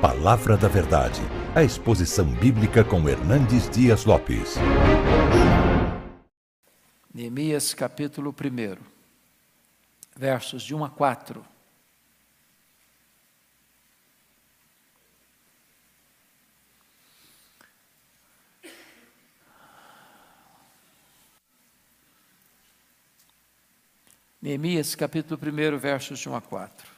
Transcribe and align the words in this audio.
Palavra 0.00 0.58
da 0.58 0.68
Verdade, 0.68 1.22
a 1.54 1.62
exposição 1.62 2.26
bíblica 2.26 2.84
com 2.84 3.08
Hernandes 3.08 3.68
Dias 3.70 4.04
Lopes. 4.04 4.56
Neemias 7.14 7.72
capítulo 7.72 8.30
1, 8.30 8.76
versos 10.14 10.62
de 10.62 10.74
1 10.74 10.84
a 10.84 10.90
4. 10.90 11.42
Neemias 24.42 24.94
capítulo 24.94 25.40
1, 25.42 25.78
versos 25.78 26.18
de 26.18 26.28
1 26.28 26.36
a 26.36 26.40
4. 26.42 26.95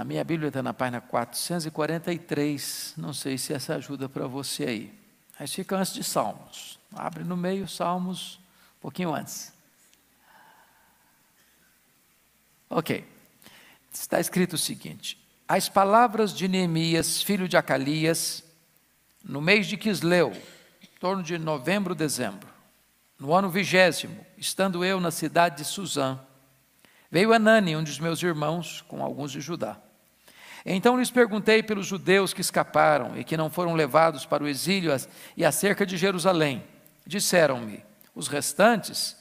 Na 0.00 0.04
minha 0.04 0.24
Bíblia 0.24 0.48
está 0.48 0.62
na 0.62 0.72
página 0.72 0.98
443, 0.98 2.94
não 2.96 3.12
sei 3.12 3.36
se 3.36 3.52
essa 3.52 3.74
ajuda 3.74 4.08
para 4.08 4.26
você 4.26 4.64
aí. 4.64 4.98
Mas 5.38 5.52
fica 5.52 5.76
antes 5.76 5.92
de 5.92 6.02
Salmos. 6.02 6.78
Abre 6.96 7.22
no 7.22 7.36
meio 7.36 7.68
Salmos, 7.68 8.40
um 8.78 8.80
pouquinho 8.80 9.14
antes. 9.14 9.52
Ok. 12.70 13.06
Está 13.92 14.18
escrito 14.18 14.54
o 14.54 14.58
seguinte: 14.58 15.22
As 15.46 15.68
palavras 15.68 16.32
de 16.32 16.48
Neemias, 16.48 17.20
filho 17.20 17.46
de 17.46 17.58
Acalias, 17.58 18.42
no 19.22 19.42
mês 19.42 19.66
de 19.66 19.76
Quisleu, 19.76 20.32
em 20.82 20.98
torno 20.98 21.22
de 21.22 21.36
novembro, 21.36 21.94
dezembro, 21.94 22.48
no 23.18 23.34
ano 23.34 23.50
vigésimo, 23.50 24.24
estando 24.38 24.82
eu 24.82 24.98
na 24.98 25.10
cidade 25.10 25.58
de 25.58 25.64
Suzã, 25.66 26.18
veio 27.10 27.34
Anani, 27.34 27.76
um 27.76 27.84
dos 27.84 27.98
meus 27.98 28.22
irmãos, 28.22 28.80
com 28.88 29.04
alguns 29.04 29.30
de 29.30 29.42
Judá. 29.42 29.78
Então 30.64 30.98
lhes 30.98 31.10
perguntei 31.10 31.62
pelos 31.62 31.86
judeus 31.86 32.32
que 32.32 32.40
escaparam 32.40 33.16
e 33.16 33.24
que 33.24 33.36
não 33.36 33.50
foram 33.50 33.74
levados 33.74 34.26
para 34.26 34.44
o 34.44 34.48
exílio 34.48 34.92
e 35.36 35.44
acerca 35.44 35.86
de 35.86 35.96
Jerusalém. 35.96 36.62
Disseram-me: 37.06 37.82
os 38.14 38.28
restantes, 38.28 39.16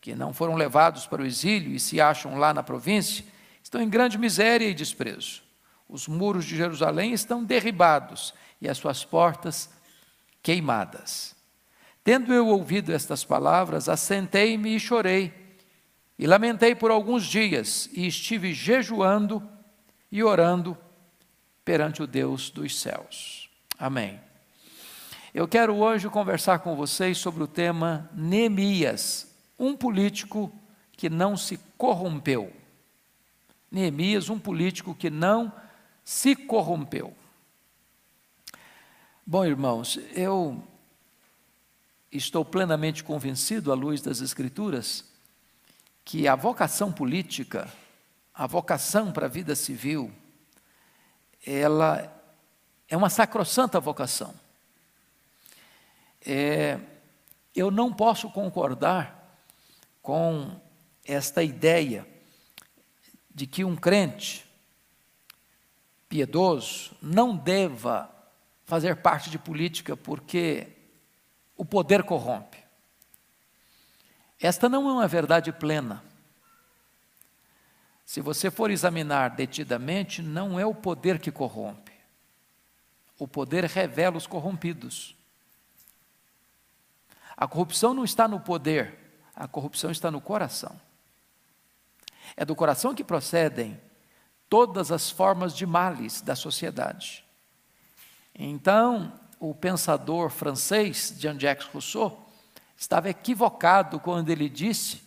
que 0.00 0.14
não 0.14 0.32
foram 0.32 0.54
levados 0.54 1.06
para 1.06 1.22
o 1.22 1.26
exílio 1.26 1.74
e 1.74 1.80
se 1.80 2.00
acham 2.00 2.38
lá 2.38 2.52
na 2.52 2.62
província, 2.62 3.24
estão 3.62 3.80
em 3.80 3.88
grande 3.88 4.18
miséria 4.18 4.66
e 4.66 4.74
desprezo. 4.74 5.42
Os 5.88 6.08
muros 6.08 6.44
de 6.44 6.56
Jerusalém 6.56 7.12
estão 7.12 7.44
derribados 7.44 8.34
e 8.60 8.68
as 8.68 8.78
suas 8.78 9.04
portas 9.04 9.70
queimadas. 10.42 11.34
Tendo 12.04 12.32
eu 12.32 12.48
ouvido 12.48 12.92
estas 12.92 13.24
palavras, 13.24 13.88
assentei-me 13.88 14.74
e 14.74 14.80
chorei, 14.80 15.32
e 16.18 16.26
lamentei 16.26 16.74
por 16.74 16.90
alguns 16.90 17.24
dias, 17.24 17.88
e 17.92 18.06
estive 18.06 18.52
jejuando 18.52 19.42
e 20.12 20.22
orando 20.22 20.76
perante 21.64 22.02
o 22.02 22.06
Deus 22.06 22.50
dos 22.50 22.78
céus. 22.78 23.48
Amém. 23.78 24.20
Eu 25.32 25.48
quero 25.48 25.74
hoje 25.74 26.10
conversar 26.10 26.58
com 26.58 26.76
vocês 26.76 27.16
sobre 27.16 27.42
o 27.42 27.46
tema 27.46 28.10
Neemias, 28.14 29.34
um 29.58 29.74
político 29.74 30.52
que 30.92 31.08
não 31.08 31.34
se 31.34 31.58
corrompeu. 31.78 32.52
Neemias, 33.70 34.28
um 34.28 34.38
político 34.38 34.94
que 34.94 35.08
não 35.08 35.50
se 36.04 36.36
corrompeu. 36.36 37.14
Bom, 39.24 39.46
irmãos, 39.46 39.98
eu 40.14 40.62
estou 42.10 42.44
plenamente 42.44 43.02
convencido, 43.02 43.72
à 43.72 43.74
luz 43.74 44.02
das 44.02 44.20
Escrituras, 44.20 45.10
que 46.04 46.28
a 46.28 46.34
vocação 46.34 46.92
política 46.92 47.66
a 48.34 48.46
vocação 48.46 49.12
para 49.12 49.26
a 49.26 49.28
vida 49.28 49.54
civil, 49.54 50.12
ela 51.46 52.12
é 52.88 52.96
uma 52.96 53.10
sacrossanta 53.10 53.80
vocação. 53.80 54.34
É, 56.24 56.78
eu 57.54 57.70
não 57.70 57.92
posso 57.92 58.30
concordar 58.30 59.40
com 60.00 60.60
esta 61.04 61.42
ideia 61.42 62.06
de 63.34 63.46
que 63.46 63.64
um 63.64 63.76
crente 63.76 64.46
piedoso 66.08 66.94
não 67.00 67.36
deva 67.36 68.10
fazer 68.64 68.96
parte 68.96 69.30
de 69.30 69.38
política 69.38 69.96
porque 69.96 70.68
o 71.56 71.64
poder 71.64 72.02
corrompe. 72.04 72.58
Esta 74.40 74.68
não 74.68 74.88
é 74.88 74.92
uma 74.92 75.08
verdade 75.08 75.52
plena. 75.52 76.02
Se 78.12 78.20
você 78.20 78.50
for 78.50 78.70
examinar 78.70 79.30
detidamente, 79.30 80.20
não 80.20 80.60
é 80.60 80.66
o 80.66 80.74
poder 80.74 81.18
que 81.18 81.32
corrompe. 81.32 81.92
O 83.18 83.26
poder 83.26 83.64
revela 83.64 84.18
os 84.18 84.26
corrompidos. 84.26 85.16
A 87.34 87.48
corrupção 87.48 87.94
não 87.94 88.04
está 88.04 88.28
no 88.28 88.38
poder, 88.38 88.98
a 89.34 89.48
corrupção 89.48 89.90
está 89.90 90.10
no 90.10 90.20
coração. 90.20 90.78
É 92.36 92.44
do 92.44 92.54
coração 92.54 92.94
que 92.94 93.02
procedem 93.02 93.80
todas 94.46 94.92
as 94.92 95.10
formas 95.10 95.56
de 95.56 95.64
males 95.64 96.20
da 96.20 96.36
sociedade. 96.36 97.24
Então, 98.34 99.18
o 99.40 99.54
pensador 99.54 100.28
francês 100.28 101.14
Jean-Jacques 101.16 101.66
Rousseau 101.68 102.30
estava 102.76 103.08
equivocado 103.08 103.98
quando 103.98 104.28
ele 104.28 104.50
disse 104.50 105.02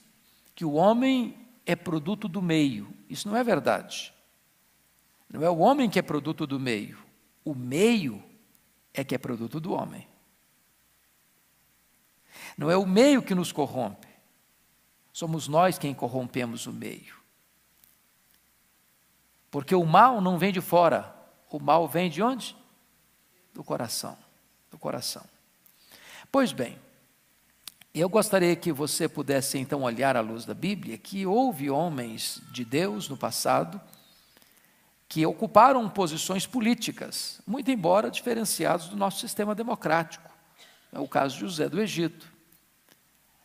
que 0.56 0.66
o 0.66 0.74
homem 0.74 1.45
é 1.66 1.76
produto 1.76 2.28
do 2.28 2.42
meio. 2.42 2.88
Isso 3.10 3.28
não 3.28 3.36
é 3.36 3.44
verdade. 3.44 4.14
Não 5.30 5.44
é 5.44 5.50
o 5.50 5.58
homem 5.58 5.90
que 5.90 6.00
é 6.00 6.02
produto 6.02 6.46
do 6.46 6.60
meio. 6.60 6.98
O 7.44 7.54
meio 7.54 8.24
é 8.94 9.04
que 9.04 9.16
é 9.16 9.18
produto 9.18 9.60
do 9.60 9.74
homem. 9.74 10.08
Não 12.58 12.70
é 12.70 12.78
o 12.78 12.86
meio 12.86 13.22
que 13.22 13.36
nos 13.36 13.52
corrompe. 13.52 14.08
Somos 15.12 15.48
nós 15.48 15.78
quem 15.78 15.94
corrompemos 15.94 16.68
o 16.68 16.74
meio. 16.74 17.16
Porque 19.50 19.74
o 19.74 19.86
mal 19.86 20.20
não 20.20 20.38
vem 20.38 20.52
de 20.52 20.60
fora, 20.60 21.16
o 21.50 21.60
mal 21.60 21.88
vem 21.88 22.10
de 22.10 22.22
onde? 22.22 22.56
Do 23.54 23.64
coração, 23.64 24.18
do 24.70 24.78
coração. 24.78 25.24
Pois 26.30 26.52
bem, 26.52 26.78
eu 28.02 28.10
gostaria 28.10 28.56
que 28.56 28.74
você 28.74 29.08
pudesse 29.08 29.58
então 29.58 29.84
olhar 29.84 30.18
à 30.18 30.22
luz 30.22 30.44
da 30.44 30.54
Bíblia 30.54 30.98
que 30.98 31.26
houve 31.26 31.70
homens 31.70 32.42
de 32.52 32.66
Deus 32.66 33.08
no 33.08 33.16
passado 33.16 33.80
que 35.08 35.26
ocuparam 35.26 35.88
posições 35.90 36.46
políticas, 36.46 37.40
muito 37.48 37.72
embora 37.72 38.12
diferenciados 38.12 38.90
do 38.90 38.98
nosso 38.98 39.20
sistema 39.22 39.56
democrático. 39.56 40.30
É 40.92 41.00
o 41.00 41.08
caso 41.08 41.36
de 41.36 41.42
José 41.42 41.70
do 41.70 41.82
Egito. 41.82 42.30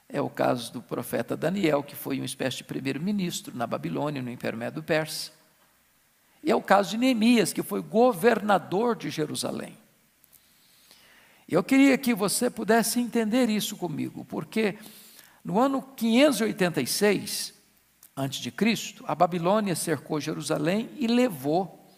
É 0.08 0.20
o 0.20 0.28
caso 0.28 0.72
do 0.72 0.82
profeta 0.82 1.36
Daniel, 1.36 1.82
que 1.84 1.94
foi 1.94 2.16
uma 2.16 2.26
espécie 2.26 2.58
de 2.58 2.64
primeiro-ministro 2.64 3.56
na 3.56 3.66
Babilônia, 3.66 4.20
no 4.20 4.30
Império 4.30 4.58
Médio 4.58 4.82
Persa. 4.82 5.30
E 6.42 6.50
é 6.50 6.56
o 6.56 6.62
caso 6.62 6.90
de 6.90 6.98
Neemias, 6.98 7.52
que 7.52 7.62
foi 7.62 7.80
governador 7.80 8.96
de 8.96 9.10
Jerusalém. 9.10 9.79
Eu 11.50 11.64
queria 11.64 11.98
que 11.98 12.14
você 12.14 12.48
pudesse 12.48 13.00
entender 13.00 13.48
isso 13.50 13.76
comigo, 13.76 14.24
porque 14.24 14.78
no 15.44 15.58
ano 15.58 15.82
586 15.82 17.52
a.C., 18.14 18.94
a 19.04 19.14
Babilônia 19.14 19.74
cercou 19.74 20.20
Jerusalém 20.20 20.90
e 20.96 21.08
levou 21.08 21.90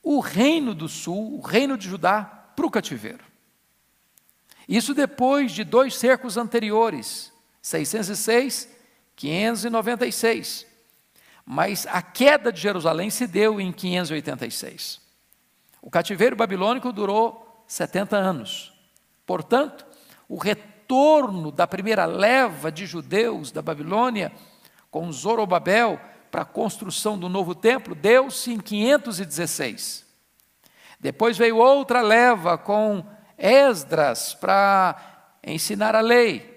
o 0.00 0.20
reino 0.20 0.74
do 0.74 0.88
sul, 0.88 1.38
o 1.38 1.40
reino 1.40 1.76
de 1.76 1.88
Judá, 1.88 2.22
para 2.54 2.66
o 2.66 2.70
cativeiro. 2.70 3.24
Isso 4.68 4.94
depois 4.94 5.50
de 5.50 5.64
dois 5.64 5.96
cercos 5.96 6.36
anteriores, 6.36 7.32
606, 7.60 8.68
596. 9.16 10.66
Mas 11.44 11.86
a 11.88 12.00
queda 12.00 12.52
de 12.52 12.60
Jerusalém 12.60 13.10
se 13.10 13.26
deu 13.26 13.60
em 13.60 13.72
586. 13.72 15.00
O 15.82 15.90
cativeiro 15.90 16.36
babilônico 16.36 16.92
durou 16.92 17.45
70 17.66 18.16
anos. 18.16 18.72
Portanto, 19.24 19.86
o 20.28 20.36
retorno 20.36 21.50
da 21.50 21.66
primeira 21.66 22.04
leva 22.04 22.70
de 22.70 22.86
judeus 22.86 23.50
da 23.50 23.62
Babilônia 23.62 24.32
com 24.90 25.10
Zorobabel 25.12 26.00
para 26.30 26.42
a 26.42 26.46
construção 26.46 27.18
do 27.18 27.28
novo 27.28 27.54
templo 27.54 27.94
deu-se 27.94 28.52
em 28.52 28.58
516. 28.58 30.04
Depois 30.98 31.36
veio 31.36 31.56
outra 31.58 32.00
leva 32.00 32.56
com 32.56 33.04
Esdras 33.38 34.34
para 34.34 34.96
ensinar 35.44 35.94
a 35.94 36.00
lei. 36.00 36.54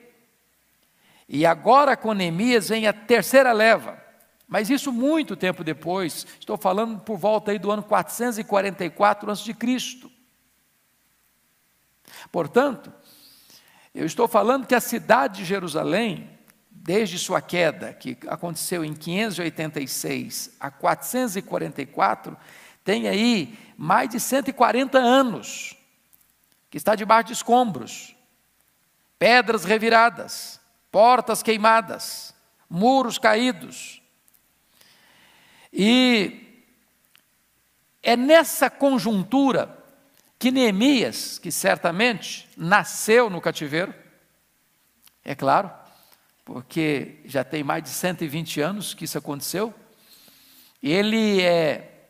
E 1.27 1.45
agora 1.45 1.95
com 1.95 2.13
Neemias 2.13 2.69
vem 2.69 2.87
a 2.87 2.93
terceira 2.93 3.51
leva. 3.51 4.01
Mas 4.47 4.69
isso 4.69 4.91
muito 4.91 5.35
tempo 5.35 5.63
depois, 5.63 6.25
estou 6.39 6.57
falando 6.57 6.99
por 7.01 7.17
volta 7.17 7.51
aí 7.51 7.59
do 7.59 7.69
ano 7.69 7.83
444 7.83 9.31
a.C. 9.31 9.53
Portanto, 12.31 12.91
eu 13.93 14.05
estou 14.05 14.27
falando 14.27 14.67
que 14.67 14.75
a 14.75 14.81
cidade 14.81 15.39
de 15.39 15.45
Jerusalém, 15.45 16.29
desde 16.69 17.17
sua 17.17 17.41
queda, 17.41 17.93
que 17.93 18.17
aconteceu 18.27 18.85
em 18.85 18.93
586 18.93 20.55
a 20.59 20.69
444, 20.69 22.37
tem 22.83 23.07
aí 23.07 23.57
mais 23.77 24.09
de 24.09 24.19
140 24.19 24.97
anos, 24.97 25.75
que 26.69 26.77
está 26.77 26.95
debaixo 26.95 27.27
de 27.27 27.33
escombros, 27.33 28.15
pedras 29.17 29.63
reviradas, 29.63 30.59
portas 30.91 31.43
queimadas, 31.43 32.33
muros 32.69 33.17
caídos. 33.17 34.01
E 35.73 36.65
é 38.01 38.15
nessa 38.15 38.69
conjuntura 38.69 39.78
que 40.39 40.51
Neemias, 40.51 41.37
que 41.37 41.51
certamente 41.51 42.47
nasceu 42.55 43.29
no 43.29 43.41
cativeiro, 43.41 43.93
é 45.25 45.35
claro, 45.35 45.69
porque 46.45 47.19
já 47.25 47.43
tem 47.43 47.61
mais 47.61 47.83
de 47.83 47.89
120 47.89 48.61
anos 48.61 48.93
que 48.93 49.03
isso 49.03 49.17
aconteceu, 49.17 49.73
ele 50.81 51.41
é 51.41 52.07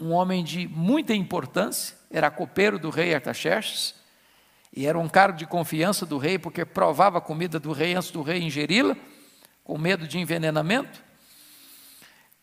um 0.00 0.12
homem 0.12 0.44
de 0.44 0.68
muita 0.68 1.12
importância, 1.12 1.96
era 2.08 2.30
copeiro 2.30 2.78
do 2.78 2.90
rei 2.90 3.12
Artaxerxes, 3.12 3.96
e 4.72 4.86
era 4.86 4.96
um 4.96 5.08
cargo 5.08 5.36
de 5.36 5.44
confiança 5.44 6.06
do 6.06 6.16
rei, 6.16 6.38
porque 6.38 6.64
provava 6.64 7.18
a 7.18 7.20
comida 7.20 7.58
do 7.58 7.72
rei 7.72 7.94
antes 7.94 8.12
do 8.12 8.22
rei 8.22 8.40
ingeri-la, 8.40 8.96
com 9.64 9.76
medo 9.76 10.06
de 10.06 10.18
envenenamento. 10.18 11.02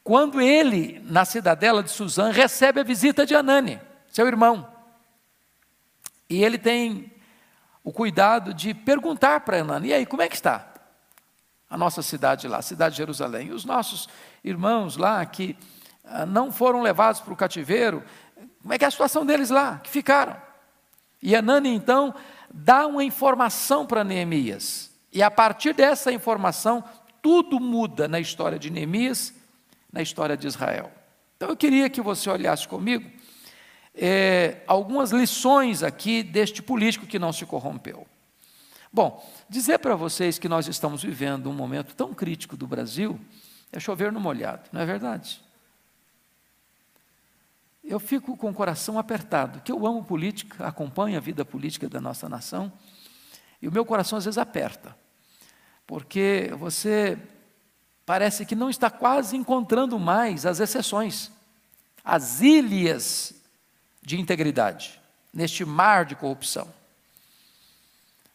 Quando 0.03 0.41
ele, 0.41 1.01
na 1.05 1.23
cidadela 1.23 1.81
de 1.81 1.89
Suzã, 1.89 2.31
recebe 2.31 2.81
a 2.81 2.83
visita 2.83 3.25
de 3.25 3.33
Anani, 3.33 3.79
seu 4.11 4.27
irmão, 4.27 4.74
e 6.29 6.43
ele 6.43 6.57
tem 6.57 7.11
o 7.83 7.91
cuidado 7.91 8.53
de 8.53 8.73
perguntar 8.73 9.41
para 9.41 9.61
Anani: 9.61 9.89
e 9.89 9.93
aí, 9.93 10.05
como 10.05 10.21
é 10.21 10.27
que 10.27 10.35
está 10.35 10.73
a 11.69 11.77
nossa 11.77 12.01
cidade 12.01 12.47
lá, 12.47 12.57
a 12.57 12.61
cidade 12.61 12.93
de 12.93 12.97
Jerusalém? 12.97 13.47
E 13.47 13.51
os 13.51 13.65
nossos 13.65 14.09
irmãos 14.43 14.97
lá 14.97 15.25
que 15.25 15.55
ah, 16.03 16.25
não 16.25 16.51
foram 16.51 16.81
levados 16.81 17.21
para 17.21 17.33
o 17.33 17.35
cativeiro, 17.35 18.03
como 18.61 18.73
é 18.73 18.77
que 18.77 18.85
é 18.85 18.87
a 18.87 18.91
situação 18.91 19.25
deles 19.25 19.49
lá, 19.49 19.79
que 19.83 19.89
ficaram? 19.89 20.35
E 21.21 21.35
Anani 21.35 21.69
então 21.69 22.13
dá 22.51 22.87
uma 22.87 23.03
informação 23.03 23.85
para 23.85 24.03
Neemias. 24.03 24.91
E 25.11 25.21
a 25.21 25.31
partir 25.31 25.73
dessa 25.73 26.11
informação, 26.11 26.83
tudo 27.21 27.59
muda 27.59 28.07
na 28.07 28.19
história 28.19 28.59
de 28.59 28.69
Neemias, 28.69 29.33
na 29.91 30.01
história 30.01 30.35
de 30.35 30.45
Israel. 30.47 30.91
Então 31.37 31.49
eu 31.49 31.55
queria 31.55 31.89
que 31.89 32.01
você 32.01 32.29
olhasse 32.29 32.67
comigo 32.67 33.14
é, 33.95 34.61
algumas 34.67 35.11
lições 35.11 35.81
aqui 35.81 36.21
deste 36.21 36.61
político 36.61 37.07
que 37.07 37.17
não 37.17 37.31
se 37.31 37.45
corrompeu. 37.45 38.05
Bom, 38.91 39.25
dizer 39.49 39.79
para 39.79 39.95
vocês 39.95 40.37
que 40.37 40.49
nós 40.49 40.67
estamos 40.67 41.03
vivendo 41.03 41.49
um 41.49 41.53
momento 41.53 41.95
tão 41.95 42.13
crítico 42.13 42.55
do 42.55 42.67
Brasil 42.67 43.19
é 43.71 43.79
chover 43.79 44.11
no 44.11 44.19
molhado, 44.19 44.69
não 44.71 44.81
é 44.81 44.85
verdade? 44.85 45.41
Eu 47.83 47.99
fico 47.99 48.35
com 48.35 48.49
o 48.49 48.53
coração 48.53 48.97
apertado, 48.97 49.61
que 49.61 49.71
eu 49.71 49.85
amo 49.85 50.03
política, 50.03 50.65
acompanho 50.65 51.17
a 51.17 51.21
vida 51.21 51.45
política 51.45 51.87
da 51.87 52.01
nossa 52.01 52.27
nação, 52.27 52.71
e 53.61 53.67
o 53.67 53.71
meu 53.71 53.85
coração 53.85 54.17
às 54.17 54.25
vezes 54.25 54.37
aperta, 54.37 54.95
porque 55.85 56.51
você 56.57 57.17
parece 58.05 58.45
que 58.45 58.55
não 58.55 58.69
está 58.69 58.89
quase 58.89 59.35
encontrando 59.35 59.99
mais 59.99 60.45
as 60.45 60.59
exceções, 60.59 61.31
as 62.03 62.41
ilhas 62.41 63.44
de 64.05 64.19
integridade, 64.19 65.01
neste 65.33 65.65
mar 65.65 66.05
de 66.05 66.15
corrupção. 66.15 66.67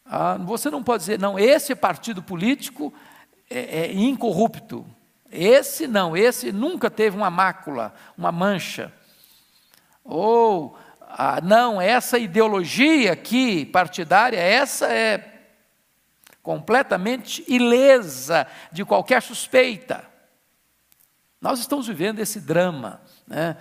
Ah, 0.04 0.36
você 0.36 0.68
não 0.68 0.82
pode 0.82 1.02
dizer, 1.02 1.18
não, 1.18 1.38
esse 1.38 1.74
partido 1.76 2.20
político 2.20 2.92
é, 3.48 3.82
é 3.82 3.92
incorrupto. 3.92 4.84
Esse 5.30 5.86
não, 5.86 6.16
esse 6.16 6.50
nunca 6.50 6.90
teve 6.90 7.16
uma 7.16 7.30
mácula, 7.30 7.94
uma 8.18 8.32
mancha. 8.32 8.92
Ou, 10.04 10.76
ah, 11.00 11.40
não, 11.40 11.80
essa 11.80 12.18
ideologia 12.18 13.12
aqui 13.12 13.64
partidária, 13.64 14.38
essa 14.38 14.92
é 14.92 15.30
completamente 16.42 17.44
ilesa 17.46 18.44
de 18.72 18.84
qualquer 18.84 19.22
suspeita. 19.22 20.04
Nós 21.40 21.60
estamos 21.60 21.86
vivendo 21.86 22.18
esse 22.18 22.40
drama. 22.40 23.00
Né? 23.26 23.56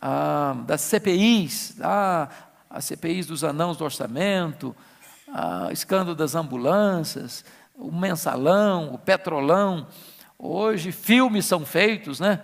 Ah, 0.00 0.56
das 0.66 0.80
CPIs, 0.82 1.76
ah, 1.80 2.28
as 2.68 2.84
CPIs 2.84 3.26
dos 3.26 3.44
anãos 3.44 3.76
do 3.76 3.84
orçamento, 3.84 4.74
ah, 5.32 5.68
escândalo 5.72 6.14
das 6.14 6.34
ambulâncias, 6.34 7.44
o 7.74 7.90
mensalão, 7.90 8.94
o 8.94 8.98
petrolão. 8.98 9.86
Hoje 10.38 10.92
filmes 10.92 11.46
são 11.46 11.64
feitos, 11.64 12.20
né? 12.20 12.40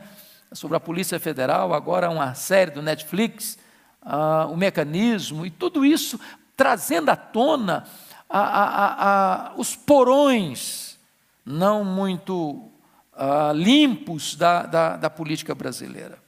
Sobre 0.52 0.76
a 0.76 0.80
Polícia 0.80 1.20
Federal, 1.20 1.72
agora 1.72 2.10
uma 2.10 2.34
série 2.34 2.70
do 2.70 2.82
Netflix, 2.82 3.58
ah, 4.02 4.46
o 4.50 4.56
mecanismo, 4.56 5.44
e 5.44 5.50
tudo 5.50 5.84
isso 5.84 6.18
trazendo 6.56 7.10
à 7.10 7.16
tona 7.16 7.84
a, 8.28 8.40
a, 8.40 9.48
a, 9.48 9.52
os 9.56 9.74
porões 9.74 10.98
não 11.44 11.84
muito 11.84 12.70
ah, 13.12 13.52
limpos 13.54 14.36
da, 14.36 14.62
da, 14.62 14.96
da 14.96 15.10
política 15.10 15.54
brasileira. 15.54 16.18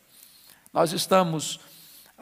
Nós 0.72 0.90
estamos 0.92 1.60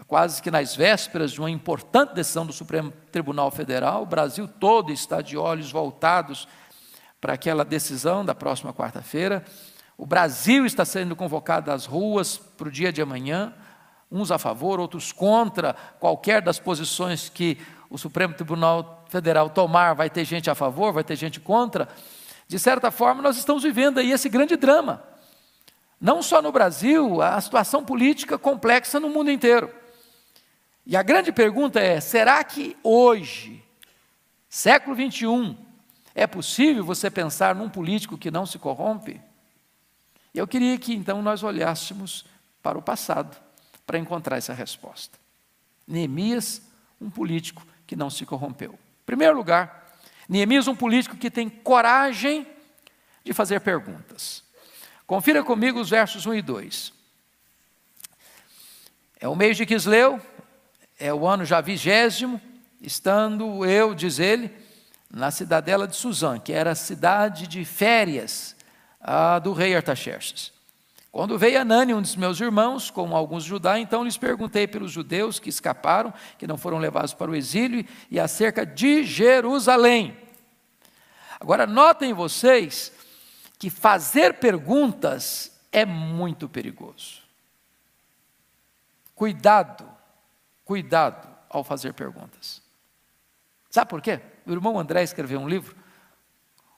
quase 0.08 0.42
que 0.42 0.50
nas 0.50 0.74
vésperas 0.74 1.30
de 1.30 1.38
uma 1.38 1.50
importante 1.50 2.14
decisão 2.14 2.44
do 2.44 2.52
Supremo 2.52 2.90
Tribunal 3.12 3.48
Federal. 3.52 4.02
O 4.02 4.06
Brasil 4.06 4.48
todo 4.48 4.90
está 4.90 5.22
de 5.22 5.36
olhos 5.36 5.70
voltados 5.70 6.48
para 7.20 7.34
aquela 7.34 7.64
decisão 7.64 8.24
da 8.24 8.34
próxima 8.34 8.74
quarta-feira. 8.74 9.44
O 9.96 10.04
Brasil 10.04 10.66
está 10.66 10.84
sendo 10.84 11.14
convocado 11.14 11.70
às 11.70 11.86
ruas 11.86 12.38
para 12.38 12.66
o 12.66 12.72
dia 12.72 12.92
de 12.92 13.00
amanhã, 13.00 13.54
uns 14.10 14.32
a 14.32 14.38
favor, 14.38 14.80
outros 14.80 15.12
contra 15.12 15.76
qualquer 16.00 16.42
das 16.42 16.58
posições 16.58 17.28
que 17.28 17.56
o 17.88 17.96
Supremo 17.96 18.34
Tribunal 18.34 19.04
Federal 19.08 19.48
tomar. 19.48 19.94
Vai 19.94 20.10
ter 20.10 20.24
gente 20.24 20.50
a 20.50 20.56
favor, 20.56 20.92
vai 20.92 21.04
ter 21.04 21.14
gente 21.14 21.38
contra. 21.38 21.88
De 22.48 22.58
certa 22.58 22.90
forma, 22.90 23.22
nós 23.22 23.36
estamos 23.36 23.62
vivendo 23.62 23.98
aí 23.98 24.10
esse 24.10 24.28
grande 24.28 24.56
drama. 24.56 25.04
Não 26.00 26.22
só 26.22 26.40
no 26.40 26.50
Brasil, 26.50 27.20
a 27.20 27.38
situação 27.40 27.84
política 27.84 28.38
complexa 28.38 28.98
no 28.98 29.10
mundo 29.10 29.30
inteiro. 29.30 29.70
E 30.86 30.96
a 30.96 31.02
grande 31.02 31.30
pergunta 31.30 31.78
é: 31.78 32.00
será 32.00 32.42
que 32.42 32.76
hoje, 32.82 33.62
século 34.48 34.96
21, 34.96 35.56
é 36.14 36.26
possível 36.26 36.82
você 36.82 37.10
pensar 37.10 37.54
num 37.54 37.68
político 37.68 38.16
que 38.16 38.30
não 38.30 38.46
se 38.46 38.58
corrompe? 38.58 39.20
E 40.32 40.38
eu 40.38 40.48
queria 40.48 40.78
que 40.78 40.94
então 40.94 41.20
nós 41.20 41.42
olhássemos 41.42 42.24
para 42.62 42.78
o 42.78 42.82
passado 42.82 43.36
para 43.86 43.98
encontrar 43.98 44.38
essa 44.38 44.54
resposta. 44.54 45.18
Neemias, 45.86 46.62
um 47.00 47.10
político 47.10 47.66
que 47.86 47.96
não 47.96 48.08
se 48.08 48.24
corrompeu. 48.24 48.72
Em 48.72 49.04
primeiro 49.04 49.36
lugar, 49.36 49.96
Neemias, 50.28 50.68
um 50.68 50.76
político 50.76 51.16
que 51.16 51.30
tem 51.30 51.48
coragem 51.48 52.46
de 53.24 53.32
fazer 53.32 53.60
perguntas. 53.60 54.44
Confira 55.10 55.42
comigo 55.42 55.80
os 55.80 55.90
versos 55.90 56.24
1 56.24 56.34
e 56.34 56.40
2. 56.40 56.92
É 59.18 59.26
o 59.26 59.34
mês 59.34 59.56
de 59.56 59.66
Quisleu, 59.66 60.20
é 61.00 61.12
o 61.12 61.26
ano 61.26 61.44
já 61.44 61.60
vigésimo, 61.60 62.40
estando 62.80 63.66
eu, 63.66 63.92
diz 63.92 64.20
ele, 64.20 64.52
na 65.10 65.32
cidadela 65.32 65.88
de 65.88 65.96
Suzã, 65.96 66.38
que 66.38 66.52
era 66.52 66.70
a 66.70 66.76
cidade 66.76 67.48
de 67.48 67.64
férias 67.64 68.54
do 69.42 69.52
rei 69.52 69.74
Artaxerxes. 69.74 70.52
Quando 71.10 71.36
veio 71.36 71.60
Anani, 71.60 71.92
um 71.92 72.02
dos 72.02 72.14
meus 72.14 72.38
irmãos, 72.40 72.88
com 72.88 73.16
alguns 73.16 73.42
judaus, 73.42 73.80
então 73.80 74.04
lhes 74.04 74.16
perguntei 74.16 74.68
pelos 74.68 74.92
judeus 74.92 75.40
que 75.40 75.48
escaparam, 75.48 76.14
que 76.38 76.46
não 76.46 76.56
foram 76.56 76.78
levados 76.78 77.14
para 77.14 77.32
o 77.32 77.34
exílio, 77.34 77.84
e 78.12 78.20
acerca 78.20 78.64
de 78.64 79.02
Jerusalém. 79.02 80.16
Agora, 81.40 81.66
notem 81.66 82.12
vocês 82.12 82.92
que 83.60 83.68
fazer 83.68 84.38
perguntas 84.38 85.52
é 85.70 85.84
muito 85.84 86.48
perigoso. 86.48 87.20
Cuidado, 89.14 89.86
cuidado 90.64 91.28
ao 91.46 91.62
fazer 91.62 91.92
perguntas. 91.92 92.62
Sabe 93.68 93.90
por 93.90 94.00
quê? 94.00 94.18
O 94.46 94.52
irmão 94.52 94.78
André 94.78 95.02
escreveu 95.02 95.38
um 95.38 95.46
livro, 95.46 95.76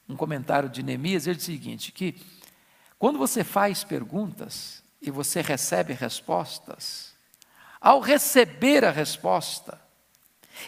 um 0.08 0.16
comentário 0.16 0.68
de 0.68 0.82
Neemias, 0.82 1.28
ele 1.28 1.36
diz 1.36 1.44
o 1.44 1.52
seguinte: 1.52 1.92
que 1.92 2.20
quando 2.98 3.16
você 3.16 3.44
faz 3.44 3.84
perguntas 3.84 4.82
e 5.00 5.08
você 5.08 5.40
recebe 5.40 5.92
respostas, 5.92 7.14
ao 7.80 8.00
receber 8.00 8.84
a 8.84 8.90
resposta 8.90 9.80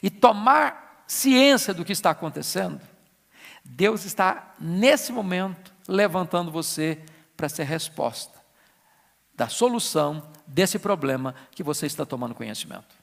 e 0.01 0.09
tomar 0.09 1.05
ciência 1.09 1.75
do 1.75 1.85
que 1.85 1.93
está 1.93 2.11
acontecendo, 2.11 2.81
Deus 3.65 4.05
está, 4.05 4.55
nesse 4.61 5.11
momento, 5.11 5.74
levantando 5.89 6.51
você 6.51 7.03
para 7.37 7.49
ser 7.49 7.65
resposta 7.65 8.43
da 9.35 9.49
solução 9.49 10.31
desse 10.47 10.79
problema 10.79 11.35
que 11.51 11.63
você 11.63 11.87
está 11.87 12.07
tomando 12.07 12.35
conhecimento. 12.35 12.95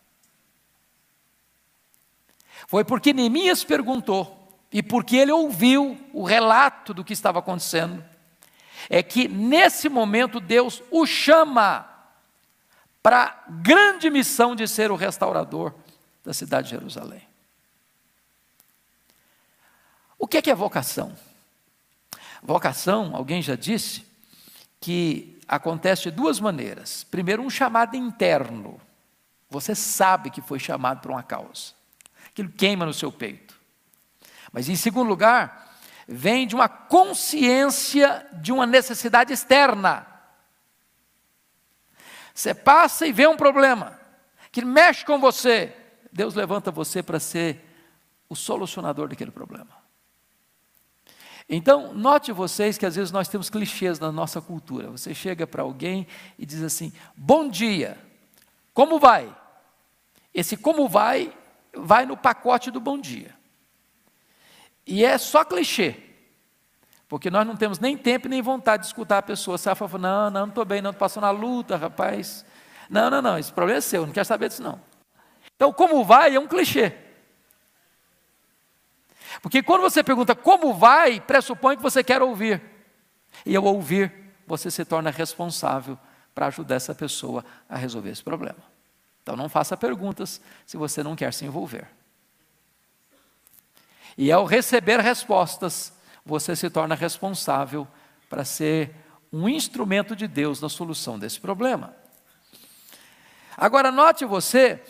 Foi 2.68 2.84
porque 2.86 3.14
Neemias 3.14 3.64
perguntou 3.64 4.38
e 4.72 4.82
porque 4.82 5.18
ele 5.18 5.32
ouviu 5.32 6.00
o 6.14 6.24
relato 6.24 6.94
do 6.94 7.04
que 7.04 7.12
estava 7.12 7.40
acontecendo, 7.40 8.04
é 8.90 9.04
que 9.04 9.28
nesse 9.28 9.90
momento 9.90 10.40
Deus 10.40 10.82
o 10.90 11.06
chama 11.06 11.88
para 13.04 13.24
a 13.24 13.52
grande 13.52 14.10
missão 14.10 14.56
de 14.56 14.68
ser 14.68 14.92
o 14.92 14.96
restaurador 14.96 15.74
da 16.24 16.34
cidade 16.34 16.70
de 16.70 16.76
Jerusalém. 16.76 17.28
O 20.18 20.28
que 20.28 20.38
é, 20.38 20.42
que 20.42 20.52
é 20.52 20.56
vocação? 20.56 21.16
Vocação, 22.42 23.16
alguém 23.16 23.42
já 23.42 23.56
disse, 23.56 24.06
que 24.80 25.40
acontece 25.48 26.04
de 26.04 26.12
duas 26.12 26.40
maneiras. 26.40 27.04
Primeiro, 27.04 27.44
um 27.44 27.50
chamado 27.50 27.96
interno. 27.96 28.80
Você 29.50 29.76
sabe 29.76 30.32
que 30.32 30.42
foi 30.42 30.60
chamado 30.60 31.02
para 31.02 31.12
uma 31.12 31.22
causa. 31.22 31.74
Aquilo 32.26 32.50
queima 32.50 32.86
no 32.86 32.94
seu 32.94 33.12
peito. 33.12 33.60
Mas, 34.52 34.70
em 34.70 34.76
segundo 34.76 35.08
lugar, 35.08 35.78
vem 36.08 36.48
de 36.48 36.56
uma 36.56 36.68
consciência 36.68 38.26
de 38.34 38.52
uma 38.52 38.66
necessidade 38.66 39.32
externa. 39.32 40.08
Você 42.34 42.54
passa 42.54 43.06
e 43.06 43.12
vê 43.12 43.28
um 43.28 43.38
problema 43.38 44.00
que 44.52 44.64
mexe 44.64 45.06
com 45.06 45.20
você. 45.20 45.76
Deus 46.12 46.34
levanta 46.34 46.72
você 46.72 47.04
para 47.04 47.20
ser 47.20 47.66
o 48.28 48.36
solucionador 48.36 49.10
daquele 49.10 49.32
problema. 49.32 49.81
Então, 51.54 51.94
note 51.94 52.32
vocês 52.32 52.78
que 52.78 52.86
às 52.86 52.96
vezes 52.96 53.12
nós 53.12 53.28
temos 53.28 53.50
clichês 53.50 54.00
na 54.00 54.10
nossa 54.10 54.40
cultura. 54.40 54.90
Você 54.90 55.14
chega 55.14 55.46
para 55.46 55.64
alguém 55.64 56.08
e 56.40 56.46
diz 56.46 56.64
assim: 56.64 56.94
Bom 57.14 57.50
dia, 57.50 57.98
como 58.74 58.98
vai? 58.98 59.36
Esse 60.34 60.56
como 60.56 60.88
vai, 60.88 61.36
vai 61.76 62.06
no 62.06 62.16
pacote 62.16 62.72
do 62.72 62.80
bom 62.80 62.98
dia. 62.98 63.36
E 64.88 65.04
é 65.04 65.18
só 65.18 65.44
clichê. 65.44 65.98
Porque 67.10 67.30
nós 67.30 67.46
não 67.46 67.58
temos 67.58 67.80
nem 67.80 67.98
tempo 67.98 68.30
nem 68.30 68.42
vontade 68.42 68.84
de 68.84 68.88
escutar 68.88 69.18
a 69.18 69.22
pessoa. 69.22 69.58
Você 69.58 69.76
fala, 69.76 69.98
não, 69.98 70.32
não, 70.32 70.32
não 70.32 70.48
estou 70.48 70.64
bem, 70.64 70.82
não 70.82 70.92
estou 70.92 71.00
passando 71.00 71.26
a 71.26 71.32
luta, 71.32 71.76
rapaz. 71.76 72.46
Não, 72.90 73.10
não, 73.10 73.22
não, 73.22 73.38
esse 73.38 73.52
problema 73.52 73.80
é 73.80 73.82
seu, 73.82 74.06
não 74.06 74.14
quero 74.14 74.26
saber 74.26 74.48
disso 74.48 74.64
não. 74.64 74.80
Então, 75.54 75.74
como 75.74 76.06
vai 76.06 76.34
é 76.34 76.40
um 76.40 76.48
clichê. 76.48 76.96
Porque 79.42 79.64
quando 79.64 79.82
você 79.82 80.04
pergunta 80.04 80.36
como 80.36 80.74
vai, 80.74 81.20
pressupõe 81.20 81.76
que 81.76 81.82
você 81.82 82.04
quer 82.04 82.22
ouvir. 82.22 82.62
E 83.46 83.56
ao 83.56 83.64
ouvir, 83.64 84.14
você 84.46 84.70
se 84.70 84.86
torna 84.86 85.10
responsável 85.10 85.98
para 86.34 86.48
ajudar 86.48 86.76
essa 86.76 86.94
pessoa 86.94 87.44
a 87.68 87.76
resolver 87.76 88.10
esse 88.10 88.24
problema. 88.24 88.60
Então 89.24 89.36
não 89.36 89.50
faça 89.50 89.76
perguntas 89.76 90.42
se 90.66 90.78
você 90.78 91.04
não 91.04 91.16
quer 91.16 91.34
se 91.34 91.46
envolver. 91.46 91.88
E 94.18 94.32
ao 94.32 94.46
receber 94.46 95.00
respostas, 95.00 95.94
você 96.26 96.56
se 96.56 96.70
torna 96.70 96.96
responsável 96.96 97.88
para 98.30 98.46
ser 98.46 98.94
um 99.32 99.48
instrumento 99.48 100.16
de 100.16 100.28
Deus 100.28 100.62
na 100.62 100.70
solução 100.70 101.18
desse 101.18 101.40
problema. 101.40 101.96
Agora, 103.56 103.92
note 103.92 104.26
você 104.26 104.84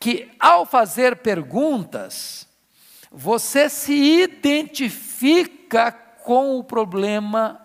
que 0.00 0.30
ao 0.38 0.66
fazer 0.66 1.16
perguntas, 1.18 2.48
você 3.12 3.68
se 3.68 3.92
identifica 3.92 5.92
com 5.92 6.58
o 6.58 6.64
problema 6.64 7.60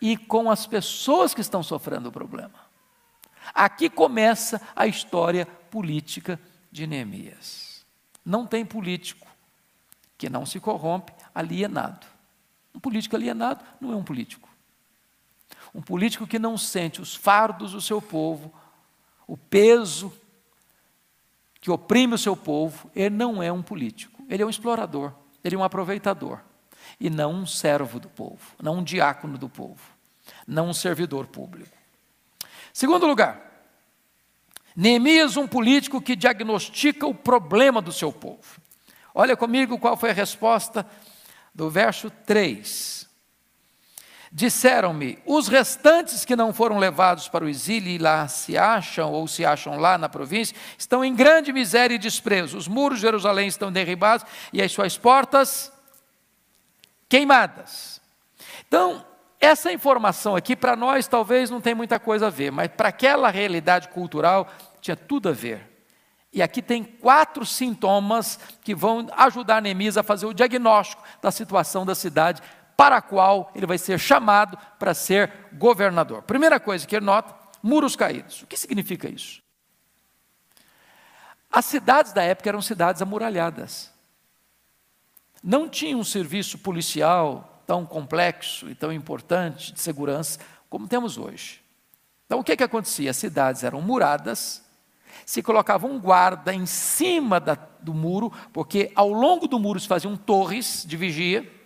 e 0.00 0.16
com 0.16 0.50
as 0.50 0.66
pessoas 0.66 1.32
que 1.32 1.40
estão 1.40 1.62
sofrendo 1.62 2.10
o 2.10 2.12
problema. 2.12 2.68
Aqui 3.54 3.88
começa 3.88 4.60
a 4.76 4.86
história 4.86 5.46
política 5.46 6.38
de 6.70 6.86
Neemias. 6.86 7.86
Não 8.24 8.46
tem 8.46 8.64
político 8.64 9.26
que 10.18 10.28
não 10.28 10.44
se 10.44 10.60
corrompe 10.60 11.12
alienado. 11.34 12.06
Um 12.74 12.80
político 12.80 13.16
alienado 13.16 13.64
não 13.80 13.92
é 13.92 13.96
um 13.96 14.04
político. 14.04 14.48
Um 15.74 15.80
político 15.80 16.26
que 16.26 16.38
não 16.38 16.58
sente 16.58 17.00
os 17.00 17.14
fardos 17.14 17.72
do 17.72 17.80
seu 17.80 18.02
povo, 18.02 18.52
o 19.26 19.36
peso 19.36 20.12
que 21.60 21.70
oprime 21.70 22.14
o 22.14 22.18
seu 22.18 22.36
povo, 22.36 22.90
ele 22.94 23.14
não 23.14 23.42
é 23.42 23.50
um 23.50 23.62
político. 23.62 24.17
Ele 24.28 24.42
é 24.42 24.46
um 24.46 24.50
explorador, 24.50 25.12
ele 25.42 25.56
é 25.56 25.58
um 25.58 25.64
aproveitador. 25.64 26.40
E 27.00 27.08
não 27.08 27.32
um 27.32 27.46
servo 27.46 28.00
do 28.00 28.08
povo, 28.08 28.40
não 28.60 28.78
um 28.78 28.84
diácono 28.84 29.38
do 29.38 29.48
povo, 29.48 29.80
não 30.46 30.68
um 30.68 30.74
servidor 30.74 31.26
público. 31.26 31.76
Segundo 32.72 33.06
lugar, 33.06 33.48
Neemias, 34.74 35.36
um 35.36 35.46
político 35.46 36.00
que 36.00 36.14
diagnostica 36.14 37.06
o 37.06 37.14
problema 37.14 37.82
do 37.82 37.92
seu 37.92 38.12
povo. 38.12 38.60
Olha 39.14 39.36
comigo 39.36 39.78
qual 39.78 39.96
foi 39.96 40.10
a 40.10 40.14
resposta 40.14 40.86
do 41.52 41.68
verso 41.68 42.10
3. 42.24 43.07
Disseram-me: 44.32 45.18
os 45.24 45.48
restantes 45.48 46.24
que 46.24 46.36
não 46.36 46.52
foram 46.52 46.78
levados 46.78 47.28
para 47.28 47.44
o 47.44 47.48
exílio 47.48 47.90
e 47.90 47.98
lá 47.98 48.28
se 48.28 48.56
acham, 48.56 49.12
ou 49.12 49.26
se 49.26 49.44
acham 49.44 49.78
lá 49.78 49.96
na 49.96 50.08
província, 50.08 50.56
estão 50.76 51.04
em 51.04 51.14
grande 51.14 51.52
miséria 51.52 51.94
e 51.94 51.98
desprezo. 51.98 52.56
Os 52.56 52.68
muros 52.68 52.98
de 52.98 53.02
Jerusalém 53.02 53.48
estão 53.48 53.72
derribados 53.72 54.26
e 54.52 54.60
as 54.60 54.70
suas 54.70 54.98
portas 54.98 55.72
queimadas. 57.08 58.00
Então, 58.66 59.04
essa 59.40 59.72
informação 59.72 60.36
aqui, 60.36 60.54
para 60.54 60.76
nós, 60.76 61.06
talvez 61.06 61.48
não 61.48 61.60
tem 61.60 61.74
muita 61.74 61.98
coisa 61.98 62.26
a 62.26 62.30
ver, 62.30 62.50
mas 62.50 62.68
para 62.68 62.88
aquela 62.88 63.30
realidade 63.30 63.88
cultural, 63.88 64.48
tinha 64.80 64.96
tudo 64.96 65.28
a 65.28 65.32
ver. 65.32 65.66
E 66.32 66.42
aqui 66.42 66.60
tem 66.60 66.84
quatro 66.84 67.46
sintomas 67.46 68.38
que 68.62 68.74
vão 68.74 69.06
ajudar 69.16 69.62
Neemias 69.62 69.96
a 69.96 70.02
fazer 70.02 70.26
o 70.26 70.34
diagnóstico 70.34 71.02
da 71.22 71.30
situação 71.30 71.86
da 71.86 71.94
cidade 71.94 72.42
para 72.78 72.98
a 72.98 73.02
qual 73.02 73.50
ele 73.56 73.66
vai 73.66 73.76
ser 73.76 73.98
chamado 73.98 74.56
para 74.78 74.94
ser 74.94 75.32
governador. 75.54 76.22
Primeira 76.22 76.60
coisa 76.60 76.86
que 76.86 76.94
ele 76.94 77.04
nota: 77.04 77.34
muros 77.60 77.96
caídos. 77.96 78.42
O 78.42 78.46
que 78.46 78.56
significa 78.56 79.10
isso? 79.10 79.42
As 81.50 81.64
cidades 81.64 82.12
da 82.12 82.22
época 82.22 82.48
eram 82.48 82.62
cidades 82.62 83.02
amuralhadas. 83.02 83.92
Não 85.42 85.68
tinha 85.68 85.96
um 85.96 86.04
serviço 86.04 86.56
policial 86.58 87.64
tão 87.66 87.84
complexo 87.84 88.70
e 88.70 88.76
tão 88.76 88.92
importante 88.92 89.72
de 89.72 89.80
segurança 89.80 90.38
como 90.70 90.86
temos 90.86 91.18
hoje. 91.18 91.60
Então, 92.26 92.38
o 92.38 92.44
que, 92.44 92.56
que 92.56 92.62
acontecia? 92.62 93.10
As 93.10 93.16
cidades 93.16 93.64
eram 93.64 93.80
muradas, 93.80 94.64
se 95.26 95.42
colocava 95.42 95.86
um 95.86 95.98
guarda 95.98 96.54
em 96.54 96.66
cima 96.66 97.40
da, 97.40 97.58
do 97.80 97.92
muro, 97.92 98.32
porque 98.52 98.92
ao 98.94 99.10
longo 99.10 99.48
do 99.48 99.58
muro 99.58 99.80
se 99.80 99.88
faziam 99.88 100.16
torres 100.16 100.84
de 100.86 100.96
vigia, 100.96 101.57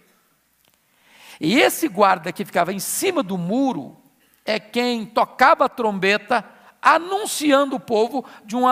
e 1.44 1.61
esse 1.61 1.88
guarda 1.88 2.32
que 2.32 2.44
ficava 2.44 2.72
em 2.72 2.78
cima 2.78 3.20
do 3.20 3.37
muro 3.37 4.00
é 4.44 4.61
quem 4.61 5.04
tocava 5.04 5.64
a 5.64 5.68
trombeta 5.68 6.49
anunciando 6.80 7.75
o 7.75 7.80
povo 7.80 8.25
de 8.44 8.54
um 8.54 8.62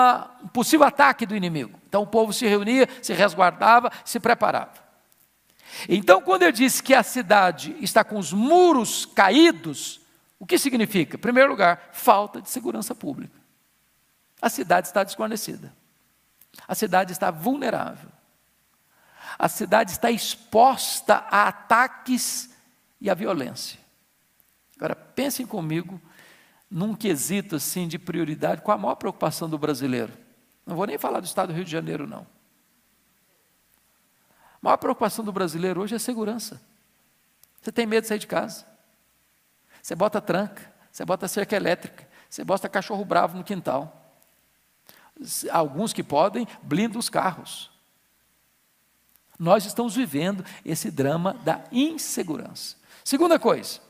possível 0.52 0.86
ataque 0.86 1.26
do 1.26 1.34
inimigo. 1.34 1.80
Então 1.88 2.02
o 2.02 2.06
povo 2.06 2.32
se 2.32 2.46
reunia, 2.46 2.88
se 3.02 3.12
resguardava, 3.12 3.90
se 4.04 4.20
preparava. 4.20 4.88
Então, 5.88 6.22
quando 6.22 6.44
eu 6.44 6.52
disse 6.52 6.80
que 6.80 6.94
a 6.94 7.02
cidade 7.02 7.76
está 7.80 8.04
com 8.04 8.18
os 8.18 8.32
muros 8.32 9.04
caídos, 9.04 10.00
o 10.38 10.46
que 10.46 10.56
significa? 10.56 11.16
Em 11.16 11.20
primeiro 11.20 11.50
lugar, 11.50 11.88
falta 11.90 12.40
de 12.40 12.48
segurança 12.48 12.94
pública. 12.94 13.34
A 14.40 14.48
cidade 14.48 14.86
está 14.86 15.02
desguarnecida. 15.02 15.72
A 16.68 16.74
cidade 16.76 17.10
está 17.10 17.32
vulnerável. 17.32 18.10
A 19.36 19.48
cidade 19.48 19.90
está 19.90 20.08
exposta 20.08 21.24
a 21.30 21.48
ataques 21.48 22.49
e 23.00 23.08
a 23.08 23.14
violência. 23.14 23.78
Agora, 24.76 24.94
pensem 24.94 25.46
comigo 25.46 26.00
num 26.70 26.94
quesito 26.94 27.56
assim 27.56 27.88
de 27.88 27.98
prioridade, 27.98 28.62
qual 28.62 28.76
a 28.76 28.80
maior 28.80 28.94
preocupação 28.94 29.48
do 29.48 29.58
brasileiro? 29.58 30.12
Não 30.64 30.76
vou 30.76 30.86
nem 30.86 30.98
falar 30.98 31.20
do 31.20 31.26
estado 31.26 31.48
do 31.48 31.54
Rio 31.54 31.64
de 31.64 31.70
Janeiro, 31.70 32.06
não. 32.06 32.26
A 34.54 34.58
maior 34.62 34.76
preocupação 34.76 35.24
do 35.24 35.32
brasileiro 35.32 35.80
hoje 35.80 35.94
é 35.94 35.98
segurança. 35.98 36.60
Você 37.60 37.72
tem 37.72 37.86
medo 37.86 38.02
de 38.02 38.08
sair 38.08 38.18
de 38.18 38.26
casa. 38.26 38.66
Você 39.82 39.94
bota 39.94 40.20
tranca, 40.20 40.72
você 40.92 41.04
bota 41.04 41.26
cerca 41.26 41.56
elétrica, 41.56 42.06
você 42.28 42.44
bota 42.44 42.68
cachorro 42.68 43.04
bravo 43.04 43.36
no 43.36 43.44
quintal. 43.44 44.14
Alguns 45.50 45.92
que 45.92 46.02
podem 46.02 46.46
blindam 46.62 46.98
os 46.98 47.08
carros. 47.08 47.70
Nós 49.38 49.64
estamos 49.64 49.96
vivendo 49.96 50.44
esse 50.64 50.90
drama 50.90 51.34
da 51.34 51.64
insegurança. 51.72 52.76
Segunda 53.04 53.38
coisa, 53.38 53.80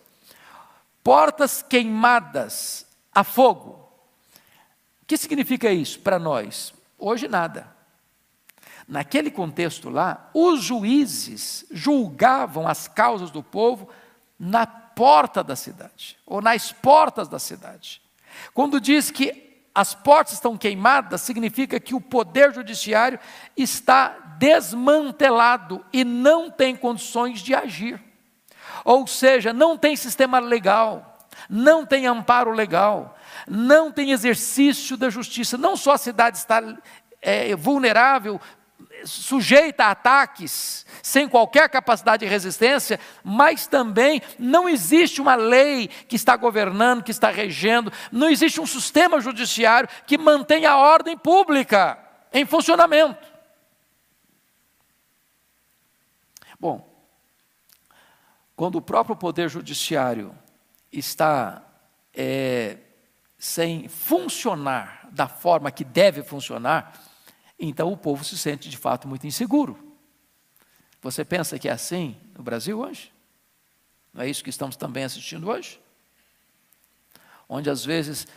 portas 1.02 1.62
queimadas 1.62 2.86
a 3.12 3.24
fogo. 3.24 3.88
O 5.02 5.06
que 5.06 5.16
significa 5.16 5.70
isso 5.70 6.00
para 6.00 6.18
nós? 6.18 6.72
Hoje 6.98 7.28
nada. 7.28 7.74
Naquele 8.86 9.30
contexto 9.30 9.88
lá, 9.88 10.30
os 10.34 10.62
juízes 10.62 11.64
julgavam 11.70 12.66
as 12.66 12.88
causas 12.88 13.30
do 13.30 13.42
povo 13.42 13.88
na 14.38 14.66
porta 14.66 15.44
da 15.44 15.54
cidade, 15.54 16.18
ou 16.26 16.42
nas 16.42 16.72
portas 16.72 17.28
da 17.28 17.38
cidade. 17.38 18.02
Quando 18.52 18.80
diz 18.80 19.10
que 19.10 19.48
as 19.74 19.94
portas 19.94 20.34
estão 20.34 20.58
queimadas, 20.58 21.20
significa 21.20 21.78
que 21.78 21.94
o 21.94 22.00
poder 22.00 22.52
judiciário 22.52 23.18
está 23.56 24.08
desmantelado 24.38 25.84
e 25.92 26.04
não 26.04 26.50
tem 26.50 26.74
condições 26.74 27.40
de 27.40 27.54
agir. 27.54 28.09
Ou 28.84 29.06
seja, 29.06 29.52
não 29.52 29.76
tem 29.76 29.96
sistema 29.96 30.38
legal, 30.38 31.18
não 31.48 31.84
tem 31.86 32.06
amparo 32.06 32.52
legal, 32.52 33.16
não 33.46 33.90
tem 33.90 34.12
exercício 34.12 34.96
da 34.96 35.10
justiça. 35.10 35.56
Não 35.56 35.76
só 35.76 35.92
a 35.92 35.98
cidade 35.98 36.38
está 36.38 36.62
é, 37.20 37.54
vulnerável, 37.56 38.40
sujeita 39.04 39.84
a 39.84 39.90
ataques, 39.90 40.84
sem 41.02 41.28
qualquer 41.28 41.68
capacidade 41.68 42.24
de 42.24 42.30
resistência, 42.30 43.00
mas 43.24 43.66
também 43.66 44.22
não 44.38 44.68
existe 44.68 45.20
uma 45.20 45.34
lei 45.34 45.88
que 45.88 46.16
está 46.16 46.36
governando, 46.36 47.02
que 47.02 47.10
está 47.10 47.30
regendo, 47.30 47.92
não 48.12 48.28
existe 48.28 48.60
um 48.60 48.66
sistema 48.66 49.20
judiciário 49.20 49.88
que 50.06 50.18
mantenha 50.18 50.72
a 50.72 50.76
ordem 50.76 51.16
pública 51.16 51.98
em 52.32 52.44
funcionamento. 52.44 53.28
Bom, 56.58 56.89
quando 58.60 58.76
o 58.76 58.82
próprio 58.82 59.16
Poder 59.16 59.48
Judiciário 59.48 60.38
está 60.92 61.64
é, 62.12 62.76
sem 63.38 63.88
funcionar 63.88 65.08
da 65.10 65.26
forma 65.26 65.70
que 65.70 65.82
deve 65.82 66.22
funcionar, 66.22 66.92
então 67.58 67.90
o 67.90 67.96
povo 67.96 68.22
se 68.22 68.36
sente 68.36 68.68
de 68.68 68.76
fato 68.76 69.08
muito 69.08 69.26
inseguro. 69.26 69.96
Você 71.00 71.24
pensa 71.24 71.58
que 71.58 71.70
é 71.70 71.72
assim 71.72 72.14
no 72.36 72.42
Brasil 72.42 72.78
hoje? 72.78 73.10
Não 74.12 74.24
é 74.24 74.28
isso 74.28 74.44
que 74.44 74.50
estamos 74.50 74.76
também 74.76 75.04
assistindo 75.04 75.48
hoje? 75.48 75.80
Onde 77.48 77.70
às 77.70 77.82
vezes 77.82 78.28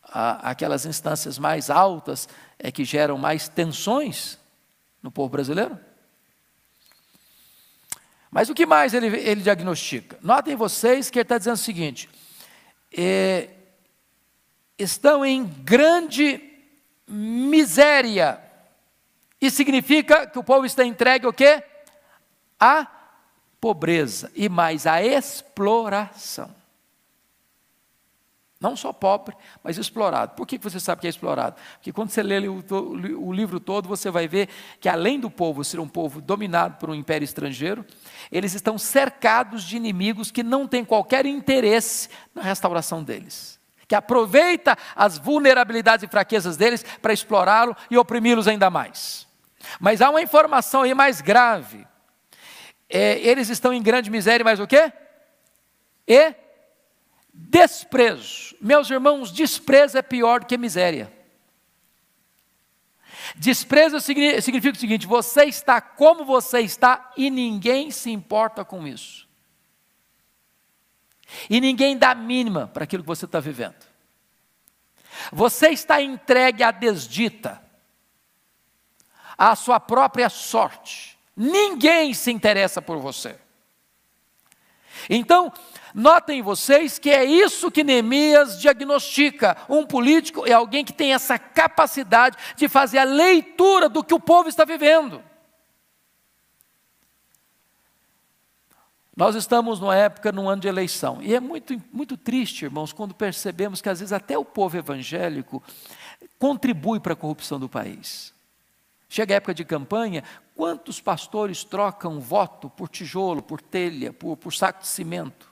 aquelas 0.00 0.86
instâncias 0.86 1.40
mais 1.40 1.70
altas 1.70 2.28
é 2.56 2.70
que 2.70 2.84
geram 2.84 3.18
mais 3.18 3.48
tensões 3.48 4.38
no 5.02 5.10
povo 5.10 5.30
brasileiro? 5.30 5.76
Mas 8.32 8.48
o 8.48 8.54
que 8.54 8.64
mais 8.64 8.94
ele, 8.94 9.08
ele 9.08 9.42
diagnostica? 9.42 10.18
Notem 10.22 10.56
vocês 10.56 11.10
que 11.10 11.18
ele 11.18 11.24
está 11.24 11.36
dizendo 11.36 11.54
o 11.54 11.58
seguinte: 11.58 12.08
é, 12.90 13.50
estão 14.78 15.22
em 15.22 15.44
grande 15.44 16.42
miséria. 17.06 18.40
E 19.38 19.50
significa 19.50 20.26
que 20.26 20.38
o 20.38 20.44
povo 20.44 20.64
está 20.64 20.82
entregue 20.82 21.26
o 21.26 21.32
quê? 21.32 21.62
A 22.58 22.86
pobreza 23.60 24.32
e 24.34 24.48
mais 24.48 24.86
a 24.86 25.02
exploração. 25.02 26.61
Não 28.62 28.76
só 28.76 28.92
pobre, 28.92 29.36
mas 29.60 29.76
explorado. 29.76 30.36
Por 30.36 30.46
que 30.46 30.56
você 30.56 30.78
sabe 30.78 31.00
que 31.00 31.08
é 31.08 31.10
explorado? 31.10 31.56
Porque 31.74 31.92
quando 31.92 32.10
você 32.10 32.22
lê 32.22 32.38
o, 32.46 33.32
livro 33.32 33.58
todo, 33.58 33.88
você 33.88 34.08
vai 34.08 34.28
ver 34.28 34.48
que 34.80 34.88
além 34.88 35.18
do 35.18 35.28
povo 35.28 35.64
ser 35.64 35.80
um 35.80 35.88
povo 35.88 36.20
dominado 36.20 36.76
por 36.76 36.88
um 36.88 36.94
império 36.94 37.24
estrangeiro, 37.24 37.84
eles 38.30 38.54
estão 38.54 38.78
cercados 38.78 39.64
de 39.64 39.76
inimigos 39.76 40.30
que 40.30 40.44
não 40.44 40.68
têm 40.68 40.84
qualquer 40.84 41.26
interesse 41.26 42.08
na 42.32 42.42
restauração 42.42 43.02
deles. 43.02 43.58
Que 43.88 43.96
aproveita 43.96 44.78
as 44.94 45.18
vulnerabilidades 45.18 46.04
e 46.04 46.08
fraquezas 46.08 46.56
deles 46.56 46.84
para 47.02 47.12
explorá-lo 47.12 47.76
e 47.90 47.98
oprimi-los 47.98 48.46
ainda 48.46 48.70
mais. 48.70 49.26
Mas 49.80 50.00
há 50.00 50.08
uma 50.08 50.22
informação 50.22 50.82
aí 50.82 50.94
mais 50.94 51.20
grave. 51.20 51.84
É, 52.88 53.18
eles 53.18 53.48
estão 53.48 53.72
em 53.72 53.82
grande 53.82 54.08
miséria, 54.08 54.44
mas 54.44 54.60
o 54.60 54.68
quê? 54.68 54.92
E 56.06 56.41
Desprezo. 57.32 58.54
Meus 58.60 58.90
irmãos, 58.90 59.32
desprezo 59.32 59.96
é 59.96 60.02
pior 60.02 60.40
do 60.40 60.46
que 60.46 60.58
miséria. 60.58 61.12
Desprezo 63.36 64.00
significa 64.00 64.76
o 64.76 64.80
seguinte: 64.80 65.06
você 65.06 65.44
está 65.44 65.80
como 65.80 66.24
você 66.24 66.60
está 66.60 67.12
e 67.16 67.30
ninguém 67.30 67.90
se 67.90 68.10
importa 68.10 68.64
com 68.64 68.86
isso. 68.86 69.28
E 71.48 71.60
ninguém 71.60 71.96
dá 71.96 72.14
mínima 72.14 72.66
para 72.68 72.84
aquilo 72.84 73.02
que 73.02 73.08
você 73.08 73.24
está 73.24 73.40
vivendo. 73.40 73.92
Você 75.32 75.70
está 75.70 76.02
entregue 76.02 76.62
à 76.62 76.70
desdita, 76.70 77.62
à 79.36 79.56
sua 79.56 79.80
própria 79.80 80.28
sorte. 80.28 81.18
Ninguém 81.34 82.12
se 82.12 82.30
interessa 82.30 82.82
por 82.82 82.98
você. 82.98 83.38
Então, 85.08 85.52
Notem 85.94 86.40
vocês 86.40 86.98
que 86.98 87.10
é 87.10 87.24
isso 87.24 87.70
que 87.70 87.84
Neemias 87.84 88.58
diagnostica. 88.58 89.56
Um 89.68 89.84
político 89.84 90.46
é 90.46 90.52
alguém 90.52 90.84
que 90.84 90.92
tem 90.92 91.12
essa 91.12 91.38
capacidade 91.38 92.36
de 92.56 92.68
fazer 92.68 92.98
a 92.98 93.04
leitura 93.04 93.88
do 93.88 94.02
que 94.02 94.14
o 94.14 94.20
povo 94.20 94.48
está 94.48 94.64
vivendo. 94.64 95.22
Nós 99.14 99.34
estamos 99.34 99.78
numa 99.78 99.94
época, 99.94 100.32
num 100.32 100.48
ano 100.48 100.62
de 100.62 100.68
eleição, 100.68 101.18
e 101.20 101.34
é 101.34 101.40
muito, 101.40 101.80
muito 101.92 102.16
triste, 102.16 102.64
irmãos, 102.64 102.94
quando 102.94 103.14
percebemos 103.14 103.82
que 103.82 103.90
às 103.90 104.00
vezes 104.00 104.12
até 104.12 104.38
o 104.38 104.44
povo 104.44 104.78
evangélico 104.78 105.62
contribui 106.38 106.98
para 106.98 107.12
a 107.12 107.16
corrupção 107.16 107.60
do 107.60 107.68
país. 107.68 108.32
Chega 109.10 109.34
a 109.34 109.36
época 109.36 109.52
de 109.52 109.66
campanha, 109.66 110.24
quantos 110.56 110.98
pastores 110.98 111.62
trocam 111.62 112.18
voto 112.18 112.70
por 112.70 112.88
tijolo, 112.88 113.42
por 113.42 113.60
telha, 113.60 114.14
por, 114.14 114.38
por 114.38 114.54
saco 114.54 114.80
de 114.80 114.88
cimento? 114.88 115.51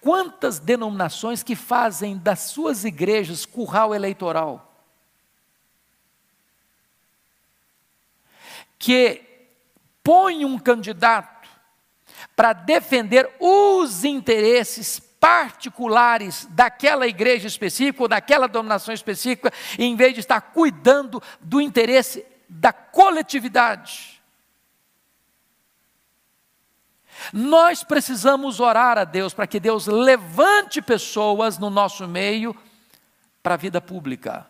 Quantas 0.00 0.58
denominações 0.58 1.42
que 1.42 1.54
fazem 1.54 2.16
das 2.16 2.40
suas 2.40 2.84
igrejas 2.84 3.44
curral 3.44 3.94
eleitoral? 3.94 4.64
Que 8.78 9.22
põe 10.02 10.44
um 10.44 10.58
candidato 10.58 11.48
para 12.34 12.52
defender 12.52 13.28
os 13.38 14.04
interesses 14.04 15.00
particulares 15.20 16.46
daquela 16.50 17.06
igreja 17.06 17.46
específica 17.46 18.02
ou 18.02 18.08
daquela 18.08 18.46
denominação 18.46 18.94
específica, 18.94 19.52
em 19.78 19.96
vez 19.96 20.14
de 20.14 20.20
estar 20.20 20.40
cuidando 20.40 21.22
do 21.40 21.60
interesse 21.60 22.24
da 22.48 22.72
coletividade. 22.72 24.17
Nós 27.32 27.82
precisamos 27.82 28.60
orar 28.60 28.98
a 28.98 29.04
Deus 29.04 29.34
para 29.34 29.46
que 29.46 29.60
Deus 29.60 29.86
levante 29.86 30.80
pessoas 30.80 31.58
no 31.58 31.70
nosso 31.70 32.06
meio 32.06 32.54
para 33.42 33.54
a 33.54 33.58
vida 33.58 33.80
pública. 33.80 34.46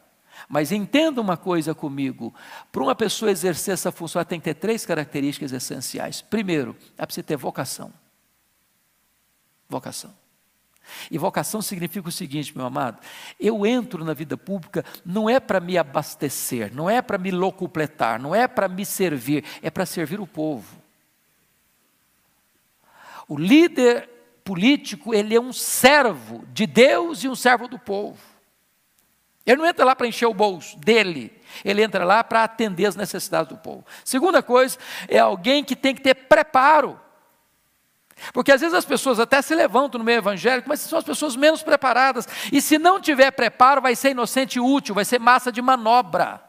Mas 0.48 0.72
entenda 0.72 1.20
uma 1.20 1.36
coisa 1.36 1.74
comigo: 1.74 2.34
para 2.70 2.82
uma 2.82 2.94
pessoa 2.94 3.30
exercer 3.30 3.74
essa 3.74 3.90
função, 3.90 4.20
ela 4.20 4.24
tem 4.24 4.38
que 4.38 4.44
ter 4.44 4.54
três 4.54 4.84
características 4.86 5.52
essenciais. 5.52 6.20
Primeiro, 6.20 6.76
ela 6.96 7.06
precisa 7.06 7.24
ter 7.24 7.36
vocação. 7.36 7.92
Vocação. 9.68 10.14
E 11.10 11.18
vocação 11.18 11.60
significa 11.60 12.08
o 12.08 12.12
seguinte, 12.12 12.56
meu 12.56 12.66
amado: 12.66 12.98
eu 13.38 13.66
entro 13.66 14.04
na 14.04 14.14
vida 14.14 14.36
pública 14.36 14.84
não 15.04 15.28
é 15.28 15.38
para 15.38 15.60
me 15.60 15.76
abastecer, 15.76 16.74
não 16.74 16.88
é 16.88 17.02
para 17.02 17.18
me 17.18 17.30
locupletar, 17.30 18.20
não 18.20 18.34
é 18.34 18.48
para 18.48 18.68
me 18.68 18.84
servir, 18.84 19.44
é 19.62 19.70
para 19.70 19.84
servir 19.84 20.20
o 20.20 20.26
povo. 20.26 20.87
O 23.28 23.36
líder 23.36 24.08
político, 24.42 25.14
ele 25.14 25.36
é 25.36 25.40
um 25.40 25.52
servo 25.52 26.42
de 26.52 26.66
Deus 26.66 27.22
e 27.22 27.28
um 27.28 27.34
servo 27.34 27.68
do 27.68 27.78
povo. 27.78 28.18
Ele 29.44 29.56
não 29.56 29.66
entra 29.66 29.84
lá 29.84 29.94
para 29.94 30.06
encher 30.06 30.26
o 30.26 30.34
bolso 30.34 30.78
dele, 30.78 31.38
ele 31.64 31.82
entra 31.82 32.04
lá 32.04 32.24
para 32.24 32.44
atender 32.44 32.86
as 32.86 32.96
necessidades 32.96 33.50
do 33.50 33.58
povo. 33.58 33.84
Segunda 34.04 34.42
coisa, 34.42 34.78
é 35.06 35.18
alguém 35.18 35.62
que 35.62 35.76
tem 35.76 35.94
que 35.94 36.02
ter 36.02 36.14
preparo. 36.14 36.98
Porque 38.32 38.52
às 38.52 38.60
vezes 38.60 38.74
as 38.74 38.84
pessoas 38.84 39.20
até 39.20 39.40
se 39.40 39.54
levantam 39.54 39.98
no 39.98 40.04
meio 40.04 40.18
evangélico, 40.18 40.68
mas 40.68 40.80
são 40.80 40.98
as 40.98 41.04
pessoas 41.04 41.36
menos 41.36 41.62
preparadas. 41.62 42.26
E 42.52 42.60
se 42.60 42.78
não 42.78 43.00
tiver 43.00 43.30
preparo, 43.30 43.80
vai 43.80 43.94
ser 43.94 44.10
inocente 44.10 44.56
e 44.56 44.60
útil, 44.60 44.94
vai 44.94 45.04
ser 45.04 45.18
massa 45.18 45.52
de 45.52 45.62
manobra. 45.62 46.42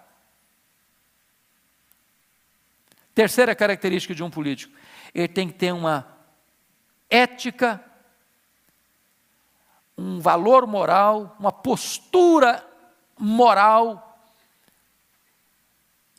Terceira 3.13 3.53
característica 3.53 4.15
de 4.15 4.23
um 4.23 4.29
político: 4.29 4.73
ele 5.13 5.27
tem 5.27 5.47
que 5.47 5.53
ter 5.53 5.73
uma 5.73 6.18
ética, 7.09 7.83
um 9.97 10.19
valor 10.19 10.65
moral, 10.67 11.35
uma 11.39 11.51
postura 11.51 12.65
moral 13.17 14.19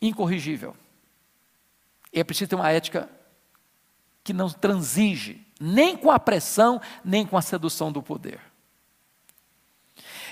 incorrigível. 0.01 0.75
E 2.13 2.19
é 2.19 2.23
preciso 2.23 2.49
ter 2.49 2.55
uma 2.55 2.71
ética 2.71 3.09
que 4.23 4.33
não 4.33 4.49
transige 4.49 5.45
nem 5.59 5.95
com 5.95 6.11
a 6.11 6.19
pressão, 6.19 6.81
nem 7.03 7.25
com 7.25 7.37
a 7.37 7.41
sedução 7.41 7.91
do 7.91 8.01
poder. 8.01 8.39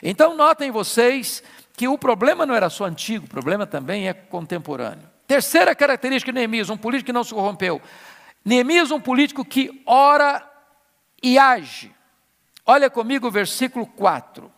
Então, 0.01 0.35
notem 0.35 0.71
vocês 0.71 1.43
que 1.73 1.87
o 1.87 1.97
problema 1.97 2.45
não 2.45 2.55
era 2.55 2.69
só 2.69 2.85
antigo, 2.85 3.25
o 3.25 3.29
problema 3.29 3.65
também 3.67 4.07
é 4.07 4.13
contemporâneo. 4.13 5.07
Terceira 5.27 5.75
característica 5.75 6.31
de 6.31 6.39
Neemias, 6.39 6.69
um 6.69 6.77
político 6.77 7.07
que 7.07 7.13
não 7.13 7.23
se 7.23 7.33
corrompeu. 7.33 7.81
Neemias, 8.43 8.89
um 8.89 8.99
político 8.99 9.45
que 9.45 9.81
ora 9.85 10.48
e 11.21 11.37
age. 11.37 11.91
Olha 12.65 12.89
comigo 12.89 13.27
o 13.27 13.31
versículo 13.31 13.85
4. 13.85 14.51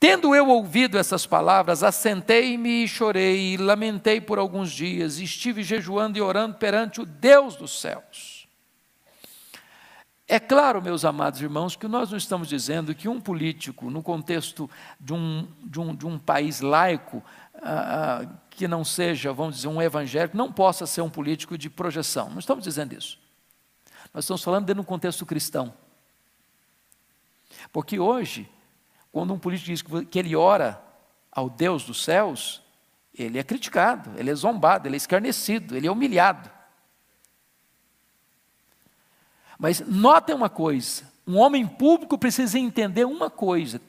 Tendo 0.00 0.34
eu 0.34 0.48
ouvido 0.48 0.98
essas 0.98 1.24
palavras, 1.24 1.82
assentei-me 1.82 2.84
e 2.84 2.88
chorei, 2.88 3.54
e 3.54 3.56
lamentei 3.56 4.20
por 4.20 4.38
alguns 4.38 4.70
dias, 4.70 5.18
e 5.18 5.24
estive 5.24 5.62
jejuando 5.62 6.18
e 6.18 6.20
orando 6.20 6.56
perante 6.56 7.00
o 7.00 7.06
Deus 7.06 7.56
dos 7.56 7.80
céus. 7.80 8.46
É 10.26 10.40
claro, 10.40 10.82
meus 10.82 11.04
amados 11.04 11.40
irmãos, 11.40 11.76
que 11.76 11.86
nós 11.86 12.10
não 12.10 12.18
estamos 12.18 12.48
dizendo 12.48 12.94
que 12.94 13.08
um 13.08 13.20
político, 13.20 13.90
no 13.90 14.02
contexto 14.02 14.68
de 14.98 15.14
um, 15.14 15.46
de 15.62 15.80
um, 15.80 15.94
de 15.94 16.06
um 16.06 16.18
país 16.18 16.60
laico, 16.60 17.22
ah, 17.62 18.22
ah, 18.22 18.26
que 18.50 18.68
não 18.68 18.84
seja, 18.84 19.32
vamos 19.32 19.56
dizer, 19.56 19.68
um 19.68 19.80
evangélico, 19.80 20.36
não 20.36 20.52
possa 20.52 20.86
ser 20.86 21.00
um 21.00 21.10
político 21.10 21.56
de 21.56 21.70
projeção. 21.70 22.28
Não 22.28 22.38
estamos 22.38 22.64
dizendo 22.64 22.94
isso. 22.94 23.23
Nós 24.14 24.24
estamos 24.24 24.44
falando 24.44 24.64
dentro 24.66 24.80
de 24.80 24.86
um 24.86 24.88
contexto 24.88 25.26
cristão. 25.26 25.74
Porque 27.72 27.98
hoje, 27.98 28.48
quando 29.10 29.34
um 29.34 29.38
político 29.38 29.66
diz 29.66 30.06
que 30.06 30.18
ele 30.18 30.36
ora 30.36 30.80
ao 31.32 31.50
Deus 31.50 31.84
dos 31.84 32.04
céus, 32.04 32.62
ele 33.12 33.38
é 33.38 33.42
criticado, 33.42 34.10
ele 34.16 34.30
é 34.30 34.34
zombado, 34.34 34.86
ele 34.86 34.94
é 34.94 34.98
escarnecido, 34.98 35.76
ele 35.76 35.88
é 35.88 35.90
humilhado. 35.90 36.48
Mas 39.58 39.80
notem 39.80 40.34
uma 40.34 40.48
coisa: 40.48 41.12
um 41.26 41.36
homem 41.36 41.66
público 41.66 42.16
precisa 42.16 42.56
entender 42.58 43.04
uma 43.04 43.28
coisa. 43.28 43.80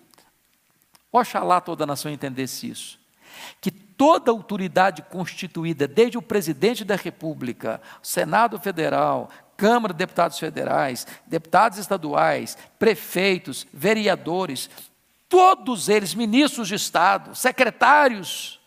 Oxalá 1.12 1.62
toda 1.62 1.84
a 1.84 1.88
nação 1.88 2.12
entendesse 2.12 2.70
isso. 2.70 3.00
Que 3.62 3.72
toda 3.72 4.32
autoridade 4.32 5.02
constituída, 5.04 5.88
desde 5.88 6.18
o 6.18 6.22
presidente 6.22 6.84
da 6.84 6.96
República, 6.96 7.82
Senado 8.02 8.60
Federal, 8.60 9.30
Câmara 9.58 9.94
de 9.94 10.00
Deputados 10.00 10.38
Federais, 10.38 11.08
deputados 11.26 11.78
estaduais, 11.78 12.58
prefeitos, 12.78 13.65
vereadores, 13.74 14.70
todos 15.30 15.89
eles, 15.89 16.13
ministros 16.13 16.68
de 16.68 16.76
Estado, 16.76 17.36
secretários 17.36 18.60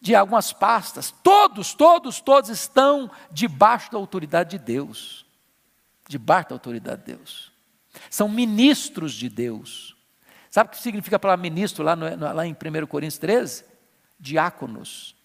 de 0.00 0.14
algumas 0.14 0.52
pastas, 0.52 1.12
todos, 1.22 1.74
todos, 1.74 2.20
todos 2.20 2.48
estão 2.48 3.10
debaixo 3.30 3.90
da 3.90 3.98
autoridade 3.98 4.50
de 4.50 4.64
Deus. 4.64 5.26
Debaixo 6.08 6.50
da 6.50 6.54
autoridade 6.54 7.02
de 7.02 7.16
Deus. 7.16 7.52
São 8.08 8.28
ministros 8.28 9.12
de 9.12 9.28
Deus. 9.28 9.96
Sabe 10.48 10.68
o 10.68 10.70
que 10.70 10.78
significa 10.78 11.16
a 11.16 11.18
palavra 11.18 11.42
ministro 11.42 11.82
lá, 11.82 11.96
no, 11.96 12.06
lá 12.32 12.46
em 12.46 12.52
1 12.52 12.86
Coríntios 12.86 13.18
13? 13.18 13.64
Diáconos. 14.18 15.16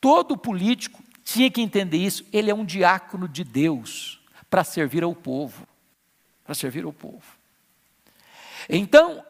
Todo 0.00 0.36
político 0.36 1.00
tinha 1.32 1.50
que 1.50 1.60
entender 1.60 1.98
isso, 1.98 2.26
ele 2.32 2.50
é 2.50 2.54
um 2.54 2.64
diácono 2.64 3.28
de 3.28 3.44
Deus 3.44 4.20
para 4.48 4.64
servir 4.64 5.04
ao 5.04 5.14
povo. 5.14 5.66
Para 6.44 6.54
servir 6.54 6.84
ao 6.84 6.92
povo. 6.92 7.22
Então, 8.68 9.24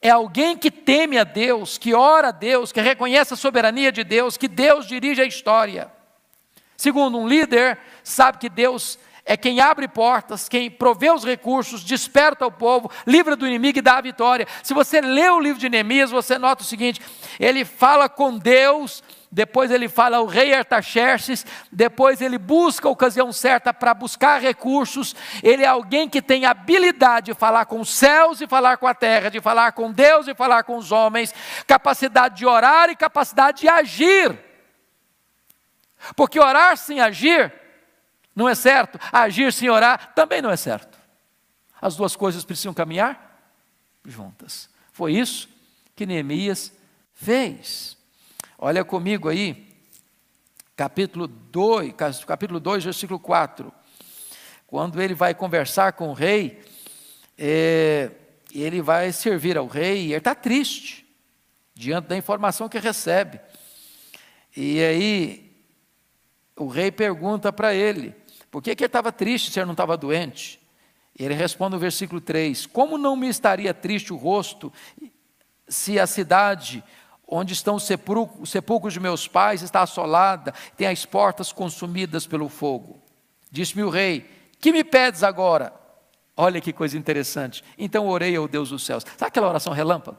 é 0.00 0.08
alguém 0.08 0.56
que 0.56 0.70
teme 0.70 1.18
a 1.18 1.24
Deus, 1.24 1.76
que 1.76 1.94
ora 1.94 2.28
a 2.28 2.32
Deus, 2.32 2.72
que 2.72 2.80
reconhece 2.80 3.34
a 3.34 3.36
soberania 3.36 3.92
de 3.92 4.02
Deus, 4.02 4.36
que 4.36 4.48
Deus 4.48 4.86
dirige 4.86 5.20
a 5.20 5.26
história. 5.26 5.92
Segundo, 6.76 7.18
um 7.18 7.28
líder 7.28 7.78
sabe 8.02 8.38
que 8.38 8.48
Deus 8.48 8.98
é 9.28 9.36
quem 9.36 9.58
abre 9.58 9.88
portas, 9.88 10.48
quem 10.48 10.70
provê 10.70 11.10
os 11.10 11.24
recursos, 11.24 11.82
desperta 11.82 12.46
o 12.46 12.52
povo, 12.52 12.88
livra 13.04 13.34
do 13.34 13.44
inimigo 13.44 13.80
e 13.80 13.82
dá 13.82 13.98
a 13.98 14.00
vitória. 14.00 14.46
Se 14.62 14.72
você 14.72 15.00
lê 15.00 15.28
o 15.28 15.40
livro 15.40 15.58
de 15.58 15.68
Neemias, 15.68 16.12
você 16.12 16.38
nota 16.38 16.62
o 16.62 16.66
seguinte: 16.66 17.02
ele 17.40 17.64
fala 17.64 18.08
com 18.08 18.38
Deus, 18.38 19.02
depois 19.30 19.72
ele 19.72 19.88
fala 19.88 20.18
ao 20.18 20.26
rei 20.26 20.54
Artaxerxes, 20.54 21.44
depois 21.72 22.20
ele 22.20 22.38
busca 22.38 22.86
a 22.86 22.90
ocasião 22.92 23.32
certa 23.32 23.74
para 23.74 23.92
buscar 23.92 24.40
recursos. 24.40 25.16
Ele 25.42 25.64
é 25.64 25.66
alguém 25.66 26.08
que 26.08 26.22
tem 26.22 26.46
habilidade 26.46 27.26
de 27.26 27.34
falar 27.34 27.64
com 27.64 27.80
os 27.80 27.92
céus 27.92 28.40
e 28.40 28.46
falar 28.46 28.76
com 28.76 28.86
a 28.86 28.94
terra, 28.94 29.28
de 29.28 29.40
falar 29.40 29.72
com 29.72 29.90
Deus 29.90 30.28
e 30.28 30.36
falar 30.36 30.62
com 30.62 30.76
os 30.76 30.92
homens, 30.92 31.34
capacidade 31.66 32.36
de 32.36 32.46
orar 32.46 32.90
e 32.90 32.94
capacidade 32.94 33.62
de 33.62 33.68
agir. 33.68 34.38
Porque 36.14 36.38
orar 36.38 36.76
sem 36.76 37.00
agir 37.00 37.65
não 38.36 38.46
é 38.46 38.54
certo, 38.54 38.98
agir 39.10 39.50
sem 39.50 39.70
orar 39.70 40.12
também 40.14 40.42
não 40.42 40.50
é 40.50 40.56
certo. 40.56 40.98
As 41.80 41.96
duas 41.96 42.14
coisas 42.14 42.44
precisam 42.44 42.74
caminhar 42.74 43.56
juntas. 44.04 44.68
Foi 44.92 45.14
isso 45.14 45.48
que 45.94 46.04
Neemias 46.04 46.72
fez. 47.14 47.96
Olha 48.58 48.84
comigo 48.84 49.30
aí, 49.30 49.74
capítulo 50.76 51.26
2, 51.26 51.94
capítulo 52.26 52.60
2, 52.60 52.84
versículo 52.84 53.18
4. 53.18 53.72
Quando 54.66 55.00
ele 55.00 55.14
vai 55.14 55.34
conversar 55.34 55.92
com 55.94 56.10
o 56.10 56.12
rei, 56.12 56.62
é, 57.38 58.10
ele 58.52 58.82
vai 58.82 59.12
servir 59.12 59.56
ao 59.56 59.66
rei 59.66 60.02
e 60.02 60.06
ele 60.08 60.16
está 60.16 60.34
triste, 60.34 61.06
diante 61.74 62.08
da 62.08 62.16
informação 62.16 62.68
que 62.68 62.78
recebe. 62.78 63.40
E 64.56 64.82
aí, 64.82 65.46
o 66.56 66.66
rei 66.66 66.90
pergunta 66.90 67.52
para 67.52 67.74
ele: 67.74 68.14
por 68.56 68.62
que, 68.62 68.74
que 68.74 68.84
ele 68.84 68.88
estava 68.88 69.12
triste 69.12 69.50
se 69.50 69.60
ele 69.60 69.66
não 69.66 69.74
estava 69.74 69.98
doente? 69.98 70.58
Ele 71.14 71.34
responde 71.34 71.74
no 71.74 71.78
versículo 71.78 72.22
3: 72.22 72.64
Como 72.64 72.96
não 72.96 73.14
me 73.14 73.28
estaria 73.28 73.74
triste 73.74 74.14
o 74.14 74.16
rosto 74.16 74.72
se 75.68 76.00
a 76.00 76.06
cidade 76.06 76.82
onde 77.28 77.52
estão 77.52 77.74
os 77.74 77.86
sepulcros 78.48 78.94
de 78.94 78.98
meus 78.98 79.28
pais 79.28 79.60
está 79.60 79.82
assolada, 79.82 80.54
tem 80.74 80.86
as 80.86 81.04
portas 81.04 81.52
consumidas 81.52 82.26
pelo 82.26 82.48
fogo? 82.48 82.98
Disse-me 83.50 83.82
o 83.82 83.90
rei: 83.90 84.26
Que 84.58 84.72
me 84.72 84.82
pedes 84.82 85.22
agora? 85.22 85.70
Olha 86.34 86.58
que 86.58 86.72
coisa 86.72 86.96
interessante. 86.96 87.62
Então 87.76 88.08
orei 88.08 88.36
ao 88.36 88.48
Deus 88.48 88.70
dos 88.70 88.86
céus. 88.86 89.04
Sabe 89.18 89.28
aquela 89.28 89.48
oração 89.48 89.74
relâmpago? 89.74 90.16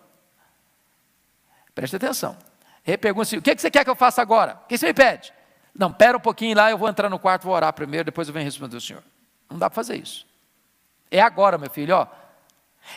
Preste 1.73 1.95
atenção. 1.95 2.37
Ele 2.85 2.99
pergunta 2.99 3.23
assim: 3.23 3.37
O 3.37 3.41
que 3.41 3.57
você 3.57 3.71
quer 3.71 3.83
que 3.83 3.89
eu 3.89 3.95
faça 3.95 4.21
agora? 4.21 4.61
O 4.63 4.67
que 4.67 4.77
você 4.77 4.85
me 4.85 4.93
pede? 4.93 5.33
Não, 5.77 5.93
pera 5.93 6.17
um 6.17 6.19
pouquinho 6.19 6.57
lá, 6.57 6.71
eu 6.71 6.77
vou 6.77 6.89
entrar 6.89 7.07
no 7.07 7.19
quarto, 7.19 7.43
vou 7.43 7.53
orar 7.53 7.71
primeiro, 7.71 8.05
depois 8.05 8.27
eu 8.27 8.33
venho 8.33 8.43
responder 8.43 8.75
o 8.75 8.81
Senhor. 8.81 9.03
Não 9.49 9.59
dá 9.59 9.69
para 9.69 9.75
fazer 9.75 9.95
isso. 9.95 10.25
É 11.11 11.21
agora, 11.21 11.57
meu 11.57 11.69
filho, 11.69 11.95
ó. 11.95 12.07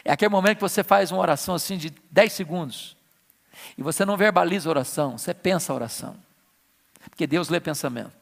É 0.05 0.13
aquele 0.13 0.31
momento 0.31 0.57
que 0.57 0.63
você 0.63 0.83
faz 0.83 1.13
uma 1.13 1.21
oração 1.21 1.55
assim 1.55 1.77
de 1.77 1.91
10 2.11 2.33
segundos. 2.33 2.97
E 3.77 3.83
você 3.83 4.05
não 4.05 4.17
verbaliza 4.17 4.69
a 4.69 4.71
oração, 4.71 5.19
você 5.19 5.35
pensa 5.35 5.73
a 5.73 5.77
oração. 5.77 6.17
Porque 7.09 7.27
Deus 7.27 7.49
lê 7.49 7.61
pensamento. 7.61 8.20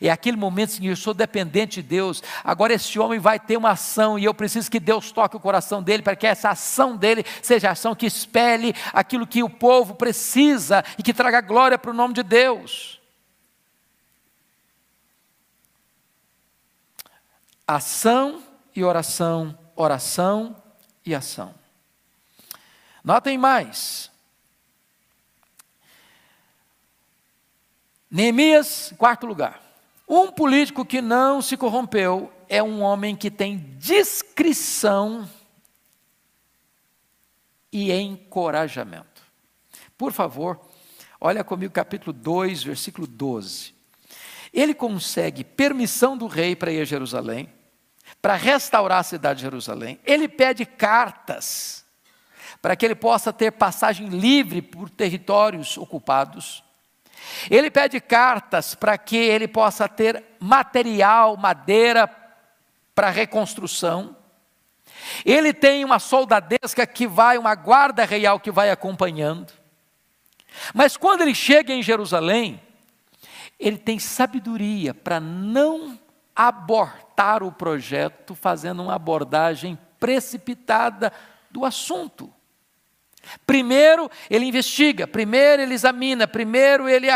É 0.00 0.10
aquele 0.10 0.36
momento 0.36 0.76
em 0.76 0.80
que 0.80 0.86
eu 0.86 0.96
sou 0.96 1.14
dependente 1.14 1.82
de 1.82 1.88
Deus. 1.88 2.22
Agora 2.44 2.72
esse 2.72 2.98
homem 2.98 3.18
vai 3.18 3.38
ter 3.38 3.56
uma 3.56 3.70
ação 3.70 4.18
e 4.18 4.24
eu 4.24 4.34
preciso 4.34 4.70
que 4.70 4.80
Deus 4.80 5.12
toque 5.12 5.36
o 5.36 5.40
coração 5.40 5.82
dele 5.82 6.02
para 6.02 6.16
que 6.16 6.26
essa 6.26 6.50
ação 6.50 6.96
dele 6.96 7.24
seja 7.42 7.68
a 7.68 7.72
ação 7.72 7.94
que 7.94 8.06
espelhe 8.06 8.74
aquilo 8.92 9.26
que 9.26 9.42
o 9.42 9.50
povo 9.50 9.94
precisa 9.94 10.84
e 10.98 11.02
que 11.02 11.14
traga 11.14 11.40
glória 11.40 11.78
para 11.78 11.90
o 11.90 11.94
nome 11.94 12.14
de 12.14 12.22
Deus. 12.22 13.00
Ação 17.66 18.42
e 18.74 18.82
oração, 18.82 19.58
oração 19.76 20.56
e 21.04 21.14
ação. 21.14 21.54
Notem 23.04 23.36
mais. 23.36 24.10
Neemias, 28.10 28.92
quarto 28.96 29.26
lugar. 29.26 29.67
Um 30.08 30.32
político 30.32 30.84
que 30.84 31.02
não 31.02 31.42
se 31.42 31.56
corrompeu 31.56 32.32
é 32.48 32.62
um 32.62 32.80
homem 32.80 33.14
que 33.14 33.30
tem 33.30 33.58
discrição 33.78 35.28
e 37.70 37.92
encorajamento. 37.92 39.22
Por 39.98 40.12
favor, 40.12 40.58
olha 41.20 41.44
comigo 41.44 41.74
capítulo 41.74 42.12
2, 42.12 42.62
versículo 42.62 43.06
12. 43.06 43.74
Ele 44.52 44.72
consegue 44.72 45.44
permissão 45.44 46.16
do 46.16 46.26
rei 46.26 46.56
para 46.56 46.72
ir 46.72 46.80
a 46.80 46.84
Jerusalém, 46.84 47.52
para 48.22 48.34
restaurar 48.34 49.00
a 49.00 49.02
cidade 49.02 49.38
de 49.38 49.42
Jerusalém. 49.42 50.00
Ele 50.06 50.26
pede 50.26 50.64
cartas 50.64 51.84
para 52.62 52.74
que 52.74 52.84
ele 52.84 52.94
possa 52.94 53.32
ter 53.32 53.52
passagem 53.52 54.08
livre 54.08 54.62
por 54.62 54.88
territórios 54.88 55.76
ocupados. 55.76 56.64
Ele 57.50 57.70
pede 57.70 58.00
cartas 58.00 58.74
para 58.74 58.96
que 58.98 59.16
ele 59.16 59.48
possa 59.48 59.88
ter 59.88 60.24
material, 60.40 61.36
madeira 61.36 62.08
para 62.94 63.10
reconstrução. 63.10 64.16
Ele 65.24 65.52
tem 65.52 65.84
uma 65.84 65.98
soldadesca 65.98 66.86
que 66.86 67.06
vai, 67.06 67.38
uma 67.38 67.54
guarda 67.54 68.04
real 68.04 68.40
que 68.40 68.50
vai 68.50 68.70
acompanhando. 68.70 69.52
Mas 70.74 70.96
quando 70.96 71.22
ele 71.22 71.34
chega 71.34 71.72
em 71.72 71.82
Jerusalém, 71.82 72.60
ele 73.58 73.78
tem 73.78 73.98
sabedoria 73.98 74.94
para 74.94 75.20
não 75.20 75.98
abortar 76.34 77.42
o 77.42 77.50
projeto 77.50 78.34
fazendo 78.34 78.82
uma 78.82 78.94
abordagem 78.94 79.78
precipitada 79.98 81.12
do 81.50 81.64
assunto. 81.64 82.32
Primeiro 83.46 84.10
ele 84.30 84.46
investiga, 84.46 85.06
primeiro 85.06 85.62
ele 85.62 85.74
examina, 85.74 86.26
primeiro 86.26 86.88
ele 86.88 87.08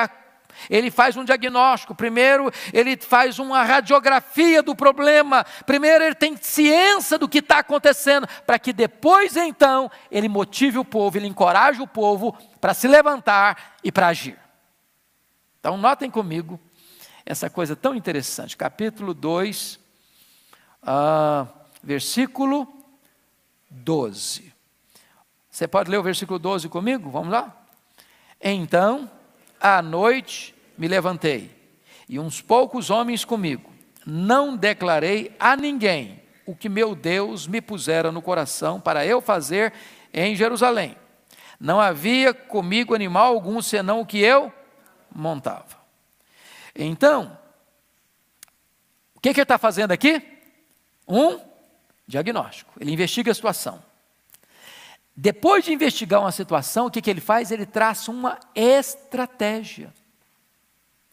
Ele 0.68 0.90
faz 0.90 1.16
um 1.16 1.24
diagnóstico. 1.24 1.94
Primeiro, 1.94 2.52
ele 2.72 2.96
faz 2.96 3.38
uma 3.38 3.64
radiografia 3.64 4.62
do 4.62 4.76
problema. 4.76 5.44
Primeiro, 5.66 6.04
ele 6.04 6.14
tem 6.14 6.36
ciência 6.36 7.18
do 7.18 7.28
que 7.28 7.38
está 7.38 7.58
acontecendo, 7.58 8.28
para 8.46 8.58
que 8.58 8.72
depois, 8.72 9.36
então, 9.36 9.90
ele 10.10 10.28
motive 10.28 10.78
o 10.78 10.84
povo, 10.84 11.16
ele 11.16 11.26
encoraje 11.26 11.80
o 11.80 11.86
povo 11.86 12.36
para 12.60 12.74
se 12.74 12.86
levantar 12.86 13.76
e 13.82 13.90
para 13.90 14.08
agir. 14.08 14.38
Então, 15.58 15.76
notem 15.76 16.10
comigo 16.10 16.60
essa 17.24 17.48
coisa 17.48 17.74
tão 17.74 17.94
interessante. 17.94 18.56
Capítulo 18.56 19.14
2, 19.14 19.74
uh, 19.74 19.78
ah, 20.82 21.46
versículo 21.82 22.66
12. 23.70 24.51
Você 25.52 25.68
pode 25.68 25.90
ler 25.90 25.98
o 25.98 26.02
versículo 26.02 26.38
12 26.38 26.66
comigo? 26.70 27.10
Vamos 27.10 27.30
lá? 27.30 27.54
Então, 28.40 29.08
à 29.60 29.82
noite, 29.82 30.54
me 30.78 30.88
levantei, 30.88 31.54
e 32.08 32.18
uns 32.18 32.40
poucos 32.40 32.88
homens 32.88 33.22
comigo. 33.22 33.70
Não 34.06 34.56
declarei 34.56 35.36
a 35.38 35.54
ninguém 35.54 36.22
o 36.46 36.56
que 36.56 36.70
meu 36.70 36.94
Deus 36.94 37.46
me 37.46 37.60
pusera 37.60 38.10
no 38.10 38.22
coração 38.22 38.80
para 38.80 39.04
eu 39.04 39.20
fazer 39.20 39.74
em 40.10 40.34
Jerusalém. 40.34 40.96
Não 41.60 41.78
havia 41.78 42.32
comigo 42.32 42.94
animal 42.94 43.34
algum 43.34 43.60
senão 43.60 44.00
o 44.00 44.06
que 44.06 44.18
eu 44.18 44.50
montava. 45.14 45.76
Então, 46.74 47.38
o 49.14 49.20
que, 49.20 49.34
que 49.34 49.40
ele 49.40 49.44
está 49.44 49.58
fazendo 49.58 49.92
aqui? 49.92 50.20
Um 51.06 51.38
diagnóstico. 52.08 52.72
Ele 52.80 52.90
investiga 52.90 53.30
a 53.30 53.34
situação. 53.34 53.91
Depois 55.16 55.64
de 55.64 55.72
investigar 55.72 56.20
uma 56.20 56.32
situação, 56.32 56.86
o 56.86 56.90
que, 56.90 57.02
que 57.02 57.10
ele 57.10 57.20
faz? 57.20 57.50
Ele 57.50 57.66
traça 57.66 58.10
uma 58.10 58.38
estratégia. 58.54 59.92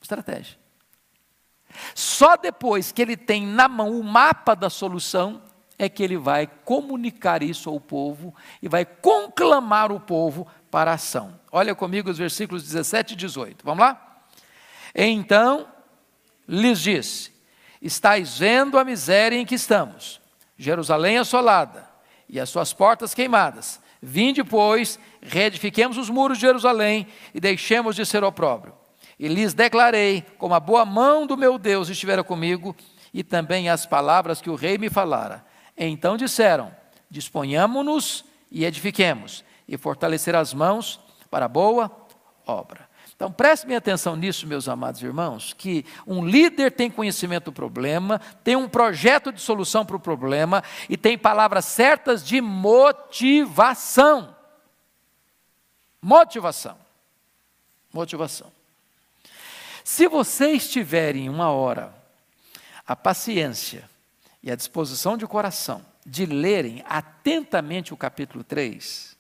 Estratégia. 0.01 0.57
Só 1.93 2.37
depois 2.37 2.91
que 2.91 3.01
ele 3.01 3.17
tem 3.17 3.45
na 3.45 3.67
mão 3.67 3.99
o 3.99 4.03
mapa 4.03 4.55
da 4.55 4.69
solução, 4.69 5.41
é 5.77 5.87
que 5.87 6.03
ele 6.03 6.17
vai 6.17 6.47
comunicar 6.65 7.41
isso 7.41 7.69
ao 7.69 7.79
povo 7.79 8.35
e 8.61 8.67
vai 8.67 8.85
conclamar 8.85 9.91
o 9.91 9.99
povo 9.99 10.45
para 10.69 10.91
a 10.91 10.95
ação. 10.95 11.39
Olha 11.51 11.73
comigo 11.73 12.09
os 12.09 12.17
versículos 12.17 12.63
17 12.63 13.13
e 13.13 13.15
18. 13.15 13.63
Vamos 13.63 13.85
lá? 13.85 14.25
Então 14.93 15.67
lhes 16.47 16.81
disse: 16.81 17.31
Estais 17.81 18.37
vendo 18.37 18.77
a 18.77 18.83
miséria 18.83 19.37
em 19.37 19.45
que 19.45 19.55
estamos, 19.55 20.19
Jerusalém 20.57 21.17
assolada 21.17 21.89
e 22.27 22.39
as 22.39 22.49
suas 22.49 22.73
portas 22.73 23.13
queimadas. 23.13 23.79
Vinde, 24.01 24.43
pois, 24.43 24.97
reedifiquemos 25.21 25.97
os 25.97 26.09
muros 26.09 26.37
de 26.37 26.41
Jerusalém 26.41 27.07
e 27.33 27.39
deixemos 27.39 27.95
de 27.95 28.05
ser 28.05 28.23
opróbrio. 28.23 28.73
E 29.19 29.27
lhes 29.27 29.53
declarei, 29.53 30.23
como 30.37 30.53
a 30.53 30.59
boa 30.59 30.85
mão 30.85 31.27
do 31.27 31.35
meu 31.35 31.57
Deus 31.57 31.89
estivera 31.89 32.23
comigo, 32.23 32.75
e 33.13 33.23
também 33.23 33.69
as 33.69 33.85
palavras 33.85 34.41
que 34.41 34.49
o 34.49 34.55
rei 34.55 34.77
me 34.77 34.89
falara. 34.89 35.45
Então 35.77 36.15
disseram: 36.15 36.73
Disponhamo-nos 37.09 38.23
e 38.51 38.63
edifiquemos, 38.63 39.43
e 39.67 39.77
fortalecer 39.77 40.35
as 40.35 40.53
mãos 40.53 40.99
para 41.29 41.45
a 41.45 41.49
boa 41.49 41.91
obra. 42.45 42.88
Então 43.19 43.29
preste 43.29 43.75
atenção 43.75 44.15
nisso, 44.15 44.47
meus 44.47 44.69
amados 44.69 45.03
irmãos, 45.03 45.51
que 45.51 45.85
um 46.07 46.25
líder 46.25 46.71
tem 46.71 46.89
conhecimento 46.89 47.45
do 47.45 47.51
problema, 47.51 48.17
tem 48.45 48.55
um 48.55 48.69
projeto 48.69 49.29
de 49.29 49.41
solução 49.41 49.85
para 49.85 49.97
o 49.97 49.99
problema 49.99 50.63
e 50.87 50.95
tem 50.95 51.17
palavras 51.17 51.65
certas 51.65 52.25
de 52.25 52.39
motivação. 52.39 54.33
Motivação. 56.01 56.77
Motivação. 57.91 58.49
Se 59.83 60.07
vocês 60.07 60.69
tiverem 60.69 61.27
uma 61.27 61.51
hora 61.51 61.93
a 62.87 62.95
paciência 62.95 63.89
e 64.41 64.49
a 64.49 64.55
disposição 64.55 65.17
de 65.17 65.27
coração 65.27 65.85
de 66.05 66.25
lerem 66.25 66.85
atentamente 66.87 67.93
o 67.93 67.97
capítulo 67.97 68.45
3, 68.45 69.17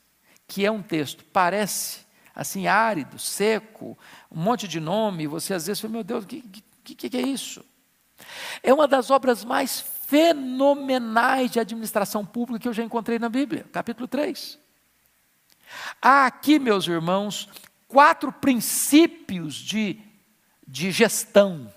que 0.47 0.65
é 0.65 0.71
um 0.71 0.81
texto, 0.81 1.25
parece 1.33 2.07
assim 2.39 2.67
árido, 2.67 3.19
seco, 3.19 3.97
um 4.31 4.39
monte 4.39 4.65
de 4.65 4.79
nome, 4.79 5.27
você 5.27 5.53
às 5.53 5.67
vezes 5.67 5.81
fala, 5.81 5.91
meu 5.91 6.03
Deus, 6.05 6.23
o 6.23 6.27
que, 6.27 6.41
que, 6.95 7.09
que 7.09 7.17
é 7.17 7.21
isso? 7.21 7.65
É 8.63 8.73
uma 8.73 8.87
das 8.87 9.11
obras 9.11 9.43
mais 9.43 9.81
fenomenais 9.81 11.51
de 11.51 11.59
administração 11.59 12.25
pública 12.25 12.61
que 12.61 12.67
eu 12.69 12.73
já 12.73 12.81
encontrei 12.81 13.19
na 13.19 13.27
Bíblia, 13.27 13.65
capítulo 13.73 14.07
3. 14.07 14.57
Há 16.01 16.27
aqui, 16.27 16.59
meus 16.59 16.87
irmãos, 16.87 17.49
quatro 17.89 18.31
princípios 18.31 19.55
de, 19.55 19.99
de 20.65 20.91
gestão. 20.91 21.69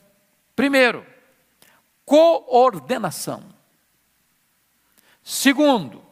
Primeiro, 0.55 1.05
coordenação. 2.05 3.53
Segundo, 5.25 6.05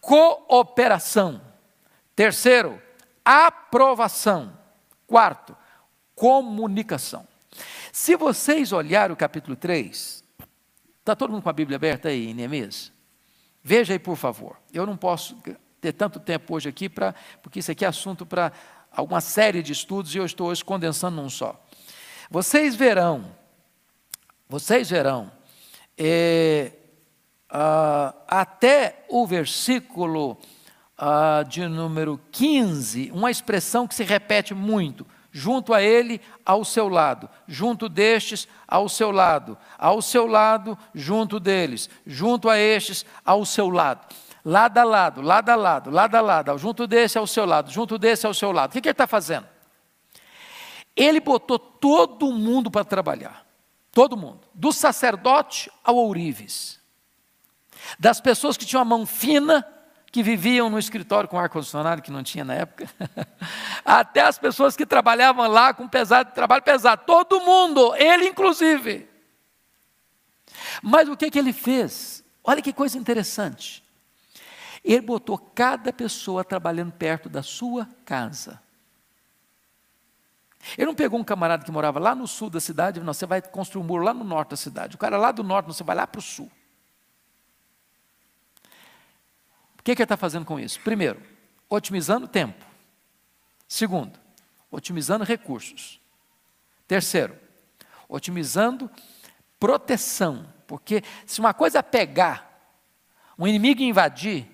cooperação. 0.00 1.42
Terceiro, 2.14 2.80
aprovação. 3.24 4.56
Quarto, 5.06 5.56
comunicação. 6.14 7.26
Se 7.92 8.16
vocês 8.16 8.72
olharem 8.72 9.12
o 9.12 9.16
capítulo 9.16 9.56
3, 9.56 10.24
está 11.00 11.14
todo 11.14 11.30
mundo 11.30 11.42
com 11.42 11.50
a 11.50 11.52
Bíblia 11.52 11.76
aberta 11.76 12.08
aí, 12.08 12.32
Neemias? 12.32 12.92
Veja 13.62 13.92
aí, 13.92 13.98
por 13.98 14.16
favor. 14.16 14.56
Eu 14.72 14.86
não 14.86 14.96
posso 14.96 15.36
ter 15.80 15.92
tanto 15.92 16.18
tempo 16.18 16.54
hoje 16.54 16.68
aqui, 16.68 16.88
pra, 16.88 17.14
porque 17.42 17.58
isso 17.58 17.70
aqui 17.70 17.84
é 17.84 17.88
assunto 17.88 18.24
para 18.24 18.52
alguma 18.90 19.20
série 19.20 19.62
de 19.62 19.72
estudos 19.72 20.14
e 20.14 20.18
eu 20.18 20.24
estou 20.24 20.48
hoje 20.48 20.64
condensando 20.64 21.20
num 21.20 21.28
só. 21.28 21.60
Vocês 22.30 22.74
verão, 22.74 23.30
vocês 24.48 24.88
verão, 24.88 25.30
é, 25.98 26.72
até 28.26 29.04
o 29.08 29.26
versículo 29.26 30.38
ah, 31.04 31.42
de 31.42 31.66
número 31.66 32.20
15, 32.30 33.10
uma 33.12 33.28
expressão 33.28 33.88
que 33.88 33.94
se 33.94 34.04
repete 34.04 34.54
muito. 34.54 35.04
Junto 35.32 35.74
a 35.74 35.82
ele, 35.82 36.20
ao 36.46 36.64
seu 36.64 36.88
lado, 36.88 37.28
junto 37.48 37.88
destes, 37.88 38.46
ao 38.68 38.88
seu 38.88 39.10
lado, 39.10 39.58
ao 39.76 40.00
seu 40.00 40.26
lado, 40.26 40.78
junto 40.94 41.40
deles, 41.40 41.90
junto 42.06 42.48
a 42.48 42.56
estes, 42.56 43.04
ao 43.24 43.44
seu 43.44 43.68
lado. 43.68 44.06
Lado 44.44 44.78
a 44.78 44.84
lado, 44.84 45.20
lado 45.22 45.48
a 45.48 45.56
lado, 45.56 45.90
lado 45.90 46.14
a 46.14 46.20
lado, 46.20 46.56
junto 46.58 46.86
desse 46.86 47.18
ao 47.18 47.26
seu 47.26 47.46
lado, 47.46 47.68
junto 47.72 47.98
desse 47.98 48.24
ao 48.24 48.34
seu 48.34 48.52
lado. 48.52 48.70
O 48.70 48.72
que, 48.74 48.80
que 48.80 48.88
ele 48.88 48.92
está 48.92 49.06
fazendo? 49.08 49.48
Ele 50.94 51.18
botou 51.18 51.58
todo 51.58 52.30
mundo 52.32 52.70
para 52.70 52.84
trabalhar. 52.84 53.44
Todo 53.90 54.16
mundo. 54.16 54.42
Do 54.54 54.70
sacerdote 54.70 55.68
ao 55.82 55.96
ourives. 55.96 56.78
Das 57.98 58.20
pessoas 58.20 58.56
que 58.56 58.64
tinham 58.64 58.82
a 58.82 58.84
mão 58.84 59.04
fina 59.04 59.66
que 60.12 60.22
viviam 60.22 60.68
no 60.68 60.78
escritório 60.78 61.26
com 61.26 61.38
ar-condicionado, 61.38 62.02
que 62.02 62.10
não 62.10 62.22
tinha 62.22 62.44
na 62.44 62.52
época, 62.52 62.86
até 63.82 64.20
as 64.20 64.38
pessoas 64.38 64.76
que 64.76 64.84
trabalhavam 64.84 65.48
lá 65.48 65.72
com 65.72 65.88
pesado, 65.88 66.32
trabalho 66.34 66.62
pesado, 66.62 67.04
todo 67.06 67.40
mundo, 67.40 67.94
ele 67.96 68.26
inclusive. 68.26 69.08
Mas 70.82 71.08
o 71.08 71.16
que, 71.16 71.30
que 71.30 71.38
ele 71.38 71.54
fez? 71.54 72.22
Olha 72.44 72.60
que 72.60 72.74
coisa 72.74 72.98
interessante. 72.98 73.82
Ele 74.84 75.00
botou 75.00 75.38
cada 75.38 75.90
pessoa 75.94 76.44
trabalhando 76.44 76.92
perto 76.92 77.30
da 77.30 77.42
sua 77.42 77.88
casa. 78.04 78.60
Ele 80.76 80.86
não 80.86 80.94
pegou 80.94 81.18
um 81.18 81.24
camarada 81.24 81.64
que 81.64 81.72
morava 81.72 81.98
lá 81.98 82.14
no 82.14 82.26
sul 82.26 82.50
da 82.50 82.60
cidade, 82.60 83.00
não, 83.00 83.14
você 83.14 83.24
vai 83.24 83.40
construir 83.40 83.82
um 83.82 83.86
muro 83.86 84.04
lá 84.04 84.12
no 84.12 84.24
norte 84.24 84.50
da 84.50 84.56
cidade. 84.56 84.94
O 84.94 84.98
cara 84.98 85.16
lá 85.16 85.32
do 85.32 85.42
norte, 85.42 85.66
você 85.66 85.82
vai 85.82 85.96
lá 85.96 86.06
para 86.06 86.18
o 86.18 86.22
sul. 86.22 86.50
O 89.82 89.84
que, 89.84 89.96
que 89.96 90.02
ele 90.02 90.04
está 90.04 90.16
fazendo 90.16 90.46
com 90.46 90.60
isso? 90.60 90.78
Primeiro, 90.80 91.20
otimizando 91.68 92.28
tempo. 92.28 92.64
Segundo, 93.66 94.16
otimizando 94.70 95.24
recursos. 95.24 96.00
Terceiro, 96.86 97.36
otimizando 98.08 98.88
proteção. 99.58 100.46
Porque 100.68 101.02
se 101.26 101.40
uma 101.40 101.52
coisa 101.52 101.82
pegar, 101.82 102.78
um 103.36 103.44
inimigo 103.44 103.82
invadir, 103.82 104.46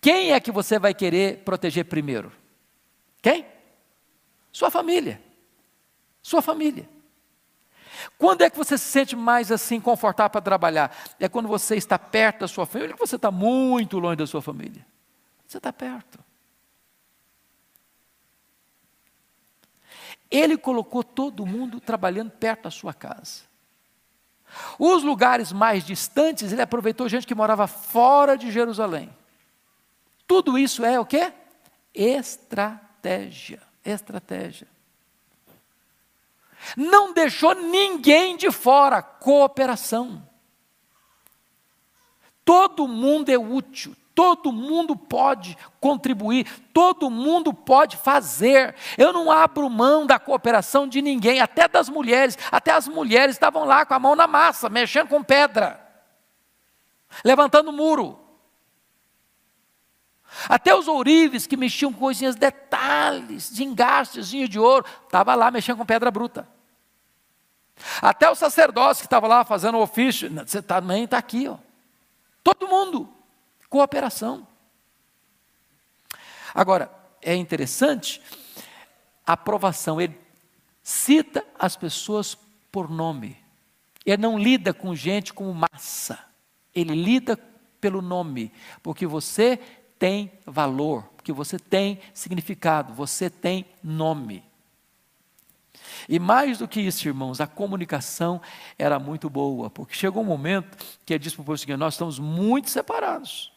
quem 0.00 0.32
é 0.32 0.40
que 0.40 0.50
você 0.50 0.80
vai 0.80 0.92
querer 0.92 1.44
proteger 1.44 1.84
primeiro? 1.84 2.32
Quem? 3.22 3.46
Sua 4.50 4.68
família. 4.68 5.22
Sua 6.20 6.42
família. 6.42 6.88
Quando 8.18 8.42
é 8.42 8.50
que 8.50 8.56
você 8.56 8.76
se 8.78 8.84
sente 8.84 9.16
mais 9.16 9.52
assim 9.52 9.80
confortável 9.80 10.30
para 10.30 10.40
trabalhar? 10.40 10.96
É 11.18 11.28
quando 11.28 11.48
você 11.48 11.76
está 11.76 11.98
perto 11.98 12.40
da 12.40 12.48
sua 12.48 12.66
família 12.66 12.94
ou 12.98 13.06
você 13.06 13.16
está 13.16 13.30
muito 13.30 13.98
longe 13.98 14.16
da 14.16 14.26
sua 14.26 14.42
família? 14.42 14.84
Você 15.46 15.58
está 15.58 15.72
perto. 15.72 16.18
Ele 20.30 20.56
colocou 20.56 21.04
todo 21.04 21.44
mundo 21.44 21.78
trabalhando 21.78 22.30
perto 22.30 22.64
da 22.64 22.70
sua 22.70 22.94
casa. 22.94 23.42
Os 24.78 25.02
lugares 25.02 25.52
mais 25.52 25.84
distantes, 25.84 26.52
ele 26.52 26.62
aproveitou 26.62 27.08
gente 27.08 27.26
que 27.26 27.34
morava 27.34 27.66
fora 27.66 28.36
de 28.36 28.50
Jerusalém. 28.50 29.10
Tudo 30.26 30.58
isso 30.58 30.84
é 30.84 30.98
o 30.98 31.04
quê? 31.04 31.32
Estratégia. 31.94 33.62
Estratégia. 33.84 34.66
Não 36.76 37.12
deixou 37.12 37.54
ninguém 37.54 38.36
de 38.36 38.50
fora. 38.50 39.02
Cooperação. 39.02 40.26
Todo 42.44 42.88
mundo 42.88 43.28
é 43.28 43.38
útil, 43.38 43.94
todo 44.14 44.52
mundo 44.52 44.96
pode 44.96 45.56
contribuir, 45.80 46.44
todo 46.72 47.08
mundo 47.08 47.54
pode 47.54 47.96
fazer. 47.96 48.74
Eu 48.98 49.12
não 49.12 49.30
abro 49.30 49.70
mão 49.70 50.04
da 50.04 50.18
cooperação 50.18 50.88
de 50.88 51.00
ninguém, 51.00 51.40
até 51.40 51.68
das 51.68 51.88
mulheres. 51.88 52.36
Até 52.50 52.72
as 52.72 52.88
mulheres 52.88 53.36
estavam 53.36 53.64
lá 53.64 53.86
com 53.86 53.94
a 53.94 53.98
mão 53.98 54.16
na 54.16 54.26
massa, 54.26 54.68
mexendo 54.68 55.08
com 55.08 55.22
pedra, 55.22 55.80
levantando 57.24 57.72
muro. 57.72 58.18
Até 60.48 60.74
os 60.74 60.88
ourives 60.88 61.46
que 61.46 61.56
mexiam 61.56 61.92
com 61.92 62.00
coisinhas, 62.00 62.34
detalhes, 62.34 63.50
de 63.54 63.62
engastezinho 63.64 64.48
de 64.48 64.58
ouro, 64.58 64.84
estava 65.04 65.34
lá 65.34 65.50
mexendo 65.50 65.76
com 65.76 65.86
pedra 65.86 66.10
bruta. 66.10 66.48
Até 68.00 68.30
o 68.30 68.34
sacerdócio 68.34 69.02
que 69.02 69.06
estava 69.06 69.26
lá 69.26 69.44
fazendo 69.44 69.78
o 69.78 69.82
ofício, 69.82 70.30
você 70.30 70.62
também 70.62 71.04
está 71.04 71.18
aqui, 71.18 71.48
ó. 71.48 71.58
Todo 72.42 72.68
mundo. 72.68 73.08
Cooperação. 73.68 74.46
Agora, 76.54 76.90
é 77.20 77.34
interessante 77.34 78.20
a 79.26 79.32
aprovação. 79.32 80.00
Ele 80.00 80.18
cita 80.82 81.44
as 81.58 81.76
pessoas 81.76 82.36
por 82.70 82.90
nome. 82.90 83.36
Ele 84.04 84.20
não 84.20 84.38
lida 84.38 84.74
com 84.74 84.94
gente 84.94 85.32
como 85.32 85.54
massa. 85.54 86.18
Ele 86.74 86.94
lida 86.94 87.38
pelo 87.80 88.02
nome, 88.02 88.52
porque 88.82 89.06
você 89.06 89.58
tem 89.98 90.32
valor, 90.46 91.04
porque 91.16 91.32
você 91.32 91.58
tem 91.58 92.00
significado, 92.12 92.92
você 92.92 93.30
tem 93.30 93.66
nome. 93.82 94.44
E 96.08 96.18
mais 96.18 96.58
do 96.58 96.68
que 96.68 96.80
isso, 96.80 97.06
irmãos, 97.06 97.40
a 97.40 97.46
comunicação 97.46 98.40
era 98.78 98.98
muito 98.98 99.30
boa, 99.30 99.70
porque 99.70 99.94
chegou 99.94 100.22
um 100.22 100.26
momento 100.26 100.76
que 101.04 101.12
ele 101.12 101.18
disse 101.18 101.36
para 101.36 101.42
o 101.42 101.44
povo 101.44 101.76
nós 101.76 101.94
estamos 101.94 102.18
muito 102.18 102.70
separados. 102.70 103.52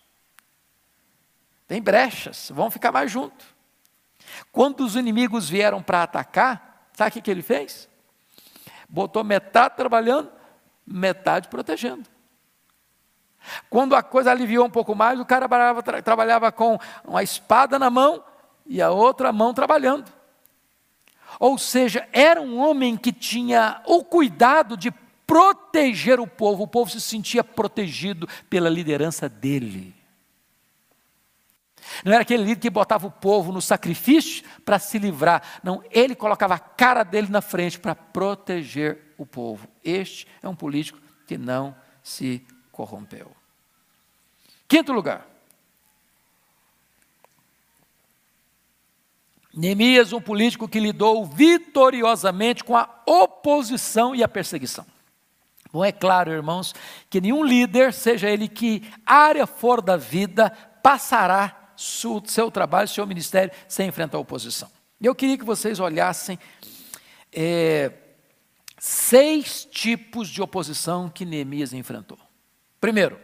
Tem 1.67 1.81
brechas, 1.81 2.51
vamos 2.53 2.73
ficar 2.73 2.91
mais 2.91 3.11
juntos. 3.11 3.45
Quando 4.51 4.81
os 4.81 4.95
inimigos 4.95 5.49
vieram 5.49 5.81
para 5.81 6.03
atacar, 6.03 6.89
sabe 6.93 7.19
o 7.19 7.21
que, 7.21 7.31
ele 7.31 7.41
fez? 7.41 7.89
Botou 8.87 9.23
metade 9.23 9.75
trabalhando, 9.75 10.31
metade 10.85 11.47
protegendo. 11.47 12.07
Quando 13.69 13.95
a 13.95 14.01
coisa 14.01 14.31
aliviou 14.31 14.65
um 14.65 14.69
pouco 14.69 14.95
mais, 14.95 15.19
o 15.19 15.25
cara 15.25 15.47
trabalhava, 15.47 15.83
trabalhava 16.01 16.51
com 16.51 16.79
uma 17.03 17.21
espada 17.21 17.77
na 17.77 17.89
mão 17.89 18.23
e 18.65 18.81
a 18.81 18.89
outra 18.89 19.31
mão 19.31 19.53
trabalhando. 19.53 20.11
Ou 21.39 21.57
seja, 21.57 22.07
era 22.11 22.41
um 22.41 22.57
homem 22.57 22.95
que 22.97 23.11
tinha 23.11 23.81
o 23.85 24.03
cuidado 24.03 24.75
de 24.77 24.91
proteger 25.25 26.19
o 26.19 26.27
povo, 26.27 26.63
o 26.63 26.67
povo 26.67 26.91
se 26.91 27.01
sentia 27.01 27.43
protegido 27.43 28.27
pela 28.49 28.69
liderança 28.69 29.27
dele. 29.27 29.95
Não 32.03 32.13
era 32.13 32.23
aquele 32.23 32.43
líder 32.43 32.61
que 32.61 32.69
botava 32.69 33.07
o 33.07 33.11
povo 33.11 33.51
no 33.51 33.61
sacrifício 33.61 34.43
para 34.63 34.79
se 34.79 34.97
livrar. 34.97 35.41
Não, 35.63 35.83
ele 35.91 36.15
colocava 36.15 36.55
a 36.55 36.59
cara 36.59 37.03
dele 37.03 37.27
na 37.29 37.41
frente 37.41 37.79
para 37.79 37.95
proteger 37.95 39.13
o 39.17 39.25
povo. 39.25 39.67
Este 39.83 40.27
é 40.41 40.47
um 40.47 40.55
político 40.55 40.99
que 41.27 41.37
não 41.37 41.75
se 42.03 42.45
corrompeu. 42.71 43.31
Quinto 44.67 44.91
lugar. 44.91 45.34
Neemias, 49.55 50.11
um 50.11 50.19
político 50.19 50.67
que 50.67 50.79
lidou 50.79 51.25
vitoriosamente 51.25 52.63
com 52.63 52.75
a 52.75 52.89
oposição 53.05 54.13
e 54.13 54.21
a 54.21 54.27
perseguição. 54.27 54.85
Bom, 55.71 55.83
é 55.83 55.91
claro, 55.91 56.31
irmãos, 56.31 56.73
que 57.09 57.21
nenhum 57.21 57.43
líder, 57.43 57.93
seja 57.93 58.29
ele 58.29 58.47
que 58.47 58.83
área 59.05 59.47
for 59.47 59.81
da 59.81 59.95
vida, 59.95 60.49
passará 60.83 61.73
seu 61.77 62.51
trabalho, 62.51 62.87
seu 62.87 63.05
ministério, 63.05 63.53
sem 63.67 63.87
enfrentar 63.87 64.17
oposição. 64.17 64.69
Eu 65.01 65.13
queria 65.13 65.37
que 65.37 65.43
vocês 65.43 65.79
olhassem 65.79 66.39
é, 67.31 67.91
seis 68.79 69.67
tipos 69.69 70.29
de 70.29 70.41
oposição 70.41 71.09
que 71.09 71.25
Neemias 71.25 71.73
enfrentou. 71.73 72.17
Primeiro, 72.79 73.19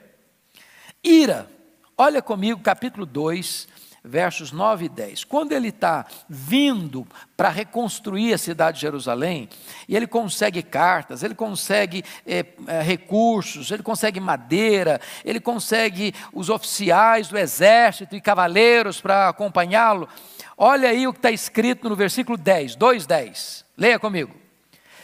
ira. 1.04 1.50
Olha 1.98 2.22
comigo, 2.22 2.60
capítulo 2.62 3.06
2, 3.06 3.67
versos 4.04 4.52
9 4.52 4.86
e 4.86 4.90
10. 4.90 5.24
Quando 5.24 5.52
ele 5.52 5.70
está 5.70 6.06
vindo 6.28 7.08
para 7.38 7.50
reconstruir 7.50 8.34
a 8.34 8.38
cidade 8.38 8.78
de 8.78 8.82
Jerusalém, 8.82 9.48
e 9.88 9.96
ele 9.96 10.08
consegue 10.08 10.64
cartas, 10.64 11.24
ele 11.24 11.36
consegue 11.36 12.04
é, 12.26 12.46
é, 12.68 12.82
recursos, 12.82 13.70
ele 13.70 13.84
consegue 13.84 14.20
madeira, 14.20 15.00
ele 15.24 15.40
consegue 15.40 16.14
os 16.34 16.50
oficiais 16.50 17.28
do 17.28 17.38
exército 17.38 18.16
e 18.16 18.22
cavaleiros 18.22 19.00
para 19.00 19.30
acompanhá-lo. 19.30 20.10
Olha 20.58 20.90
aí 20.90 21.08
o 21.08 21.14
que 21.14 21.20
está 21.20 21.32
escrito 21.32 21.88
no 21.88 21.96
versículo 21.96 22.38
10, 22.38 22.76
2,10. 22.76 23.64
Leia 23.78 24.00
comigo. 24.00 24.36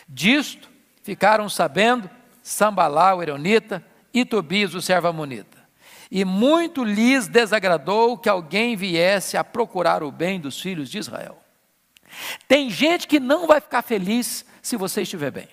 Disto 0.08 0.70
ficaram 1.04 1.48
sabendo 1.50 2.10
Sambalá, 2.42 3.14
o 3.14 3.22
Eronita, 3.22 3.84
e 4.14 4.26
Tobias, 4.26 4.74
o 4.74 4.82
servo 4.82 5.08
amonita 5.08 5.57
e 6.10 6.24
muito 6.24 6.84
lhes 6.84 7.28
desagradou 7.28 8.18
que 8.18 8.30
alguém 8.30 8.76
viesse 8.76 9.38
a 9.38 9.44
procurar 9.44 10.04
o 10.04 10.12
bem 10.12 10.40
dos 10.40 10.60
filhos 10.60 10.90
de 10.90 10.98
Israel. 10.98 11.38
Tem 12.48 12.70
gente 12.70 13.08
que 13.08 13.20
não 13.20 13.48
vai 13.48 13.60
ficar 13.60 13.82
feliz 13.82 14.46
se 14.62 14.78
você 14.78 15.02
estiver 15.02 15.32
bem. 15.32 15.50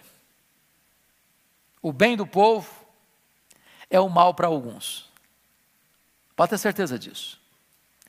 O 1.82 1.92
bem 1.92 2.16
do 2.16 2.26
povo 2.26 2.68
é 3.90 4.00
o 4.00 4.08
mal 4.08 4.32
para 4.34 4.46
alguns. 4.46 5.12
Pode 6.34 6.50
ter 6.50 6.58
certeza 6.58 6.98
disso. 6.98 7.42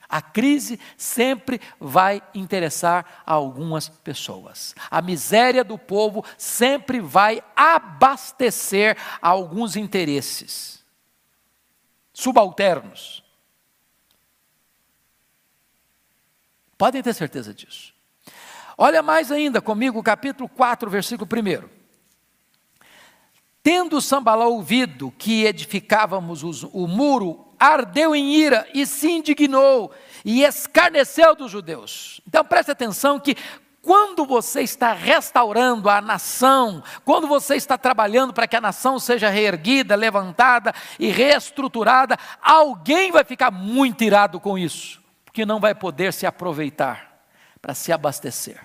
A 0.08 0.22
crise 0.22 0.80
sempre 0.96 1.60
vai 1.80 2.22
interessar 2.34 3.24
a 3.26 3.34
algumas 3.34 3.90
pessoas. 3.90 4.76
A 4.90 5.02
miséria 5.02 5.64
do 5.64 5.80
povo 5.80 6.24
sempre 6.38 7.00
vai 7.00 7.44
abastecer 7.56 8.96
alguns 9.20 9.76
interesses 9.76 10.75
subalternos. 12.16 13.22
Podem 16.78 17.04
ter 17.04 17.14
certeza 17.14 17.54
disso. 17.54 17.94
Olha 18.78 19.04
mais 19.04 19.32
ainda 19.32 19.62
comigo, 19.62 20.02
capítulo 20.02 20.50
4, 20.50 20.90
versículo 20.90 21.30
1. 21.30 21.70
Tendo 23.62 24.02
Sambalá 24.02 24.46
ouvido 24.46 25.14
que 25.18 25.46
edificávamos 25.46 26.44
o 26.64 26.88
muro, 26.88 27.54
ardeu 27.60 28.16
em 28.16 28.34
ira 28.36 28.68
e 28.74 28.86
se 28.86 29.10
indignou 29.10 29.92
e 30.24 30.44
escarneceu 30.44 31.36
dos 31.36 31.52
judeus. 31.52 32.22
Então 32.28 32.46
preste 32.46 32.72
atenção 32.72 33.20
que 33.20 33.36
quando 33.86 34.26
você 34.26 34.62
está 34.62 34.94
restaurando 34.94 35.88
a 35.92 36.02
nação, 36.02 36.84
quando 37.06 37.28
você 37.28 37.56
está 37.56 37.78
trabalhando 37.78 38.34
para 38.34 38.48
que 38.48 38.56
a 38.56 38.62
nação 38.62 38.98
seja 38.98 39.30
reerguida, 39.30 39.96
levantada 39.96 40.74
e 40.98 41.12
reestruturada, 41.12 42.18
alguém 42.42 43.12
vai 43.12 43.24
ficar 43.24 43.52
muito 43.52 44.04
irado 44.04 44.40
com 44.40 44.58
isso, 44.58 45.00
porque 45.24 45.46
não 45.46 45.60
vai 45.60 45.76
poder 45.76 46.12
se 46.12 46.26
aproveitar 46.26 47.28
para 47.62 47.76
se 47.76 47.94
abastecer, 47.94 48.60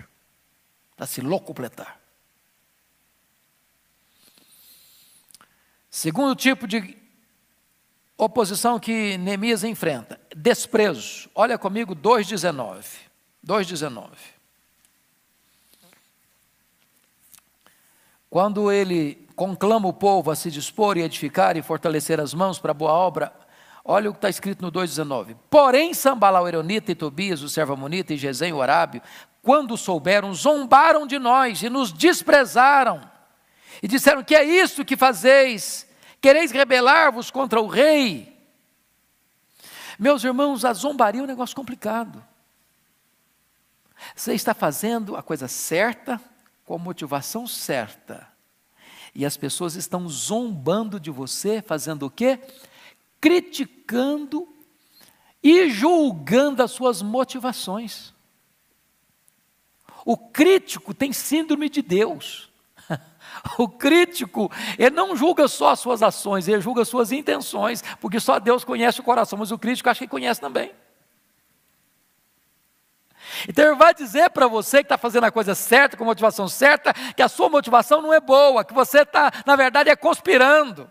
para 0.97 1.07
se 1.07 1.21
locupletar. 1.21 2.01
Segundo 5.91 6.35
tipo 6.35 6.67
de 6.67 6.97
oposição 8.17 8.81
que 8.81 9.19
Neemias 9.19 9.65
enfrenta, 9.65 10.19
desprezo. 10.35 11.29
Olha 11.35 11.59
comigo 11.59 11.95
2,19. 11.95 12.87
2,19. 13.47 14.40
Quando 18.31 18.71
ele 18.71 19.27
conclama 19.35 19.89
o 19.89 19.93
povo 19.93 20.31
a 20.31 20.37
se 20.37 20.53
dispor 20.53 20.97
e 20.97 21.03
edificar 21.03 21.57
e 21.57 21.63
fortalecer 21.63 22.21
as 22.21 22.33
mãos 22.33 22.61
para 22.61 22.71
a 22.71 22.75
boa 22.75 22.93
obra, 22.93 23.33
olha 23.85 24.09
o 24.09 24.13
que 24.13 24.19
está 24.19 24.29
escrito 24.29 24.63
no 24.63 24.71
2,19. 24.71 25.37
Porém, 25.51 25.93
Sambalau 25.93 26.47
Eronita 26.47 26.93
e 26.93 26.95
Tobias, 26.95 27.43
o 27.43 27.49
servo 27.49 27.73
Amonita, 27.73 28.15
e 28.15 28.17
Gesem, 28.17 28.53
o 28.53 28.63
Arábio, 28.63 29.03
quando 29.43 29.77
souberam, 29.77 30.33
zombaram 30.33 31.09
de 31.09 31.19
nós 31.19 31.61
e 31.63 31.69
nos 31.69 31.93
desprezaram. 31.93 33.01
E 33.83 33.89
disseram: 33.89 34.23
Que 34.23 34.37
é 34.37 34.45
isso 34.45 34.85
que 34.85 34.97
fazeis? 34.97 35.89
Quereis 36.21 36.53
rebelar-vos 36.53 37.33
contra 37.33 37.61
o 37.61 37.67
rei? 37.67 38.39
Meus 39.99 40.23
irmãos, 40.23 40.65
a 40.65 40.73
zombaria 40.73 41.21
é 41.21 41.25
um 41.25 41.27
negócio 41.27 41.57
complicado. 41.57 42.25
Você 44.15 44.35
está 44.35 44.55
fazendo 44.55 45.17
a 45.17 45.23
coisa 45.23 45.49
certa, 45.49 46.21
com 46.71 46.77
a 46.77 46.79
motivação 46.79 47.49
certa. 47.49 48.29
E 49.13 49.27
as 49.27 49.37
pessoas 49.37 49.75
estão 49.75 50.09
zombando 50.09 51.01
de 51.01 51.11
você, 51.11 51.61
fazendo 51.61 52.07
o 52.07 52.11
quê? 52.11 52.39
Criticando 53.21 54.47
e 55.43 55.69
julgando 55.69 56.63
as 56.63 56.71
suas 56.71 57.03
motivações. 57.03 58.15
O 60.05 60.17
crítico 60.17 60.95
tem 60.95 61.13
síndrome 61.13 61.69
de 61.69 61.83
Deus. 61.83 62.49
O 63.59 63.69
crítico, 63.69 64.51
ele 64.79 64.95
não 64.95 65.17
julga 65.17 65.49
só 65.49 65.71
as 65.71 65.81
suas 65.81 66.03
ações, 66.03 66.47
ele 66.47 66.61
julga 66.61 66.83
as 66.83 66.89
suas 66.89 67.11
intenções, 67.11 67.83
porque 68.01 68.21
só 68.21 68.39
Deus 68.39 68.65
conhece 68.65 69.01
o 69.01 69.05
coração, 69.05 69.39
mas 69.39 69.51
o 69.51 69.59
crítico 69.59 69.89
acha 69.89 70.01
que 70.01 70.09
conhece 70.09 70.41
também. 70.41 70.73
Então 73.49 73.65
ele 73.65 73.77
vai 73.77 73.95
dizer 73.95 74.31
para 74.31 74.47
você 74.47 74.79
que 74.79 74.87
está 74.87 74.99
fazendo 74.99 75.25
a 75.25 75.31
coisa 75.31 75.55
certa, 75.55 75.97
com 75.97 76.05
a 76.05 76.07
motivação 76.07 76.49
certa, 76.49 76.93
que 76.93 77.23
a 77.23 77.29
sua 77.29 77.49
motivação 77.49 78.03
não 78.03 78.13
é 78.13 78.21
boa, 78.21 78.65
que 78.65 78.75
você 78.75 79.03
está, 79.03 79.33
na 79.47 79.57
verdade, 79.57 79.91
é 79.91 79.97
conspirando. 79.97 80.91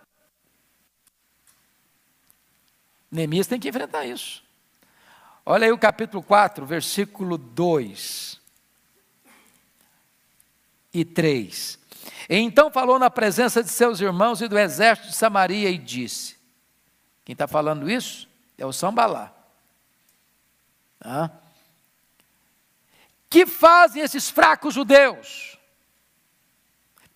Neemias 3.11 3.47
tem 3.47 3.59
que 3.59 3.69
enfrentar 3.69 4.05
isso. 4.05 4.43
Olha 5.45 5.65
aí 5.65 5.71
o 5.71 5.77
capítulo 5.77 6.21
4, 6.21 6.65
versículo 6.65 7.37
2 7.37 8.39
e 10.93 11.03
3. 11.03 11.79
Então 12.29 12.69
falou 12.69 12.99
na 12.99 13.09
presença 13.09 13.63
de 13.63 13.69
seus 13.69 13.99
irmãos 13.99 14.41
e 14.41 14.47
do 14.47 14.57
exército 14.57 15.09
de 15.09 15.15
Samaria 15.15 15.69
e 15.69 15.77
disse: 15.77 16.37
Quem 17.25 17.33
está 17.33 17.47
falando 17.47 17.89
isso 17.89 18.27
é 18.57 18.65
o 18.65 18.71
Sambalá. 18.71 19.33
Ah. 21.01 21.31
Que 23.29 23.45
fazem 23.45 24.01
esses 24.01 24.29
fracos 24.29 24.73
judeus? 24.73 25.57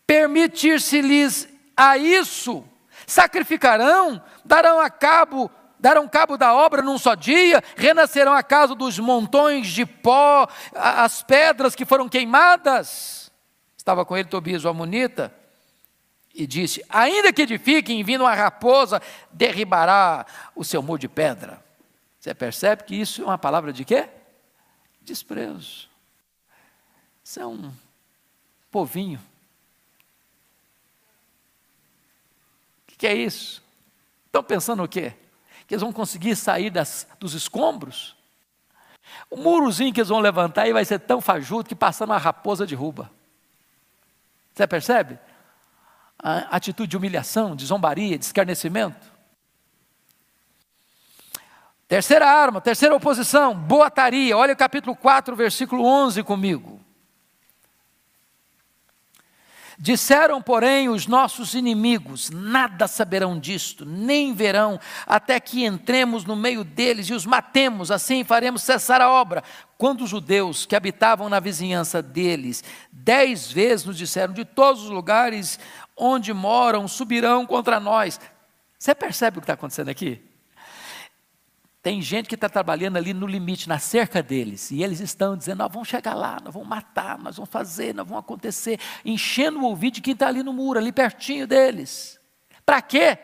Permitir-se-lhes 0.05 1.47
a 1.76 1.97
isso? 1.97 2.64
Sacrificarão? 3.07 4.22
Darão 4.45 4.80
a 4.80 4.89
cabo 4.89 5.49
darão 5.84 6.07
cabo 6.07 6.38
da 6.38 6.53
obra 6.53 6.82
num 6.82 6.97
só 6.97 7.14
dia, 7.14 7.61
renascerão 7.76 8.32
a 8.32 8.41
casa 8.41 8.74
dos 8.74 8.97
montões 8.97 9.68
de 9.68 9.86
pó, 9.86 10.47
as 10.74 11.22
pedras 11.22 11.76
que 11.76 11.84
foram 11.84 12.07
queimadas. 12.07 13.30
Estava 13.76 14.05
com 14.05 14.16
ele 14.16 14.30
Tobias 14.30 14.64
o 14.64 14.70
Amonita 14.70 15.34
e 16.34 16.47
disse: 16.47 16.82
Ainda 16.88 17.34
que 17.34 17.41
edifiquem, 17.41 18.01
vindo 18.01 18.22
uma 18.22 18.34
raposa, 18.34 19.01
derribará 19.30 20.26
o 20.55 20.64
seu 20.64 20.82
muro 20.82 20.99
de 20.99 21.09
pedra. 21.09 21.61
Você 22.18 22.34
percebe 22.34 22.86
que 22.86 22.95
isso 22.95 23.22
é 23.22 23.26
uma 23.26 23.38
palavra 23.38 23.74
de 23.74 23.84
quê? 23.84 24.07
Desprezo. 25.01 25.89
Isso 27.24 27.39
é 27.39 27.45
um 27.45 27.71
povinho. 28.71 29.19
O 32.80 32.88
que, 32.88 32.97
que 32.97 33.07
é 33.07 33.15
isso? 33.15 33.63
Estão 34.28 34.43
pensando 34.43 34.84
o 34.84 34.88
quê? 34.88 35.13
que 35.67 35.74
eles 35.74 35.82
vão 35.82 35.93
conseguir 35.93 36.36
sair 36.36 36.69
das, 36.69 37.07
dos 37.19 37.34
escombros. 37.34 38.15
O 39.30 39.38
murozinho 39.38 39.93
que 39.93 39.99
eles 39.99 40.09
vão 40.09 40.19
levantar 40.19 40.63
aí 40.63 40.74
vai 40.74 40.86
ser 40.86 40.99
tão 40.99 41.21
fajuto 41.21 41.67
que 41.67 41.76
passando 41.76 42.11
uma 42.11 42.17
raposa 42.17 42.65
derruba. 42.65 43.09
Você 44.53 44.67
percebe? 44.67 45.17
A 46.19 46.55
atitude 46.55 46.91
de 46.91 46.97
humilhação, 46.97 47.55
de 47.55 47.65
zombaria, 47.65 48.17
de 48.17 48.26
escarnecimento. 48.26 49.11
Terceira 51.88 52.28
arma, 52.28 52.61
terceira 52.61 52.95
oposição, 52.95 53.55
boataria. 53.55 54.38
Olha 54.38 54.53
o 54.53 54.57
capítulo 54.57 54.95
4, 54.95 55.36
versículo 55.36 55.86
11 55.86 56.24
comigo. 56.24 56.80
Disseram, 59.78 60.41
porém, 60.41 60.89
os 60.89 61.07
nossos 61.07 61.53
inimigos: 61.53 62.30
nada 62.30 62.88
saberão 62.88 63.39
disto, 63.39 63.86
nem 63.86 64.34
verão, 64.34 64.80
até 65.05 65.39
que 65.39 65.65
entremos 65.65 66.26
no 66.26 66.36
meio 66.36 66.63
deles 66.63 67.07
e 67.07 67.13
os 67.13 67.26
matemos, 67.26 67.91
assim 67.91 68.24
faremos 68.24 68.63
cessar 68.63 69.01
a 69.01 69.09
obra. 69.09 69.43
Quando 69.78 70.03
os 70.03 70.09
judeus 70.09 70.65
que 70.65 70.76
habitavam 70.76 71.30
na 71.30 71.39
vizinhança 71.39 72.01
deles, 72.01 72.63
dez 72.91 73.51
vezes 73.51 73.86
nos 73.86 73.97
disseram: 73.97 74.34
de 74.34 74.45
todos 74.45 74.84
os 74.84 74.89
lugares 74.89 75.59
onde 75.97 76.34
moram, 76.34 76.88
subirão 76.88 77.45
contra 77.45 77.80
nós. 77.80 78.19
Você 78.78 78.93
percebe 78.93 79.38
o 79.38 79.41
que 79.41 79.45
está 79.45 79.53
acontecendo 79.53 79.89
aqui? 79.89 80.32
Tem 81.84 82.01
gente 82.01 82.29
que 82.29 82.36
está 82.36 82.47
trabalhando 82.47 82.95
ali 82.95 83.13
no 83.13 83.27
limite, 83.27 83.67
na 83.67 83.77
cerca 83.77 84.23
deles, 84.23 84.71
e 84.71 84.81
eles 84.81 85.01
estão 85.01 85.36
dizendo: 85.36 85.57
nós 85.57 85.69
vamos 85.69 85.89
chegar 85.89 86.13
lá, 86.13 86.39
nós 86.41 86.53
vamos 86.53 86.69
matar, 86.69 87.19
nós 87.19 87.36
vamos 87.36 87.49
fazer, 87.49 87.93
nós 87.93 88.07
vamos 88.07 88.23
acontecer, 88.23 88.79
enchendo 89.03 89.59
o 89.59 89.65
ouvido 89.65 89.95
de 89.95 90.01
quem 90.01 90.13
está 90.13 90.29
ali 90.29 90.41
no 90.41 90.53
muro, 90.53 90.79
ali 90.79 90.93
pertinho 90.93 91.45
deles. 91.45 92.17
Para 92.65 92.81
quê? 92.81 93.17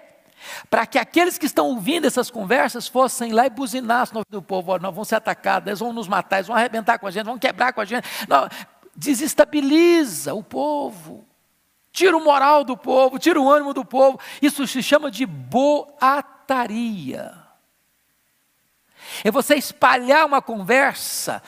Para 0.69 0.85
que 0.85 0.99
aqueles 0.99 1.37
que 1.37 1.45
estão 1.45 1.67
ouvindo 1.67 2.05
essas 2.05 2.29
conversas 2.29 2.85
fossem 2.85 3.31
lá 3.31 3.45
e 3.45 3.49
buzinassem 3.49 4.17
no 4.17 4.25
do 4.29 4.41
povo: 4.41 4.77
nós 4.77 4.93
vamos 4.93 5.07
ser 5.07 5.15
atacados, 5.15 5.65
eles 5.67 5.79
vão 5.79 5.93
nos 5.93 6.09
matar, 6.09 6.39
eles 6.39 6.47
vão 6.47 6.57
arrebentar 6.57 6.99
com 6.99 7.07
a 7.07 7.11
gente, 7.11 7.23
vão 7.23 7.39
quebrar 7.39 7.71
com 7.71 7.79
a 7.79 7.85
gente. 7.85 8.05
Não, 8.27 8.49
desestabiliza 8.93 10.33
o 10.33 10.43
povo, 10.43 11.25
tira 11.93 12.17
o 12.17 12.21
moral 12.21 12.65
do 12.65 12.75
povo, 12.75 13.17
tira 13.17 13.39
o 13.39 13.49
ânimo 13.49 13.73
do 13.73 13.85
povo. 13.85 14.19
Isso 14.41 14.67
se 14.67 14.83
chama 14.83 15.09
de 15.09 15.25
boataria 15.25 16.27
é 19.23 19.31
você 19.31 19.55
espalhar 19.55 20.25
uma 20.25 20.41
conversa 20.41 21.41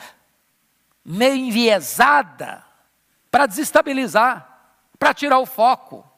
meio 1.04 1.34
enviesada 1.34 2.64
para 3.30 3.46
desestabilizar, 3.46 4.48
para 4.98 5.14
tirar 5.14 5.38
o 5.38 5.46
foco. 5.46 6.08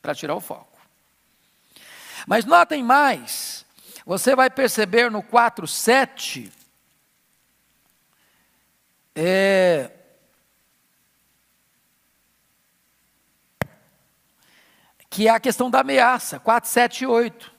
Para 0.00 0.14
tirar 0.14 0.34
o 0.34 0.40
foco. 0.40 0.78
Mas 2.26 2.44
notem 2.44 2.82
mais, 2.82 3.64
você 4.04 4.34
vai 4.34 4.50
perceber 4.50 5.10
no 5.10 5.22
4,7 5.22 6.50
é, 9.18 9.90
que 15.08 15.26
é 15.26 15.30
a 15.30 15.40
questão 15.40 15.70
da 15.70 15.80
ameaça, 15.80 16.38
4, 16.38 16.68
7 16.68 17.04
e 17.04 17.06
8. 17.06 17.55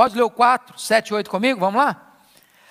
Pode 0.00 0.16
ler 0.16 0.22
o 0.22 0.30
4, 0.30 0.80
7 0.80 1.08
e 1.08 1.14
8 1.14 1.28
comigo? 1.28 1.60
Vamos 1.60 1.78
lá? 1.78 2.14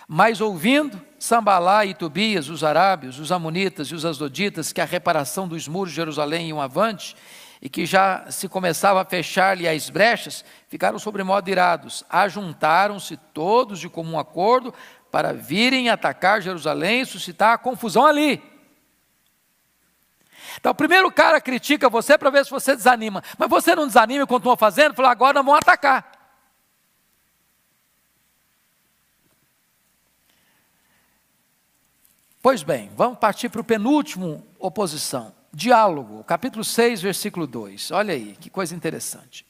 Mas 0.08 0.42
ouvindo 0.42 1.00
Sambalá 1.20 1.86
e 1.86 1.94
Tobias, 1.94 2.50
os 2.50 2.64
arábios, 2.64 3.20
os 3.20 3.32
amonitas 3.32 3.90
e 3.90 3.94
os 3.94 4.04
asdoditas, 4.04 4.74
que 4.74 4.82
a 4.82 4.86
reparação 4.86 5.48
dos 5.48 5.68
muros 5.68 5.92
de 5.92 5.98
Jerusalém 5.98 6.50
iam 6.50 6.60
avante, 6.60 7.16
e 7.62 7.70
que 7.70 7.86
já 7.86 8.26
se 8.32 8.50
começava 8.50 9.00
a 9.00 9.06
fechar-lhe 9.06 9.68
as 9.68 9.92
brechas, 9.92 10.44
ficaram 10.70 10.98
sobremodo 10.98 11.48
irados. 11.48 12.04
Ajuntaram-se 12.10 13.16
todos 13.16 13.80
de 13.80 13.90
comum 13.90 14.18
acordo 14.18 14.74
para 15.12 15.32
virem 15.32 15.88
atacar 15.88 16.42
Jerusalém 16.42 17.02
e 17.02 17.06
suscitar 17.06 17.54
a 17.54 17.60
confusão 17.60 18.08
ali. 18.08 18.42
Então, 20.58 20.72
o 20.72 20.76
primeiro 20.76 21.12
cara 21.12 21.40
critica 21.40 21.90
você 21.90 22.18
para 22.18 22.32
ver 22.32 22.44
se 22.44 22.50
você 22.50 22.76
desanima. 22.76 23.22
Mas 23.38 23.48
você 23.48 23.76
não 23.76 23.86
desanima 23.86 24.24
e 24.24 24.28
continua 24.28 24.58
fazendo, 24.58 24.96
fala, 24.96 25.12
agora 25.12 25.44
vamos 25.44 25.60
atacar. 25.60 26.19
Pois 32.42 32.64
bem, 32.64 32.90
vamos 32.96 33.20
partir 33.20 33.50
para 33.50 33.60
o 33.60 33.66
penúltimo 33.66 34.48
oposição. 34.58 35.34
Diálogo, 35.52 36.24
capítulo 36.24 36.64
6, 36.64 37.02
versículo 37.02 37.46
2. 37.46 37.92
Olha 37.92 38.14
aí, 38.14 38.38
que 38.40 38.50
coisa 38.50 38.74
interessante. 38.74 39.46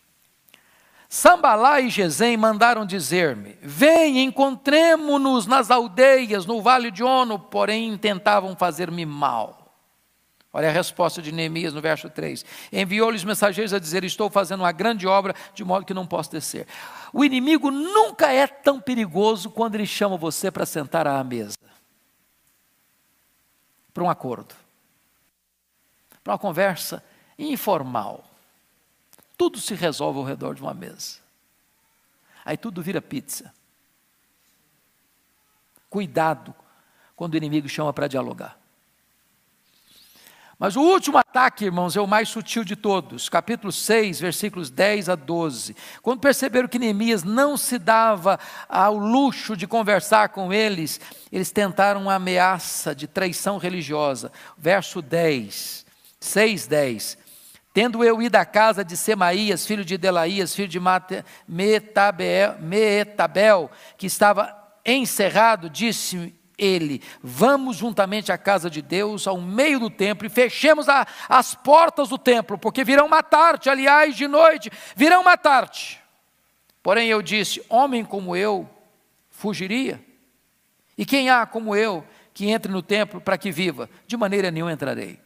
Sambalá 1.07 1.79
e 1.81 1.89
Gesem 1.91 2.35
mandaram 2.35 2.87
dizer-me: 2.87 3.55
Vem, 3.61 4.23
encontremo-nos 4.23 5.45
nas 5.45 5.69
aldeias, 5.69 6.47
no 6.47 6.63
vale 6.63 6.89
de 6.89 7.03
Ono, 7.03 7.37
porém 7.37 7.95
tentavam 7.95 8.55
fazer-me 8.55 9.05
mal. 9.05 9.71
Olha 10.51 10.69
a 10.69 10.71
resposta 10.71 11.21
de 11.21 11.31
Neemias 11.31 11.75
no 11.75 11.81
verso 11.81 12.09
3. 12.09 12.43
Enviou-lhes 12.73 13.23
mensageiros 13.23 13.71
a 13.71 13.77
dizer: 13.77 14.03
Estou 14.03 14.31
fazendo 14.31 14.61
uma 14.61 14.71
grande 14.71 15.05
obra, 15.05 15.35
de 15.53 15.63
modo 15.63 15.85
que 15.85 15.93
não 15.93 16.07
posso 16.07 16.31
descer. 16.31 16.65
O 17.13 17.23
inimigo 17.23 17.69
nunca 17.69 18.33
é 18.33 18.47
tão 18.47 18.81
perigoso 18.81 19.51
quando 19.51 19.75
ele 19.75 19.85
chama 19.85 20.17
você 20.17 20.49
para 20.49 20.65
sentar 20.65 21.05
à 21.05 21.23
mesa 21.23 21.68
para 23.99 24.05
um 24.05 24.09
acordo, 24.09 24.55
para 26.23 26.31
uma 26.31 26.39
conversa 26.39 27.03
informal. 27.37 28.23
Tudo 29.37 29.59
se 29.59 29.75
resolve 29.75 30.19
ao 30.19 30.23
redor 30.23 30.55
de 30.55 30.61
uma 30.61 30.73
mesa. 30.73 31.19
Aí 32.45 32.55
tudo 32.55 32.81
vira 32.81 33.01
pizza. 33.01 33.53
Cuidado 35.89 36.55
quando 37.13 37.33
o 37.33 37.37
inimigo 37.37 37.67
chama 37.67 37.91
para 37.91 38.07
dialogar. 38.07 38.57
Mas 40.59 40.75
o 40.75 40.81
último 40.81 41.17
ataque, 41.17 41.63
irmãos, 41.63 41.95
é 41.95 42.01
o 42.01 42.07
mais 42.07 42.27
sutil 42.27 42.65
de 42.65 42.75
todos. 42.75 43.29
Capítulo 43.29 43.71
6, 43.71 44.19
versículos 44.19 44.69
10 44.69 45.07
a 45.07 45.15
12. 45.15 45.73
Quando 46.01 46.19
perceberam 46.19 46.67
que 46.67 46.77
Neemias 46.77 47.23
não 47.23 47.55
se 47.55 47.79
dava 47.79 48.37
ao 48.67 48.97
luxo 48.97 49.55
de 49.55 49.65
conversar 49.65 50.27
com 50.29 50.51
eles, 50.51 50.99
eles 51.31 51.49
tentaram 51.49 52.01
uma 52.01 52.15
ameaça 52.15 52.93
de 52.93 53.07
traição 53.07 53.57
religiosa. 53.57 54.33
Verso 54.57 55.01
10, 55.01 55.85
6, 56.19 56.67
10. 56.67 57.17
Tendo 57.73 58.03
eu 58.03 58.21
ido 58.21 58.35
à 58.35 58.43
casa 58.43 58.83
de 58.83 58.97
Semaías, 58.97 59.65
filho 59.65 59.85
de 59.85 59.97
Delaías, 59.97 60.53
filho 60.53 60.67
de 60.67 60.81
Metabel, 61.47 62.57
Metabel 62.59 63.71
que 63.97 64.07
estava 64.07 64.53
encerrado, 64.85 65.69
disse 65.69 66.37
ele: 66.59 67.01
Vamos 67.23 67.77
juntamente 67.77 68.31
à 68.31 68.37
casa 68.37 68.69
de 68.69 68.81
Deus, 68.81 69.27
ao 69.27 69.39
meio 69.39 69.79
do 69.79 69.89
templo, 69.89 70.27
e 70.27 70.29
fechemos 70.29 70.87
a, 70.89 71.07
as 71.27 71.55
portas 71.55 72.09
do 72.09 72.17
templo, 72.17 72.57
porque 72.57 72.83
virão 72.83 73.07
matar-te, 73.07 73.69
aliás, 73.69 74.15
de 74.15 74.27
noite, 74.27 74.69
virão 74.95 75.23
matar-te. 75.23 75.99
Porém 76.83 77.07
eu 77.07 77.21
disse: 77.21 77.63
Homem 77.69 78.03
como 78.03 78.35
eu 78.35 78.69
fugiria? 79.29 80.03
E 80.97 81.05
quem 81.05 81.29
há 81.29 81.45
como 81.45 81.75
eu 81.75 82.05
que 82.33 82.49
entre 82.49 82.71
no 82.71 82.81
templo 82.81 83.21
para 83.21 83.37
que 83.37 83.51
viva? 83.51 83.89
De 84.05 84.17
maneira 84.17 84.51
nenhuma 84.51 84.73
entrarei. 84.73 85.19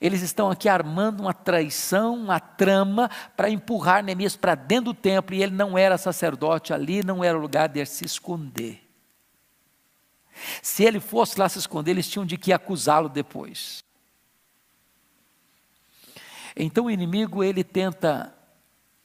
Eles 0.00 0.22
estão 0.22 0.50
aqui 0.50 0.68
armando 0.68 1.20
uma 1.20 1.32
traição, 1.32 2.14
uma 2.14 2.38
trama 2.38 3.10
para 3.36 3.48
empurrar 3.48 4.04
Neemias 4.04 4.36
para 4.36 4.54
dentro 4.54 4.92
do 4.92 4.94
templo, 4.94 5.34
e 5.34 5.42
ele 5.42 5.54
não 5.54 5.76
era 5.76 5.96
sacerdote 5.96 6.72
ali, 6.72 7.02
não 7.02 7.24
era 7.24 7.36
o 7.36 7.40
lugar 7.40 7.68
de 7.68 7.84
se 7.86 8.04
esconder. 8.04 8.85
Se 10.62 10.84
ele 10.84 11.00
fosse 11.00 11.38
lá 11.38 11.48
se 11.48 11.58
esconder, 11.58 11.92
eles 11.92 12.08
tinham 12.08 12.26
de 12.26 12.36
que 12.36 12.52
acusá-lo 12.52 13.08
depois. 13.08 13.84
Então 16.56 16.86
o 16.86 16.90
inimigo 16.90 17.44
ele 17.44 17.62
tenta 17.62 18.34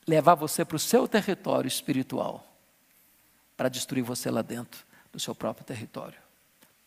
levar 0.08 0.36
você 0.36 0.64
para 0.64 0.76
o 0.76 0.80
seu 0.80 1.08
território 1.08 1.68
espiritual 1.68 2.48
para 3.58 3.70
destruir 3.70 4.04
você 4.04 4.32
lá 4.32 4.42
dentro 4.42 4.84
do 5.12 5.20
seu 5.20 5.36
próprio 5.36 5.66
território. 5.66 6.18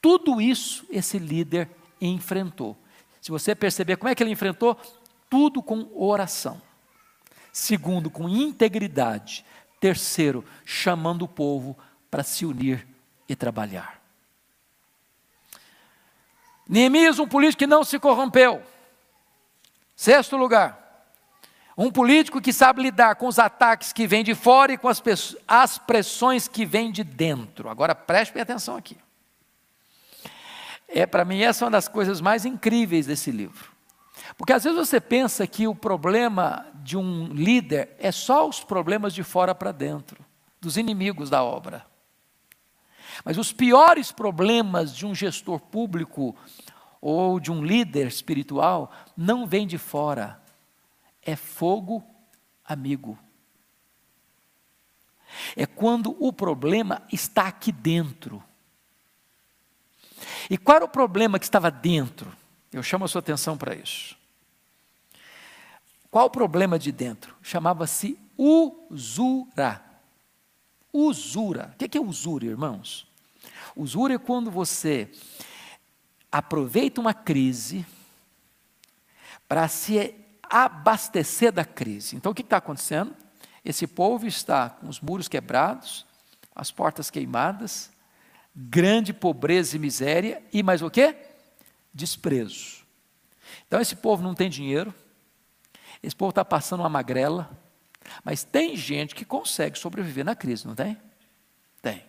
Tudo 0.01 0.41
isso 0.41 0.87
esse 0.91 1.19
líder 1.19 1.71
enfrentou. 2.01 2.77
Se 3.21 3.31
você 3.31 3.55
perceber 3.55 3.97
como 3.97 4.11
é 4.11 4.15
que 4.15 4.23
ele 4.23 4.33
enfrentou, 4.33 4.77
tudo 5.31 5.63
com 5.63 5.89
oração. 5.95 6.61
Segundo, 7.53 8.11
com 8.11 8.29
integridade. 8.29 9.45
Terceiro, 9.81 10.45
chamando 10.65 11.23
o 11.23 11.29
povo 11.29 11.77
para 12.11 12.23
se 12.23 12.45
unir 12.45 12.87
e 13.29 13.37
trabalhar. 13.37 14.04
Neemias, 16.69 17.19
um 17.19 17.27
político 17.27 17.59
que 17.61 17.67
não 17.67 17.85
se 17.85 17.99
corrompeu. 17.99 18.63
Sexto 19.95 20.37
lugar, 20.37 20.85
um 21.77 21.91
político 21.91 22.41
que 22.41 22.53
sabe 22.53 22.83
lidar 22.83 23.17
com 23.17 23.27
os 23.27 23.39
ataques 23.39 23.93
que 23.93 24.07
vêm 24.07 24.23
de 24.23 24.35
fora 24.35 24.73
e 24.73 24.79
com 24.79 24.89
as, 24.89 25.03
as 25.47 25.79
pressões 25.79 26.47
que 26.47 26.65
vêm 26.65 26.93
de 26.93 27.03
dentro. 27.03 27.69
Agora 27.69 27.95
preste 27.95 28.39
atenção 28.39 28.77
aqui. 28.77 28.97
É 30.89 31.07
para 31.07 31.25
mim 31.25 31.41
essa 31.41 31.65
é 31.65 31.67
uma 31.67 31.73
das 31.73 31.89
coisas 31.89 32.21
mais 32.21 32.45
incríveis 32.45 33.07
desse 33.07 33.31
livro. 33.31 33.73
Porque 34.37 34.53
às 34.53 34.63
vezes 34.63 34.79
você 34.79 35.01
pensa 35.01 35.47
que 35.47 35.67
o 35.67 35.75
problema 35.75 36.67
de 36.77 36.97
um 36.97 37.27
líder 37.33 37.95
é 37.99 38.13
só 38.13 38.49
os 38.49 38.63
problemas 38.63 39.13
de 39.13 39.23
fora 39.23 39.55
para 39.55 39.73
dentro, 39.73 40.25
dos 40.61 40.77
inimigos 40.77 41.29
da 41.29 41.43
obra. 41.43 41.85
Mas 43.23 43.37
os 43.37 43.53
piores 43.53 44.11
problemas 44.11 44.97
de 44.97 45.05
um 45.05 45.15
gestor 45.15 45.61
público 45.61 46.35
ou 47.01 47.39
de 47.39 47.53
um 47.53 47.63
líder 47.63 48.07
espiritual 48.07 48.91
não 49.15 49.47
vêm 49.47 49.67
de 49.67 49.77
fora, 49.77 50.41
é 51.23 51.37
fogo 51.37 52.03
amigo. 52.65 53.19
É 55.55 55.67
quando 55.67 56.17
o 56.19 56.33
problema 56.33 57.03
está 57.13 57.47
aqui 57.47 57.71
dentro. 57.71 58.43
E 60.49 60.57
qual 60.57 60.77
era 60.77 60.85
o 60.85 60.89
problema 60.89 61.39
que 61.39 61.45
estava 61.45 61.71
dentro? 61.71 62.33
Eu 62.73 62.83
chamo 62.83 63.05
a 63.05 63.09
sua 63.09 63.19
atenção 63.19 63.57
para 63.57 63.75
isso. 63.75 64.17
Qual 66.11 66.27
o 66.27 66.31
problema 66.31 66.79
de 66.79 66.93
dentro? 66.93 67.37
Chamava-se 67.43 68.19
usura. 68.39 69.83
Usura. 70.97 71.75
O 71.75 71.89
que 71.89 71.99
é 71.99 72.01
usura, 72.01 72.47
irmãos? 72.47 73.05
Usura 73.75 74.15
é 74.15 74.19
quando 74.19 74.49
você 74.49 75.11
aproveita 76.31 77.01
uma 77.01 77.13
crise 77.13 77.85
para 79.49 79.67
se 79.67 80.15
abastecer 80.43 81.51
da 81.51 81.65
crise. 81.65 82.15
Então 82.15 82.31
o 82.31 82.35
que 82.35 82.43
está 82.43 82.59
acontecendo? 82.59 83.13
Esse 83.65 83.89
povo 83.89 84.25
está 84.25 84.71
com 84.71 84.89
os 84.89 85.01
muros 85.01 85.27
quebrados, 85.27 86.07
as 86.55 86.71
portas 86.71 87.11
queimadas, 87.11 87.91
grande 88.55 89.13
pobreza 89.13 89.75
e 89.75 89.81
miséria 89.81 90.41
e 90.53 90.63
mais 90.63 90.81
o 90.81 90.91
quê? 90.91 91.17
Desprezo. 91.93 92.85
Então 93.67 93.81
esse 93.81 93.97
povo 93.97 94.23
não 94.23 94.35
tem 94.35 94.49
dinheiro, 94.49 94.95
esse 96.01 96.15
povo 96.15 96.31
está 96.31 96.45
passando 96.45 96.81
uma 96.81 96.89
magrela, 96.89 97.51
mas 98.25 98.45
tem 98.45 98.77
gente 98.77 99.15
que 99.15 99.25
consegue 99.25 99.79
sobreviver 99.79 100.25
na 100.25 100.35
crise, 100.35 100.67
não 100.67 100.75
tem? 100.75 100.97
Tem. 101.83 102.05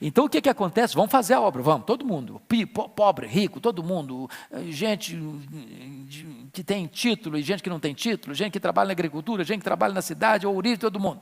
Então 0.00 0.24
o 0.24 0.28
que, 0.28 0.40
que 0.40 0.48
acontece? 0.48 0.94
Vamos 0.94 1.10
fazer 1.10 1.34
a 1.34 1.40
obra, 1.40 1.62
vamos, 1.62 1.86
todo 1.86 2.04
mundo, 2.04 2.40
pobre, 2.94 3.26
rico, 3.26 3.60
todo 3.60 3.82
mundo, 3.82 4.28
gente 4.68 5.18
que 6.52 6.62
tem 6.62 6.86
título 6.86 7.36
e 7.36 7.42
gente 7.42 7.62
que 7.62 7.70
não 7.70 7.80
tem 7.80 7.94
título, 7.94 8.34
gente 8.34 8.52
que 8.52 8.60
trabalha 8.60 8.88
na 8.88 8.92
agricultura, 8.92 9.44
gente 9.44 9.58
que 9.58 9.64
trabalha 9.64 9.94
na 9.94 10.02
cidade, 10.02 10.46
ou 10.46 10.62
todo 10.78 11.00
mundo. 11.00 11.20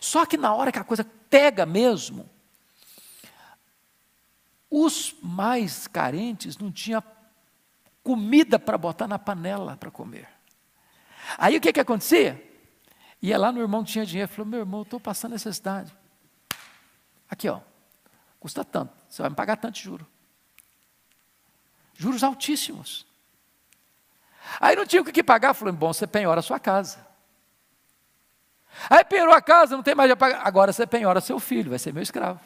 Só 0.00 0.26
que 0.26 0.36
na 0.36 0.54
hora 0.54 0.70
que 0.70 0.78
a 0.78 0.84
coisa 0.84 1.04
pega 1.28 1.64
mesmo, 1.66 2.28
os 4.70 5.14
mais 5.22 5.86
carentes 5.86 6.58
não 6.58 6.70
tinham 6.70 7.02
comida 8.02 8.58
para 8.58 8.76
botar 8.76 9.06
na 9.08 9.18
panela 9.18 9.76
para 9.76 9.90
comer. 9.90 10.28
Aí 11.38 11.56
o 11.56 11.60
que, 11.60 11.72
que 11.72 11.80
acontecia? 11.80 12.53
Ia 13.24 13.38
lá 13.38 13.50
no 13.50 13.58
irmão 13.58 13.82
que 13.82 13.90
tinha 13.90 14.04
dinheiro, 14.04 14.30
falou: 14.30 14.44
Meu 14.44 14.60
irmão, 14.60 14.82
estou 14.82 15.00
passando 15.00 15.32
necessidade. 15.32 15.90
Aqui, 17.26 17.48
ó, 17.48 17.60
custa 18.38 18.62
tanto, 18.62 18.92
você 19.08 19.22
vai 19.22 19.30
me 19.30 19.34
pagar 19.34 19.56
tanto 19.56 19.76
de 19.76 19.82
juro. 19.82 20.06
Juros 21.94 22.22
altíssimos. 22.22 23.06
Aí 24.60 24.76
não 24.76 24.84
tinha 24.84 25.00
o 25.00 25.04
que 25.06 25.22
pagar, 25.22 25.54
falou: 25.54 25.72
Bom, 25.72 25.90
você 25.90 26.06
penhora 26.06 26.40
a 26.40 26.42
sua 26.42 26.60
casa. 26.60 26.98
Aí 28.90 29.02
penhorou 29.02 29.34
a 29.34 29.40
casa, 29.40 29.74
não 29.74 29.82
tem 29.82 29.94
mais 29.94 30.10
a 30.10 30.16
pagar. 30.16 30.46
Agora 30.46 30.70
você 30.70 30.86
penhora 30.86 31.18
seu 31.22 31.40
filho, 31.40 31.70
vai 31.70 31.78
ser 31.78 31.94
meu 31.94 32.02
escravo. 32.02 32.38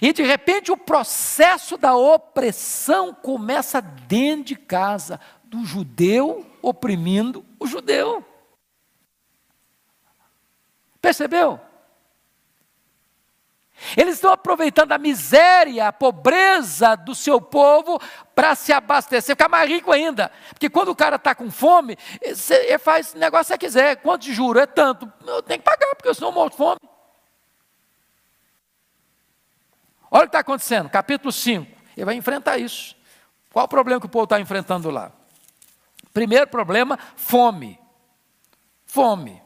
E 0.00 0.12
de 0.12 0.24
repente 0.24 0.72
o 0.72 0.76
processo 0.76 1.78
da 1.78 1.94
opressão 1.94 3.14
começa 3.14 3.80
dentro 3.80 4.46
de 4.46 4.56
casa, 4.56 5.20
do 5.44 5.64
judeu 5.64 6.44
oprimindo 6.60 7.46
o 7.60 7.68
judeu. 7.68 8.31
Percebeu? 11.02 11.60
Eles 13.96 14.14
estão 14.14 14.32
aproveitando 14.32 14.92
a 14.92 14.98
miséria, 14.98 15.88
a 15.88 15.92
pobreza 15.92 16.94
do 16.94 17.14
seu 17.14 17.40
povo 17.40 18.00
para 18.34 18.54
se 18.54 18.72
abastecer, 18.72 19.34
ficar 19.36 19.48
mais 19.48 19.68
rico 19.68 19.90
ainda. 19.90 20.30
Porque 20.50 20.70
quando 20.70 20.90
o 20.90 20.94
cara 20.94 21.16
está 21.16 21.34
com 21.34 21.50
fome, 21.50 21.98
ele 22.20 22.78
faz 22.78 23.12
negócio 23.14 23.52
que 23.58 23.66
quiser. 23.66 23.96
Quanto 23.96 24.22
de 24.22 24.32
juro? 24.32 24.60
É 24.60 24.66
tanto. 24.66 25.12
Eu 25.26 25.42
tenho 25.42 25.58
que 25.58 25.64
pagar, 25.64 25.94
porque 25.96 26.14
senão 26.14 26.28
eu 26.28 26.32
morro 26.32 26.50
de 26.50 26.56
fome. 26.56 26.78
Olha 30.08 30.20
o 30.20 30.26
que 30.26 30.28
está 30.28 30.40
acontecendo, 30.40 30.88
capítulo 30.88 31.32
5. 31.32 31.66
Ele 31.96 32.04
vai 32.04 32.14
enfrentar 32.14 32.58
isso. 32.58 32.94
Qual 33.52 33.64
o 33.64 33.68
problema 33.68 33.98
que 34.00 34.06
o 34.06 34.10
povo 34.10 34.24
está 34.24 34.38
enfrentando 34.38 34.90
lá? 34.90 35.10
Primeiro 36.12 36.46
problema, 36.46 36.98
fome. 37.16 37.80
Fome. 38.86 39.42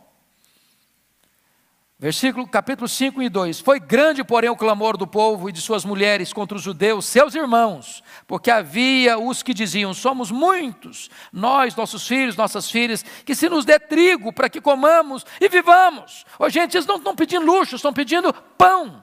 Versículo 1.98 2.46
capítulo 2.46 2.86
5 2.86 3.22
e 3.22 3.28
2. 3.30 3.60
Foi 3.60 3.80
grande, 3.80 4.22
porém, 4.22 4.50
o 4.50 4.56
clamor 4.56 4.98
do 4.98 5.06
povo 5.06 5.48
e 5.48 5.52
de 5.52 5.62
suas 5.62 5.82
mulheres 5.82 6.30
contra 6.30 6.54
os 6.54 6.62
judeus, 6.62 7.06
seus 7.06 7.34
irmãos, 7.34 8.04
porque 8.26 8.50
havia 8.50 9.18
os 9.18 9.42
que 9.42 9.54
diziam: 9.54 9.94
Somos 9.94 10.30
muitos, 10.30 11.08
nós, 11.32 11.74
nossos 11.74 12.06
filhos, 12.06 12.36
nossas 12.36 12.70
filhas, 12.70 13.02
que 13.02 13.34
se 13.34 13.48
nos 13.48 13.64
dê 13.64 13.78
trigo 13.78 14.30
para 14.30 14.50
que 14.50 14.60
comamos 14.60 15.24
e 15.40 15.48
vivamos. 15.48 16.26
Ô, 16.38 16.50
gente, 16.50 16.76
eles 16.76 16.86
não 16.86 16.96
estão 16.96 17.16
pedindo 17.16 17.46
luxo, 17.46 17.76
estão 17.76 17.94
pedindo 17.94 18.30
pão. 18.58 19.02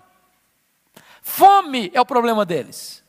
Fome 1.24 1.90
é 1.96 2.02
o 2.02 2.06
problema 2.06 2.46
deles. 2.46 3.04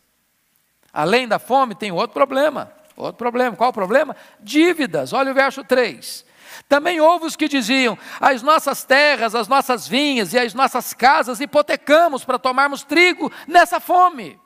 Além 0.94 1.28
da 1.28 1.38
fome, 1.38 1.74
tem 1.74 1.92
outro 1.92 2.14
problema. 2.14 2.72
Outro 2.96 3.18
problema. 3.18 3.54
Qual 3.54 3.68
o 3.68 3.72
problema? 3.72 4.16
Dívidas. 4.40 5.12
Olha 5.12 5.32
o 5.32 5.34
verso 5.34 5.62
3. 5.62 6.24
Também 6.68 7.00
houve 7.00 7.26
os 7.26 7.36
que 7.36 7.48
diziam: 7.48 7.98
as 8.20 8.42
nossas 8.42 8.84
terras, 8.84 9.34
as 9.34 9.48
nossas 9.48 9.86
vinhas 9.86 10.32
e 10.32 10.38
as 10.38 10.54
nossas 10.54 10.92
casas 10.92 11.40
hipotecamos 11.40 12.24
para 12.24 12.38
tomarmos 12.38 12.82
trigo 12.82 13.30
nessa 13.46 13.80
fome. 13.80 14.40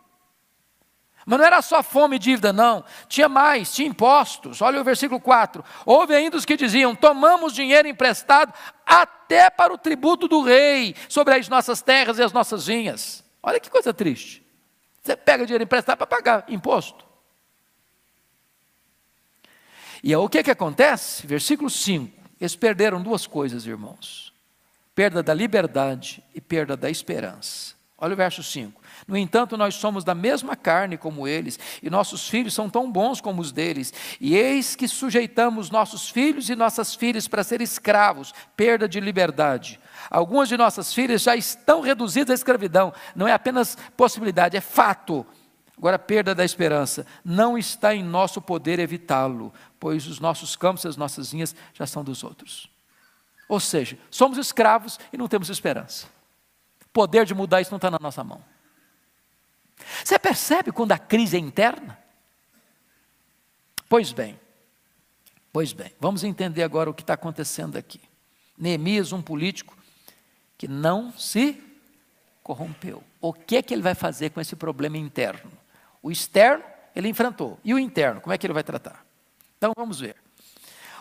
Mas 1.27 1.39
não 1.39 1.45
era 1.45 1.61
só 1.61 1.83
fome 1.83 2.17
e 2.17 2.19
dívida, 2.19 2.55
não. 2.55 2.83
Tinha 3.07 3.29
mais, 3.29 3.75
tinha 3.75 3.87
impostos. 3.87 4.63
Olha 4.63 4.81
o 4.81 4.85
versículo 4.85 5.21
4. 5.21 5.63
Houve 5.85 6.15
ainda 6.15 6.39
os 6.39 6.47
que 6.47 6.57
diziam: 6.57 6.95
tomamos 6.95 7.53
dinheiro 7.53 7.87
emprestado 7.87 8.55
até 8.87 9.51
para 9.51 9.73
o 9.73 9.77
tributo 9.77 10.27
do 10.27 10.43
rei 10.43 10.95
sobre 11.07 11.35
as 11.35 11.47
nossas 11.47 11.83
terras 11.83 12.19
e 12.19 12.23
as 12.23 12.33
nossas 12.33 12.67
vinhas. 12.67 13.23
Olha 13.43 13.61
que 13.61 13.69
coisa 13.69 13.93
triste. 13.93 14.43
Você 15.03 15.17
pega 15.17 15.45
dinheiro 15.45 15.65
emprestado 15.65 15.99
para 15.99 16.07
pagar 16.07 16.45
imposto. 16.49 17.08
E 20.03 20.15
o 20.15 20.29
que, 20.29 20.43
que 20.43 20.51
acontece? 20.51 21.27
Versículo 21.27 21.69
5. 21.69 22.17
Eles 22.41 22.55
perderam 22.55 23.03
duas 23.03 23.27
coisas, 23.27 23.67
irmãos: 23.67 24.33
perda 24.95 25.23
da 25.23 25.35
liberdade 25.35 26.23
e 26.35 26.41
perda 26.41 26.77
da 26.77 26.89
esperança. 26.89 27.79
Olha 28.01 28.13
o 28.13 28.17
verso 28.17 28.45
5. 28.45 28.81
No 29.09 29.17
entanto, 29.17 29.57
nós 29.57 29.75
somos 29.75 30.05
da 30.05 30.15
mesma 30.15 30.55
carne 30.55 30.97
como 30.97 31.27
eles, 31.27 31.59
e 31.83 31.91
nossos 31.91 32.29
filhos 32.29 32.55
são 32.55 32.71
tão 32.71 32.93
bons 32.93 33.21
como 33.21 33.43
os 33.43 33.51
deles. 33.51 33.93
E 34.21 34.37
eis 34.37 34.77
que 34.77 34.87
sujeitamos 34.87 35.69
nossos 35.69 36.09
filhos 36.09 36.49
e 36.49 36.55
nossas 36.55 36.95
filhas 36.95 37.27
para 37.27 37.43
ser 37.43 37.61
escravos, 37.61 38.33
perda 38.57 38.89
de 38.89 39.01
liberdade. 39.01 39.81
Algumas 40.09 40.49
de 40.49 40.57
nossas 40.57 40.95
filhas 40.95 41.23
já 41.23 41.35
estão 41.35 41.81
reduzidas 41.81 42.31
à 42.31 42.35
escravidão, 42.35 42.95
não 43.17 43.27
é 43.27 43.33
apenas 43.33 43.77
possibilidade, 43.97 44.57
é 44.57 44.61
fato. 44.61 45.27
Agora, 45.79 45.99
perda 45.99 46.35
da 46.35 46.45
esperança. 46.45 47.07
Não 47.25 47.57
está 47.57 47.95
em 47.95 48.03
nosso 48.03 48.43
poder 48.43 48.79
evitá-lo, 48.79 49.53
pois 49.81 50.07
os 50.07 50.21
nossos 50.21 50.55
campos 50.57 50.85
e 50.85 50.89
as 50.89 50.97
nossas 50.97 51.33
vinhas 51.33 51.55
já 51.73 51.87
são 51.87 52.05
dos 52.05 52.23
outros. 52.23 52.69
Ou 53.49 53.59
seja, 53.59 53.97
somos 54.11 54.37
escravos 54.37 54.99
e 55.13 55.17
não 55.17 55.29
temos 55.29 55.49
esperança 55.49 56.07
poder 56.99 57.25
de 57.25 57.33
mudar 57.33 57.61
isso 57.61 57.71
não 57.71 57.77
está 57.77 57.93
na 57.93 57.99
nossa 58.01 58.25
mão. 58.25 58.45
Você 60.05 60.19
percebe 60.19 60.73
quando 60.73 60.91
a 60.91 60.99
crise 60.99 61.37
é 61.37 61.39
interna? 61.39 61.97
Pois 63.89 64.11
bem, 64.11 64.37
pois 65.53 65.73
bem, 65.73 65.93
vamos 66.01 66.25
entender 66.25 66.65
agora 66.65 66.91
o 66.91 66.95
que 66.95 67.03
está 67.03 67.15
acontecendo 67.15 67.77
aqui. 67.77 68.01
Neemias, 68.59 69.13
um 69.13 69.23
político 69.23 69.79
que 70.59 70.67
não 70.67 71.13
se 71.17 71.63
corrompeu. 72.43 73.05
O 73.21 73.33
que 73.33 73.59
é 73.59 73.63
que 73.63 73.73
ele 73.73 73.83
vai 73.83 73.95
fazer 73.95 74.31
com 74.31 74.41
esse 74.41 74.57
problema 74.57 74.99
interno? 74.99 75.53
O 76.03 76.11
externo 76.11 76.65
ele 76.95 77.09
enfrentou. 77.09 77.59
E 77.65 77.73
o 77.75 77.79
interno, 77.79 78.21
como 78.21 78.33
é 78.33 78.39
que 78.39 78.47
ele 78.47 78.55
vai 78.55 78.65
tratar? 78.65 79.05
Então 79.57 79.73
vamos 79.77 80.01
ver. 80.01 80.17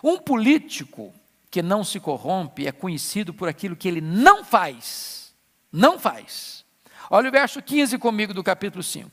Um 0.03 0.17
político 0.17 1.13
que 1.49 1.61
não 1.61 1.83
se 1.83 1.99
corrompe 1.99 2.67
é 2.67 2.71
conhecido 2.71 3.33
por 3.33 3.47
aquilo 3.47 3.75
que 3.75 3.87
ele 3.87 4.01
não 4.01 4.43
faz 4.43 5.17
não 5.71 5.99
faz. 5.99 6.65
Olha 7.09 7.29
o 7.29 7.31
verso 7.31 7.61
15 7.61 7.97
comigo 7.97 8.33
do 8.33 8.43
capítulo 8.43 8.83
5. 8.83 9.11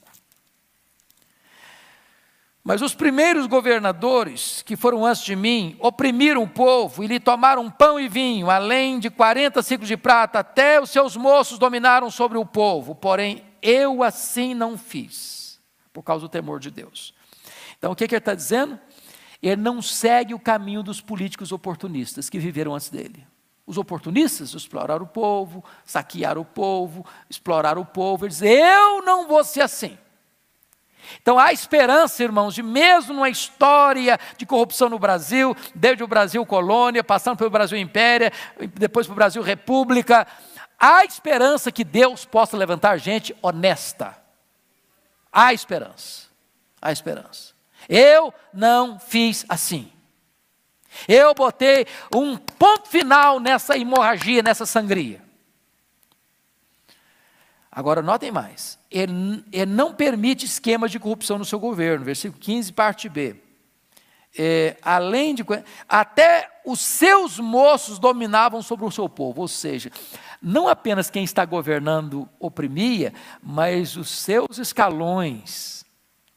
Mas 2.62 2.80
os 2.80 2.94
primeiros 2.94 3.46
governadores 3.46 4.62
que 4.62 4.74
foram 4.74 5.04
antes 5.04 5.22
de 5.22 5.36
mim 5.36 5.76
oprimiram 5.78 6.42
o 6.42 6.48
povo 6.48 7.04
e 7.04 7.06
lhe 7.06 7.20
tomaram 7.20 7.70
pão 7.70 8.00
e 8.00 8.08
vinho, 8.08 8.50
além 8.50 8.98
de 8.98 9.10
40 9.10 9.62
ciclos 9.62 9.86
de 9.86 9.98
prata, 9.98 10.38
até 10.38 10.80
os 10.80 10.88
seus 10.88 11.14
moços 11.14 11.58
dominaram 11.58 12.10
sobre 12.10 12.38
o 12.38 12.46
povo. 12.46 12.94
Porém, 12.94 13.44
eu 13.60 14.02
assim 14.02 14.54
não 14.54 14.78
fiz, 14.78 15.43
por 15.94 16.02
causa 16.02 16.22
do 16.22 16.28
temor 16.28 16.58
de 16.58 16.70
Deus. 16.70 17.14
Então, 17.78 17.92
o 17.92 17.96
que, 17.96 18.06
que 18.08 18.14
ele 18.14 18.18
está 18.18 18.34
dizendo? 18.34 18.78
Ele 19.40 19.56
não 19.56 19.80
segue 19.80 20.34
o 20.34 20.38
caminho 20.38 20.82
dos 20.82 21.00
políticos 21.00 21.52
oportunistas 21.52 22.28
que 22.28 22.38
viveram 22.38 22.74
antes 22.74 22.90
dele. 22.90 23.26
Os 23.66 23.78
oportunistas 23.78 24.52
exploraram 24.52 25.04
o 25.04 25.08
povo, 25.08 25.64
saquearam 25.84 26.42
o 26.42 26.44
povo, 26.44 27.06
exploraram 27.30 27.80
o 27.80 27.86
povo. 27.86 28.26
Eles 28.26 28.38
dizem, 28.38 28.52
eu 28.52 29.02
não 29.02 29.28
vou 29.28 29.42
ser 29.44 29.62
assim. 29.62 29.96
Então 31.22 31.38
há 31.38 31.52
esperança, 31.52 32.24
irmãos, 32.24 32.54
de 32.54 32.62
mesmo 32.62 33.14
numa 33.14 33.28
história 33.28 34.18
de 34.36 34.44
corrupção 34.44 34.88
no 34.88 34.98
Brasil, 34.98 35.54
desde 35.74 36.02
o 36.02 36.08
Brasil 36.08 36.44
colônia, 36.44 37.04
passando 37.04 37.36
pelo 37.36 37.50
Brasil 37.50 37.78
império, 37.78 38.30
depois 38.74 39.06
para 39.06 39.12
o 39.12 39.16
Brasil 39.16 39.42
república, 39.42 40.26
há 40.78 41.04
esperança 41.04 41.70
que 41.70 41.84
Deus 41.84 42.24
possa 42.24 42.56
levantar 42.56 42.96
gente 42.96 43.36
honesta. 43.42 44.23
Há 45.34 45.52
esperança. 45.52 46.28
Há 46.80 46.92
esperança. 46.92 47.54
Eu 47.88 48.32
não 48.52 49.00
fiz 49.00 49.44
assim. 49.48 49.90
Eu 51.08 51.34
botei 51.34 51.88
um 52.14 52.36
ponto 52.36 52.88
final 52.88 53.40
nessa 53.40 53.76
hemorragia, 53.76 54.44
nessa 54.44 54.64
sangria. 54.64 55.20
Agora, 57.70 58.00
notem 58.00 58.30
mais. 58.30 58.78
Ele, 58.88 59.44
ele 59.50 59.72
não 59.72 59.92
permite 59.92 60.46
esquemas 60.46 60.92
de 60.92 61.00
corrupção 61.00 61.36
no 61.36 61.44
seu 61.44 61.58
governo. 61.58 62.04
Versículo 62.04 62.40
15, 62.40 62.72
parte 62.72 63.08
B. 63.08 63.34
É, 64.38 64.76
além 64.80 65.34
de. 65.34 65.44
Até 65.88 66.48
os 66.64 66.78
seus 66.78 67.40
moços 67.40 67.98
dominavam 67.98 68.62
sobre 68.62 68.84
o 68.84 68.90
seu 68.92 69.08
povo. 69.08 69.42
Ou 69.42 69.48
seja, 69.48 69.90
não 70.44 70.68
apenas 70.68 71.08
quem 71.08 71.24
está 71.24 71.44
governando 71.46 72.28
oprimia, 72.38 73.14
mas 73.42 73.96
os 73.96 74.10
seus 74.10 74.58
escalões 74.58 75.86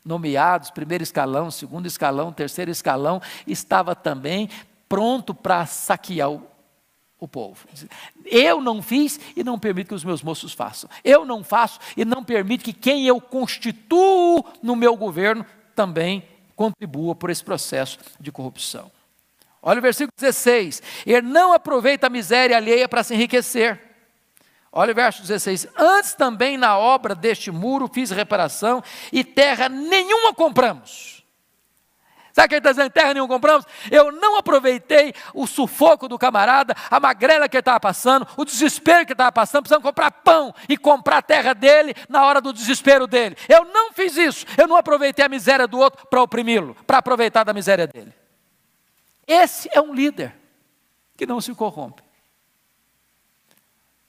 nomeados, 0.05 0.71
primeiro 0.71 1.03
escalão, 1.03 1.51
segundo 1.51 1.85
escalão, 1.85 2.31
terceiro 2.31 2.71
escalão, 2.71 3.21
estava 3.45 3.93
também 3.93 4.49
pronto 4.87 5.33
para 5.33 5.65
saquear 5.65 6.31
o, 6.31 6.47
o 7.19 7.27
povo. 7.27 7.67
Eu 8.23 8.61
não 8.61 8.81
fiz 8.81 9.19
e 9.35 9.43
não 9.43 9.59
permito 9.59 9.89
que 9.89 9.95
os 9.95 10.05
meus 10.05 10.23
moços 10.23 10.53
façam. 10.53 10.89
Eu 11.03 11.25
não 11.25 11.43
faço 11.43 11.77
e 11.97 12.05
não 12.05 12.23
permito 12.23 12.63
que 12.63 12.71
quem 12.71 13.05
eu 13.05 13.19
constituo 13.19 14.45
no 14.63 14.77
meu 14.77 14.95
governo 14.95 15.45
também 15.75 16.23
contribua 16.55 17.13
por 17.13 17.29
esse 17.29 17.43
processo 17.43 17.99
de 18.17 18.31
corrupção. 18.31 18.89
Olha 19.61 19.79
o 19.79 19.81
versículo 19.81 20.13
16. 20.17 20.81
Ele 21.05 21.27
não 21.27 21.51
aproveita 21.51 22.07
a 22.07 22.09
miséria 22.09 22.55
alheia 22.55 22.87
para 22.87 23.03
se 23.03 23.13
enriquecer. 23.13 23.86
Olha 24.77 24.91
o 24.91 24.95
verso 24.95 25.23
16: 25.23 25.69
Antes 25.75 26.13
também 26.13 26.55
na 26.55 26.77
obra 26.77 27.15
deste 27.15 27.49
muro 27.49 27.89
fiz 27.91 28.11
reparação 28.11 28.83
e 29.11 29.23
terra 29.23 29.67
nenhuma 29.67 30.35
compramos. 30.35 31.25
Sabe 32.31 32.45
o 32.45 32.49
que 32.49 32.53
ele 32.53 32.59
está 32.59 32.71
dizendo? 32.73 32.91
Terra 32.91 33.15
nenhuma 33.15 33.33
compramos? 33.33 33.65
Eu 33.89 34.11
não 34.11 34.37
aproveitei 34.37 35.15
o 35.33 35.47
sufoco 35.47 36.07
do 36.07 36.19
camarada, 36.19 36.75
a 36.91 36.99
magrela 36.99 37.49
que 37.49 37.57
ele 37.57 37.61
estava 37.61 37.79
passando, 37.79 38.27
o 38.37 38.45
desespero 38.45 39.03
que 39.03 39.13
estava 39.13 39.31
passando, 39.31 39.63
precisando 39.63 39.81
comprar 39.81 40.11
pão 40.11 40.53
e 40.69 40.77
comprar 40.77 41.17
a 41.17 41.21
terra 41.23 41.55
dele 41.55 41.95
na 42.07 42.23
hora 42.23 42.39
do 42.39 42.53
desespero 42.53 43.07
dele. 43.07 43.35
Eu 43.49 43.65
não 43.65 43.91
fiz 43.93 44.15
isso. 44.15 44.45
Eu 44.55 44.67
não 44.67 44.75
aproveitei 44.75 45.25
a 45.25 45.29
miséria 45.29 45.67
do 45.67 45.79
outro 45.79 46.05
para 46.05 46.21
oprimi-lo, 46.21 46.77
para 46.85 46.99
aproveitar 46.99 47.43
da 47.43 47.51
miséria 47.51 47.87
dele. 47.87 48.13
Esse 49.25 49.67
é 49.73 49.81
um 49.81 49.91
líder 49.91 50.35
que 51.17 51.25
não 51.25 51.41
se 51.41 51.51
corrompe. 51.55 52.06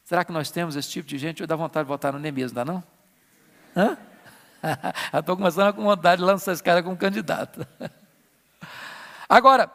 Será 0.08 0.24
que 0.24 0.32
nós 0.32 0.50
temos 0.50 0.74
esse 0.74 0.88
tipo 0.88 1.06
de 1.06 1.18
gente? 1.18 1.42
Eu 1.42 1.46
dá 1.46 1.54
vontade 1.54 1.84
de 1.84 1.88
votar 1.88 2.14
no 2.14 2.18
Neemias, 2.18 2.50
não 2.50 2.64
dá 2.64 2.72
não? 2.72 2.84
Hã? 3.76 3.98
Estou 5.12 5.36
começando 5.36 5.74
com 5.74 5.82
vontade 5.82 6.22
de 6.22 6.24
lançar 6.24 6.52
esse 6.52 6.62
cara 6.62 6.82
como 6.82 6.96
candidato. 6.96 7.66
Agora, 9.28 9.70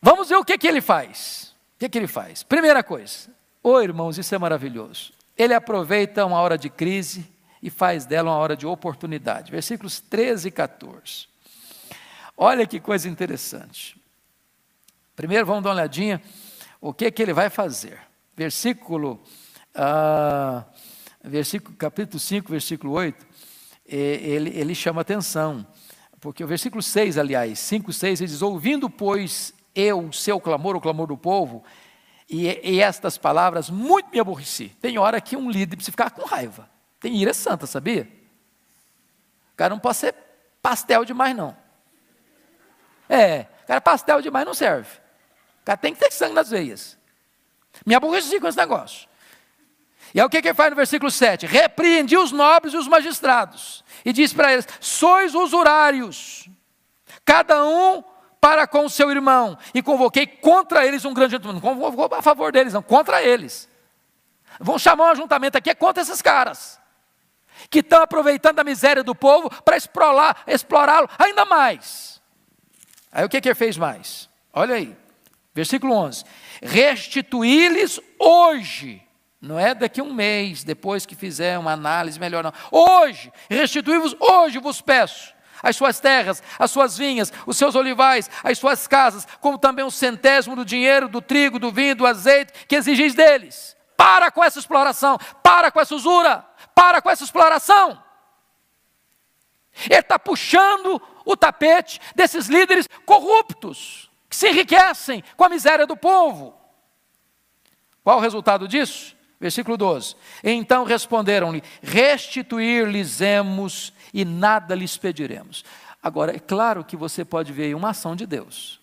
vamos 0.00 0.28
ver 0.28 0.36
o 0.36 0.44
que, 0.44 0.56
que 0.56 0.68
ele 0.68 0.80
faz. 0.80 1.56
O 1.74 1.80
que, 1.80 1.88
que 1.88 1.98
ele 1.98 2.06
faz? 2.06 2.44
Primeira 2.44 2.84
coisa, 2.84 3.30
ô 3.64 3.70
oh, 3.70 3.80
irmãos, 3.80 4.16
isso 4.16 4.32
é 4.32 4.38
maravilhoso. 4.38 5.12
Ele 5.36 5.54
aproveita 5.54 6.24
uma 6.24 6.40
hora 6.40 6.56
de 6.56 6.70
crise 6.70 7.28
e 7.60 7.68
faz 7.68 8.06
dela 8.06 8.30
uma 8.30 8.38
hora 8.38 8.56
de 8.56 8.64
oportunidade. 8.64 9.50
Versículos 9.50 9.98
13 9.98 10.46
e 10.46 10.50
14. 10.52 11.26
Olha 12.36 12.64
que 12.64 12.78
coisa 12.78 13.08
interessante. 13.08 14.00
Primeiro 15.16 15.44
vamos 15.44 15.64
dar 15.64 15.70
uma 15.70 15.74
olhadinha 15.74 16.22
o 16.80 16.94
que, 16.94 17.10
que 17.10 17.20
ele 17.20 17.32
vai 17.32 17.50
fazer 17.50 18.08
versículo, 18.40 19.20
ah, 19.74 20.64
versículo 21.22 21.76
capítulo 21.76 22.18
5, 22.18 22.50
versículo 22.50 22.94
8, 22.94 23.26
ele, 23.84 24.48
ele 24.58 24.74
chama 24.74 25.02
atenção, 25.02 25.66
porque 26.22 26.42
o 26.42 26.46
versículo 26.46 26.82
6, 26.82 27.18
aliás, 27.18 27.58
5, 27.58 27.92
6, 27.92 28.20
ele 28.22 28.30
diz: 28.30 28.40
Ouvindo, 28.40 28.88
pois, 28.88 29.52
eu 29.74 30.06
o 30.06 30.12
seu 30.12 30.40
clamor, 30.40 30.74
o 30.74 30.80
clamor 30.80 31.08
do 31.08 31.18
povo, 31.18 31.62
e, 32.30 32.46
e, 32.62 32.80
estas 32.80 33.18
palavras, 33.18 33.68
muito 33.68 34.08
me 34.10 34.18
aborreci. 34.18 34.70
Tem 34.80 34.96
hora 34.96 35.20
que 35.20 35.36
um 35.36 35.50
líder 35.50 35.76
precisa 35.76 35.92
ficar 35.92 36.10
com 36.10 36.24
raiva. 36.24 36.66
Tem 36.98 37.14
ira 37.16 37.34
santa, 37.34 37.66
sabia? 37.66 38.08
O 39.52 39.56
cara 39.56 39.74
não 39.74 39.80
pode 39.80 39.98
ser 39.98 40.14
pastel 40.62 41.04
demais, 41.04 41.36
não. 41.36 41.54
É, 43.06 43.44
cara, 43.66 43.82
pastel 43.82 44.22
demais 44.22 44.46
não 44.46 44.54
serve. 44.54 44.88
O 45.60 45.64
cara 45.66 45.76
tem 45.76 45.92
que 45.92 46.00
ter 46.00 46.10
sangue 46.10 46.34
nas 46.34 46.48
veias. 46.48 46.99
Me 47.86 47.94
aborreci 47.94 48.40
com 48.40 48.48
esse 48.48 48.58
negócio. 48.58 49.08
E 50.14 50.20
é 50.20 50.24
o 50.24 50.28
que 50.28 50.38
ele 50.38 50.54
faz 50.54 50.70
no 50.70 50.76
versículo 50.76 51.10
7: 51.10 51.46
repreendi 51.46 52.16
os 52.16 52.32
nobres 52.32 52.74
e 52.74 52.76
os 52.76 52.88
magistrados, 52.88 53.84
e 54.04 54.12
diz 54.12 54.32
para 54.32 54.52
eles: 54.52 54.66
sois 54.80 55.34
usurários, 55.34 56.48
cada 57.24 57.64
um 57.64 58.02
para 58.40 58.66
com 58.66 58.86
o 58.86 58.90
seu 58.90 59.10
irmão, 59.10 59.56
e 59.74 59.82
convoquei 59.82 60.26
contra 60.26 60.86
eles 60.86 61.04
um 61.04 61.12
grande 61.12 61.38
não 61.38 61.60
convocou 61.60 62.08
a 62.16 62.22
favor 62.22 62.50
deles, 62.50 62.72
não, 62.72 62.82
contra 62.82 63.22
eles. 63.22 63.68
Vão 64.58 64.78
chamar 64.78 65.04
um 65.04 65.10
ajuntamento 65.10 65.56
aqui, 65.56 65.70
é 65.70 65.74
contra 65.74 66.02
esses 66.02 66.20
caras, 66.20 66.80
que 67.68 67.80
estão 67.80 68.02
aproveitando 68.02 68.58
a 68.58 68.64
miséria 68.64 69.04
do 69.04 69.14
povo 69.14 69.50
para 69.62 69.76
explorá-lo 69.76 71.08
ainda 71.18 71.44
mais. 71.44 72.20
Aí 73.12 73.24
o 73.24 73.28
que, 73.28 73.40
que 73.40 73.48
ele 73.48 73.54
fez 73.54 73.76
mais? 73.76 74.28
Olha 74.52 74.74
aí, 74.74 74.96
versículo 75.54 75.94
11: 75.94 76.24
restituí-lhes 76.62 78.00
hoje. 78.18 79.02
Não 79.40 79.58
é 79.58 79.74
daqui 79.74 80.00
a 80.00 80.04
um 80.04 80.12
mês, 80.12 80.62
depois 80.62 81.06
que 81.06 81.14
fizer 81.14 81.58
uma 81.58 81.72
análise 81.72 82.20
melhor, 82.20 82.44
não. 82.44 82.52
Hoje, 82.70 83.32
restituí-vos 83.48 84.14
hoje, 84.20 84.58
vos 84.58 84.82
peço. 84.82 85.34
As 85.62 85.76
suas 85.76 85.98
terras, 86.00 86.42
as 86.58 86.70
suas 86.70 86.96
vinhas, 86.96 87.32
os 87.46 87.56
seus 87.56 87.74
olivais, 87.74 88.30
as 88.42 88.58
suas 88.58 88.86
casas, 88.86 89.26
como 89.40 89.58
também 89.58 89.84
o 89.84 89.90
centésimo 89.90 90.56
do 90.56 90.64
dinheiro, 90.64 91.08
do 91.08 91.22
trigo, 91.22 91.58
do 91.58 91.70
vinho, 91.70 91.94
do 91.94 92.06
azeite, 92.06 92.52
que 92.66 92.76
exigis 92.76 93.14
deles. 93.14 93.76
para 94.00 94.30
com 94.30 94.42
essa 94.42 94.58
exploração, 94.58 95.18
para 95.42 95.70
com 95.70 95.78
essa 95.78 95.94
usura, 95.94 96.42
para 96.74 97.02
com 97.02 97.10
essa 97.10 97.22
exploração. 97.22 98.02
Ele 99.84 100.00
está 100.00 100.18
puxando 100.18 101.00
o 101.22 101.36
tapete 101.36 102.00
desses 102.14 102.46
líderes 102.46 102.88
corruptos, 103.04 104.09
que 104.30 104.36
se 104.36 104.48
enriquecem 104.48 105.22
com 105.36 105.44
a 105.44 105.48
miséria 105.48 105.88
do 105.88 105.96
povo. 105.96 106.54
Qual 108.04 108.18
o 108.18 108.20
resultado 108.20 108.68
disso? 108.68 109.16
Versículo 109.40 109.76
12. 109.76 110.14
Então 110.44 110.84
responderam-lhe: 110.84 111.64
Restituir-lhes-emos 111.82 113.92
e 114.14 114.24
nada 114.24 114.76
lhes 114.76 114.96
pediremos. 114.96 115.64
Agora, 116.02 116.34
é 116.34 116.38
claro 116.38 116.84
que 116.84 116.96
você 116.96 117.24
pode 117.24 117.52
ver 117.52 117.74
uma 117.74 117.90
ação 117.90 118.14
de 118.14 118.24
Deus. 118.24 118.78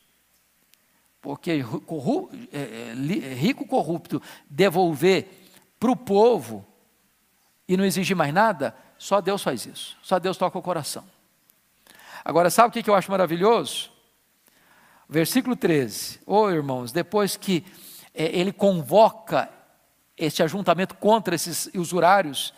Porque 1.22 1.52
é, 1.52 1.60
é, 2.52 2.94
é, 3.32 3.34
rico 3.34 3.66
corrupto 3.66 4.22
devolver 4.50 5.30
para 5.80 5.92
o 5.92 5.96
povo 5.96 6.66
e 7.68 7.76
não 7.76 7.86
exigir 7.86 8.16
mais 8.16 8.34
nada, 8.34 8.76
só 8.98 9.22
Deus 9.22 9.42
faz 9.42 9.66
isso. 9.66 9.98
Só 10.02 10.20
Deus 10.20 10.38
toca 10.38 10.58
o 10.58 10.62
coração. 10.62 11.06
Agora, 12.24 12.50
sabe 12.50 12.70
o 12.70 12.84
que 12.84 12.90
eu 12.90 12.96
acho 12.96 13.10
maravilhoso? 13.10 13.97
Versículo 15.10 15.56
13. 15.56 16.20
Ô 16.26 16.42
oh, 16.42 16.50
irmãos, 16.50 16.92
depois 16.92 17.38
que 17.38 17.64
é, 18.14 18.26
ele 18.38 18.52
convoca 18.52 19.50
este 20.18 20.44
ajuntamento 20.44 20.96
contra 20.96 21.36
esses 21.36 21.70
usurários, 21.74 22.54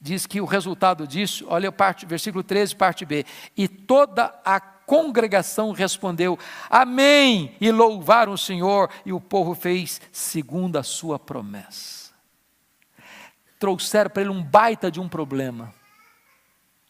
diz 0.00 0.26
que 0.26 0.40
o 0.40 0.44
resultado 0.44 1.06
disso, 1.06 1.44
olha 1.48 1.68
o 1.68 1.72
parte, 1.72 2.04
versículo 2.04 2.42
13, 2.42 2.74
parte 2.74 3.04
B, 3.04 3.24
e 3.56 3.68
toda 3.68 4.34
a 4.44 4.58
congregação 4.60 5.70
respondeu: 5.72 6.38
Amém! 6.68 7.54
E 7.60 7.70
louvaram 7.70 8.32
o 8.32 8.38
Senhor, 8.38 8.90
e 9.06 9.12
o 9.12 9.20
povo 9.20 9.54
fez 9.54 10.00
segundo 10.10 10.76
a 10.76 10.82
sua 10.82 11.18
promessa. 11.18 12.10
Trouxeram 13.60 14.10
para 14.10 14.22
ele 14.22 14.30
um 14.30 14.42
baita 14.42 14.90
de 14.90 14.98
um 14.98 15.08
problema. 15.08 15.72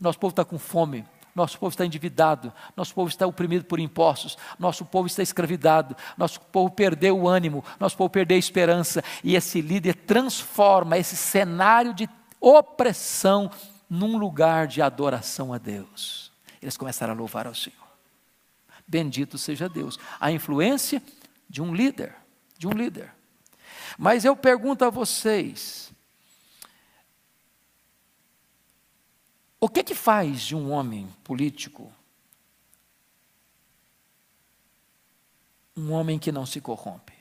Nosso 0.01 0.19
povo 0.19 0.33
está 0.33 0.45
com 0.45 0.59
fome, 0.59 1.05
nosso 1.35 1.59
povo 1.59 1.71
está 1.71 1.87
endividado, 1.87 2.53
nosso 2.77 2.95
povo 2.95 3.09
está 3.09 3.27
oprimido 3.27 3.65
por 3.65 3.81
impostos, 3.81 4.37
nosso 4.59 4.85
povo 4.85 5.07
está 5.07 5.23
escravidado, 5.23 5.97
nosso 6.17 6.41
povo 6.41 6.71
perdeu 6.71 7.19
o 7.19 7.29
ânimo, 7.29 7.65
nosso 7.81 7.97
povo 7.97 8.11
perdeu 8.11 8.37
a 8.37 8.39
esperança, 8.39 9.03
e 9.25 9.35
esse 9.35 9.61
líder 9.61 9.95
transforma 9.95 10.99
esse 10.99 11.17
cenário 11.17 11.95
de 11.95 12.09
opressão 12.41 13.51
num 13.89 14.17
lugar 14.17 14.67
de 14.67 14.83
adoração 14.83 15.53
a 15.53 15.59
Deus. 15.59 16.33
Eles 16.61 16.77
começaram 16.77 17.13
a 17.13 17.17
louvar 17.17 17.47
ao 17.47 17.55
Senhor. 17.55 17.79
Bendito 18.87 19.39
seja 19.39 19.69
Deus. 19.69 19.99
A 20.21 20.31
influência 20.31 21.03
de 21.49 21.63
um 21.63 21.75
líder, 21.75 22.15
de 22.59 22.67
um 22.67 22.73
líder. 22.73 23.13
Mas 23.99 24.25
eu 24.25 24.35
pergunto 24.35 24.85
a 24.85 24.91
vocês, 24.91 25.92
o 29.63 29.69
que 29.69 29.85
que 29.85 29.95
faz 29.95 30.43
de 30.43 30.57
um 30.57 30.73
homem 30.73 31.09
político 31.23 31.93
um 35.77 35.93
homem 35.93 36.19
que 36.19 36.33
não 36.33 36.45
se 36.45 36.61
corrompe? 36.61 37.13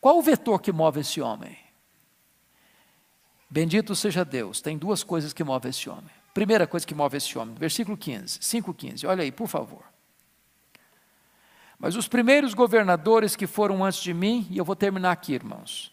Qual 0.00 0.16
o 0.16 0.22
vetor 0.22 0.60
que 0.62 0.70
move 0.70 1.00
esse 1.00 1.20
homem? 1.20 1.58
Bendito 3.50 3.96
seja 3.96 4.24
Deus, 4.24 4.60
tem 4.60 4.78
duas 4.78 5.02
coisas 5.02 5.32
que 5.32 5.42
movem 5.42 5.70
esse 5.70 5.90
homem. 5.90 6.14
Primeira 6.32 6.68
coisa 6.68 6.86
que 6.86 6.94
move 6.94 7.16
esse 7.16 7.36
homem, 7.36 7.56
versículo 7.56 7.96
15, 7.96 8.38
5,15, 8.38 9.08
olha 9.08 9.24
aí, 9.24 9.32
por 9.32 9.48
favor. 9.48 9.82
Mas 11.80 11.96
os 11.96 12.06
primeiros 12.06 12.54
governadores 12.54 13.34
que 13.34 13.48
foram 13.48 13.84
antes 13.84 14.00
de 14.00 14.14
mim, 14.14 14.46
e 14.48 14.58
eu 14.58 14.64
vou 14.64 14.76
terminar 14.76 15.10
aqui, 15.10 15.32
irmãos, 15.32 15.92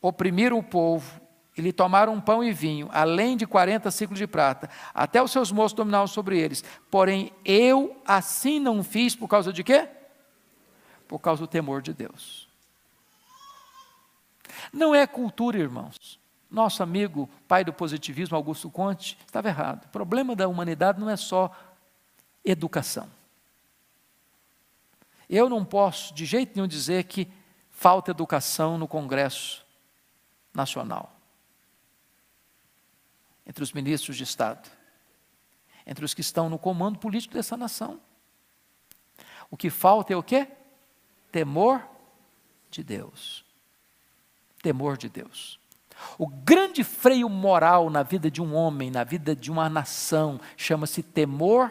oprimiram 0.00 0.58
o 0.58 0.62
povo 0.62 1.23
e 1.56 1.62
lhe 1.62 1.72
tomaram 1.72 2.20
pão 2.20 2.42
e 2.42 2.52
vinho, 2.52 2.88
além 2.92 3.36
de 3.36 3.46
40 3.46 3.90
ciclos 3.90 4.18
de 4.18 4.26
prata, 4.26 4.68
até 4.92 5.22
os 5.22 5.30
seus 5.30 5.52
moços 5.52 5.72
dominavam 5.72 6.06
sobre 6.06 6.38
eles. 6.38 6.64
Porém, 6.90 7.32
eu 7.44 8.00
assim 8.04 8.58
não 8.58 8.82
fiz 8.82 9.14
por 9.14 9.28
causa 9.28 9.52
de 9.52 9.62
quê? 9.62 9.88
Por 11.06 11.18
causa 11.20 11.42
do 11.42 11.46
temor 11.46 11.80
de 11.80 11.92
Deus. 11.92 12.48
Não 14.72 14.94
é 14.94 15.06
cultura, 15.06 15.58
irmãos. 15.58 16.18
Nosso 16.50 16.82
amigo, 16.82 17.28
pai 17.48 17.64
do 17.64 17.72
positivismo, 17.72 18.36
Augusto 18.36 18.70
Conte, 18.70 19.18
estava 19.26 19.48
errado. 19.48 19.84
O 19.84 19.88
problema 19.88 20.36
da 20.36 20.48
humanidade 20.48 21.00
não 21.00 21.10
é 21.10 21.16
só 21.16 21.50
educação. 22.44 23.08
Eu 25.28 25.48
não 25.48 25.64
posso, 25.64 26.14
de 26.14 26.24
jeito 26.24 26.52
nenhum, 26.54 26.68
dizer 26.68 27.04
que 27.04 27.28
falta 27.70 28.10
educação 28.10 28.78
no 28.78 28.86
Congresso 28.86 29.64
Nacional, 30.52 31.13
entre 33.46 33.62
os 33.62 33.72
ministros 33.72 34.16
de 34.16 34.24
Estado, 34.24 34.68
entre 35.86 36.04
os 36.04 36.14
que 36.14 36.20
estão 36.20 36.48
no 36.48 36.58
comando 36.58 36.98
político 36.98 37.34
dessa 37.34 37.56
nação. 37.56 38.00
O 39.50 39.56
que 39.56 39.70
falta 39.70 40.12
é 40.12 40.16
o 40.16 40.22
quê? 40.22 40.48
Temor 41.30 41.82
de 42.70 42.82
Deus. 42.82 43.44
Temor 44.62 44.96
de 44.96 45.08
Deus. 45.08 45.58
O 46.18 46.26
grande 46.26 46.82
freio 46.82 47.28
moral 47.28 47.90
na 47.90 48.02
vida 48.02 48.30
de 48.30 48.42
um 48.42 48.54
homem, 48.54 48.90
na 48.90 49.04
vida 49.04 49.34
de 49.34 49.50
uma 49.50 49.68
nação, 49.68 50.40
chama-se 50.56 51.02
temor 51.02 51.70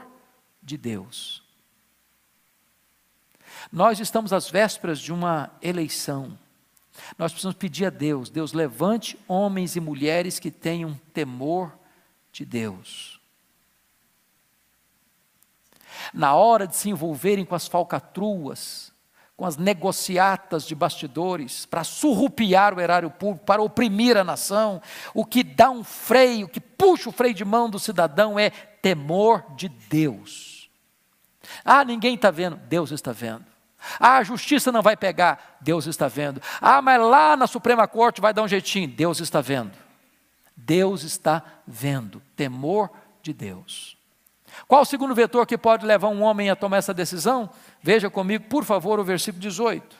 de 0.62 0.78
Deus. 0.78 1.44
Nós 3.72 4.00
estamos 4.00 4.32
às 4.32 4.50
vésperas 4.50 5.00
de 5.00 5.12
uma 5.12 5.52
eleição. 5.62 6.38
Nós 7.18 7.32
precisamos 7.32 7.58
pedir 7.58 7.86
a 7.86 7.90
Deus: 7.90 8.30
Deus, 8.30 8.54
levante 8.54 9.18
homens 9.28 9.76
e 9.76 9.80
mulheres 9.80 10.40
que 10.40 10.52
tenham 10.52 11.00
temor 11.14 11.74
de 12.32 12.46
Deus. 12.46 13.20
Na 16.14 16.34
hora 16.36 16.68
de 16.68 16.76
se 16.76 16.90
envolverem 16.90 17.46
com 17.46 17.56
as 17.56 17.68
falcatruas, 17.68 18.92
com 19.36 19.46
as 19.46 19.58
negociatas 19.58 20.66
de 20.66 20.76
bastidores, 20.76 21.66
para 21.66 21.84
surrupiar 21.84 22.74
o 22.74 22.82
erário 22.82 23.10
público, 23.10 23.46
para 23.46 23.62
oprimir 23.62 24.18
a 24.18 24.24
nação. 24.24 24.82
O 25.14 25.26
que 25.26 25.44
dá 25.44 25.70
um 25.70 25.84
freio, 25.84 26.48
que 26.48 26.60
puxa 26.60 27.10
o 27.10 27.14
freio 27.14 27.34
de 27.34 27.46
mão 27.46 27.70
do 27.70 27.80
cidadão 27.80 28.38
é 28.40 28.50
temor 28.50 29.44
de 29.56 29.70
Deus. 29.70 30.70
Ah, 31.64 31.84
ninguém 31.84 32.16
está 32.16 32.32
vendo, 32.32 32.56
Deus 32.56 32.92
está 32.92 33.12
vendo. 33.12 33.53
Ah, 34.00 34.18
a 34.18 34.24
justiça 34.24 34.72
não 34.72 34.82
vai 34.82 34.96
pegar, 34.96 35.58
Deus 35.62 35.86
está 35.86 36.08
vendo. 36.08 36.42
Ah, 36.62 36.82
mas 36.82 37.02
lá 37.02 37.36
na 37.36 37.48
Suprema 37.48 37.88
Corte 37.88 38.22
vai 38.22 38.34
dar 38.34 38.44
um 38.44 38.48
jeitinho, 38.48 38.88
Deus 38.88 39.20
está 39.20 39.42
vendo. 39.42 39.72
Deus 40.56 41.04
está 41.04 41.44
vendo, 41.66 42.22
temor 42.36 42.90
de 43.22 43.34
Deus. 43.34 43.98
Qual 44.68 44.84
o 44.84 44.86
segundo 44.86 45.16
vetor 45.16 45.46
que 45.46 45.58
pode 45.58 45.86
levar 45.86 46.10
um 46.10 46.22
homem 46.22 46.50
a 46.50 46.56
tomar 46.56 46.78
essa 46.78 46.94
decisão? 46.94 47.50
Veja 47.82 48.10
comigo, 48.10 48.46
por 48.46 48.64
favor, 48.64 49.00
o 49.00 49.04
versículo 49.04 49.42
18. 49.42 49.96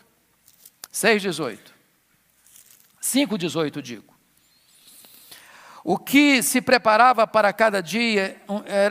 6, 0.92 1.22
18. 1.22 1.74
5, 3.02 3.38
18, 3.38 3.82
digo. 3.82 4.13
O 5.86 5.98
que 5.98 6.42
se 6.42 6.62
preparava 6.62 7.28
para 7.28 7.52
cada 7.52 7.82
dia 7.82 8.38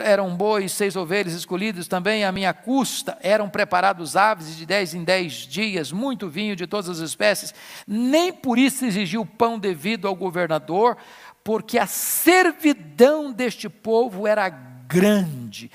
eram 0.04 0.36
bois, 0.36 0.72
seis 0.72 0.94
ovelhas 0.94 1.32
escolhidos 1.32 1.88
também 1.88 2.22
à 2.22 2.30
minha 2.30 2.52
custa, 2.52 3.16
eram 3.22 3.48
preparados 3.48 4.14
aves 4.14 4.54
de 4.58 4.66
dez 4.66 4.92
em 4.92 5.02
dez 5.02 5.32
dias, 5.32 5.90
muito 5.90 6.28
vinho 6.28 6.54
de 6.54 6.66
todas 6.66 6.90
as 6.90 6.98
espécies. 6.98 7.54
Nem 7.86 8.30
por 8.30 8.58
isso 8.58 8.84
exigiu 8.84 9.24
pão 9.24 9.58
devido 9.58 10.06
ao 10.06 10.14
governador, 10.14 10.98
porque 11.42 11.78
a 11.78 11.86
servidão 11.86 13.32
deste 13.32 13.70
povo 13.70 14.26
era 14.26 14.50
grande. 14.50 15.70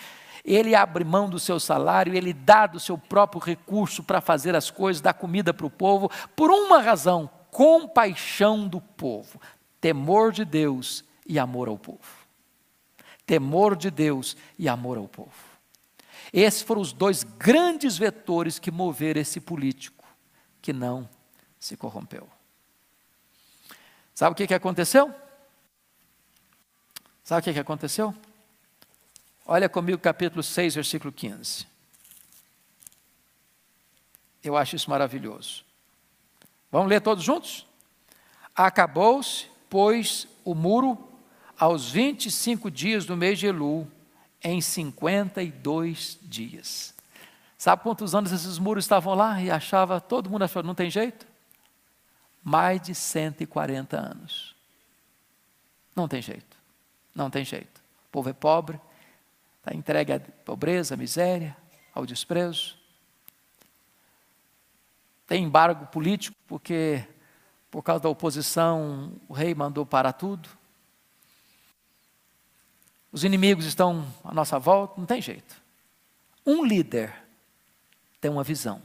Ele 0.46 0.76
abre 0.76 1.04
mão 1.04 1.28
do 1.28 1.40
seu 1.40 1.60
salário, 1.60 2.14
ele 2.14 2.32
dá 2.32 2.68
do 2.68 2.80
seu 2.80 2.96
próprio 2.96 3.42
recurso 3.42 4.04
para 4.04 4.22
fazer 4.22 4.56
as 4.56 4.70
coisas, 4.70 5.02
dá 5.02 5.14
comida 5.14 5.52
para 5.52 5.66
o 5.66 5.72
povo, 5.72 6.12
por 6.36 6.52
uma 6.52 6.80
razão: 6.80 7.28
compaixão 7.50 8.68
do 8.68 8.80
povo, 8.80 9.42
temor 9.82 10.32
de 10.32 10.46
Deus 10.46 11.07
e 11.28 11.38
amor 11.38 11.68
ao 11.68 11.78
povo. 11.78 12.28
Temor 13.26 13.76
de 13.76 13.92
Deus 13.92 14.38
e 14.58 14.70
amor 14.70 14.98
ao 14.98 15.08
povo. 15.08 15.58
Esses 16.32 16.62
foram 16.62 16.82
os 16.82 16.94
dois 16.94 17.24
grandes 17.24 17.98
vetores 17.98 18.60
que 18.60 18.72
moveram 18.72 19.22
esse 19.22 19.40
político 19.40 20.06
que 20.62 20.74
não 20.74 21.10
se 21.60 21.76
corrompeu. 21.78 22.28
Sabe 24.14 24.34
o 24.34 24.36
que, 24.36 24.48
que 24.48 24.54
aconteceu? 24.54 25.14
Sabe 27.24 27.42
o 27.42 27.44
que, 27.44 27.54
que 27.54 27.60
aconteceu? 27.60 28.16
Olha 29.46 29.70
comigo 29.70 30.00
capítulo 30.00 30.44
6, 30.44 30.76
versículo 30.76 31.12
15. 31.12 31.68
Eu 34.44 34.58
acho 34.58 34.76
isso 34.76 34.90
maravilhoso. 34.90 35.64
Vamos 36.72 36.90
ler 36.90 37.02
todos 37.02 37.24
juntos? 37.24 37.66
Acabou-se, 38.56 39.48
pois, 39.70 40.28
o 40.44 40.56
muro 40.56 41.07
aos 41.58 41.90
25 41.90 42.70
dias 42.70 43.06
do 43.06 43.18
mês 43.18 43.40
de 43.40 43.48
Elul, 43.48 43.88
em 44.44 44.62
52 44.62 46.20
dias. 46.22 46.94
Sabe 47.58 47.82
quantos 47.82 48.14
anos 48.14 48.32
esses 48.32 48.60
muros 48.60 48.86
estavam 48.86 49.16
lá 49.16 49.42
e 49.42 49.50
achava, 49.50 50.00
todo 50.00 50.30
mundo 50.30 50.44
achou, 50.44 50.62
não 50.62 50.76
tem 50.76 50.90
jeito? 50.90 51.26
mais 52.48 52.80
de 52.80 52.96
140 52.96 54.00
anos. 54.00 54.56
Não 55.94 56.08
tem 56.08 56.22
jeito. 56.22 56.56
Não 57.14 57.30
tem 57.30 57.44
jeito. 57.44 57.82
O 58.08 58.10
povo 58.10 58.30
é 58.30 58.34
pobre, 58.34 58.80
está 59.60 59.76
entregue 59.76 60.14
à 60.14 60.20
pobreza, 60.46 60.94
à 60.94 60.98
miséria, 60.98 61.58
ao 61.94 62.06
desprezo. 62.06 62.78
Tem 65.28 65.44
embargo 65.44 65.88
político, 65.88 66.38
porque 66.48 67.06
por 67.70 67.84
causa 67.84 68.04
da 68.04 68.08
oposição 68.08 69.12
o 69.28 69.34
rei 69.34 69.54
mandou 69.54 69.86
parar 69.86 70.14
tudo. 70.14 70.48
Os 73.12 73.24
inimigos 73.24 73.66
estão 73.66 74.06
à 74.24 74.34
nossa 74.34 74.60
volta, 74.60 74.96
não 74.98 75.06
tem 75.06 75.22
jeito. 75.22 75.56
Um 76.46 76.64
líder 76.64 77.14
tem 78.20 78.30
uma 78.32 78.44
visão, 78.44 78.82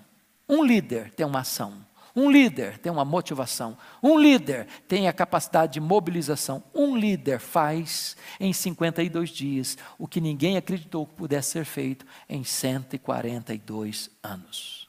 um 0.48 0.64
líder 0.64 1.10
tem 1.10 1.26
uma 1.26 1.40
ação, 1.40 1.84
um 2.14 2.30
líder 2.30 2.78
tem 2.78 2.92
uma 2.92 3.04
motivação, 3.04 3.76
um 4.02 4.18
líder 4.18 4.66
tem 4.86 5.08
a 5.08 5.12
capacidade 5.12 5.74
de 5.74 5.80
mobilização, 5.80 6.62
um 6.74 6.96
líder 6.96 7.40
faz 7.40 8.16
em 8.38 8.52
52 8.52 9.30
dias 9.30 9.78
o 9.98 10.06
que 10.06 10.20
ninguém 10.20 10.56
acreditou 10.56 11.06
que 11.06 11.14
pudesse 11.14 11.52
ser 11.52 11.64
feito 11.64 12.04
em 12.28 12.44
142 12.44 14.10
anos. 14.22 14.88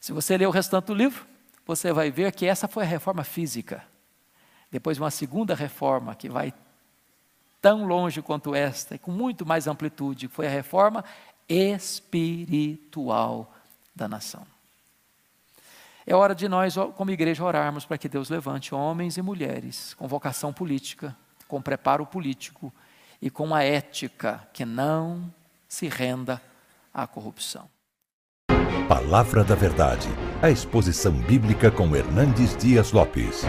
Se 0.00 0.12
você 0.12 0.38
ler 0.38 0.46
o 0.46 0.52
restante 0.52 0.86
do 0.86 0.94
livro, 0.94 1.26
você 1.66 1.92
vai 1.92 2.10
ver 2.10 2.32
que 2.32 2.46
essa 2.46 2.68
foi 2.68 2.84
a 2.84 2.86
reforma 2.86 3.24
física. 3.24 3.84
Depois, 4.70 4.98
uma 4.98 5.10
segunda 5.10 5.54
reforma 5.54 6.14
que 6.14 6.28
vai 6.28 6.52
tão 7.60 7.86
longe 7.86 8.22
quanto 8.22 8.54
esta 8.54 8.94
e 8.94 8.98
com 8.98 9.10
muito 9.10 9.44
mais 9.44 9.66
amplitude, 9.66 10.28
foi 10.28 10.46
a 10.46 10.50
reforma 10.50 11.04
espiritual 11.48 13.52
da 13.94 14.06
nação. 14.06 14.46
É 16.06 16.14
hora 16.14 16.34
de 16.34 16.48
nós, 16.48 16.76
como 16.94 17.10
igreja, 17.10 17.42
orarmos 17.42 17.84
para 17.84 17.98
que 17.98 18.08
Deus 18.08 18.30
levante 18.30 18.72
homens 18.72 19.16
e 19.16 19.22
mulheres 19.22 19.92
com 19.94 20.06
vocação 20.06 20.52
política, 20.52 21.16
com 21.48 21.60
preparo 21.60 22.06
político 22.06 22.72
e 23.20 23.28
com 23.28 23.52
a 23.52 23.64
ética 23.64 24.46
que 24.52 24.64
não 24.64 25.32
se 25.68 25.88
renda 25.88 26.40
à 26.94 27.06
corrupção. 27.06 27.68
Palavra 28.88 29.42
da 29.42 29.56
Verdade, 29.56 30.08
a 30.40 30.48
exposição 30.48 31.12
bíblica 31.12 31.72
com 31.72 31.96
Hernandes 31.96 32.56
Dias 32.56 32.92
Lopes. 32.92 33.42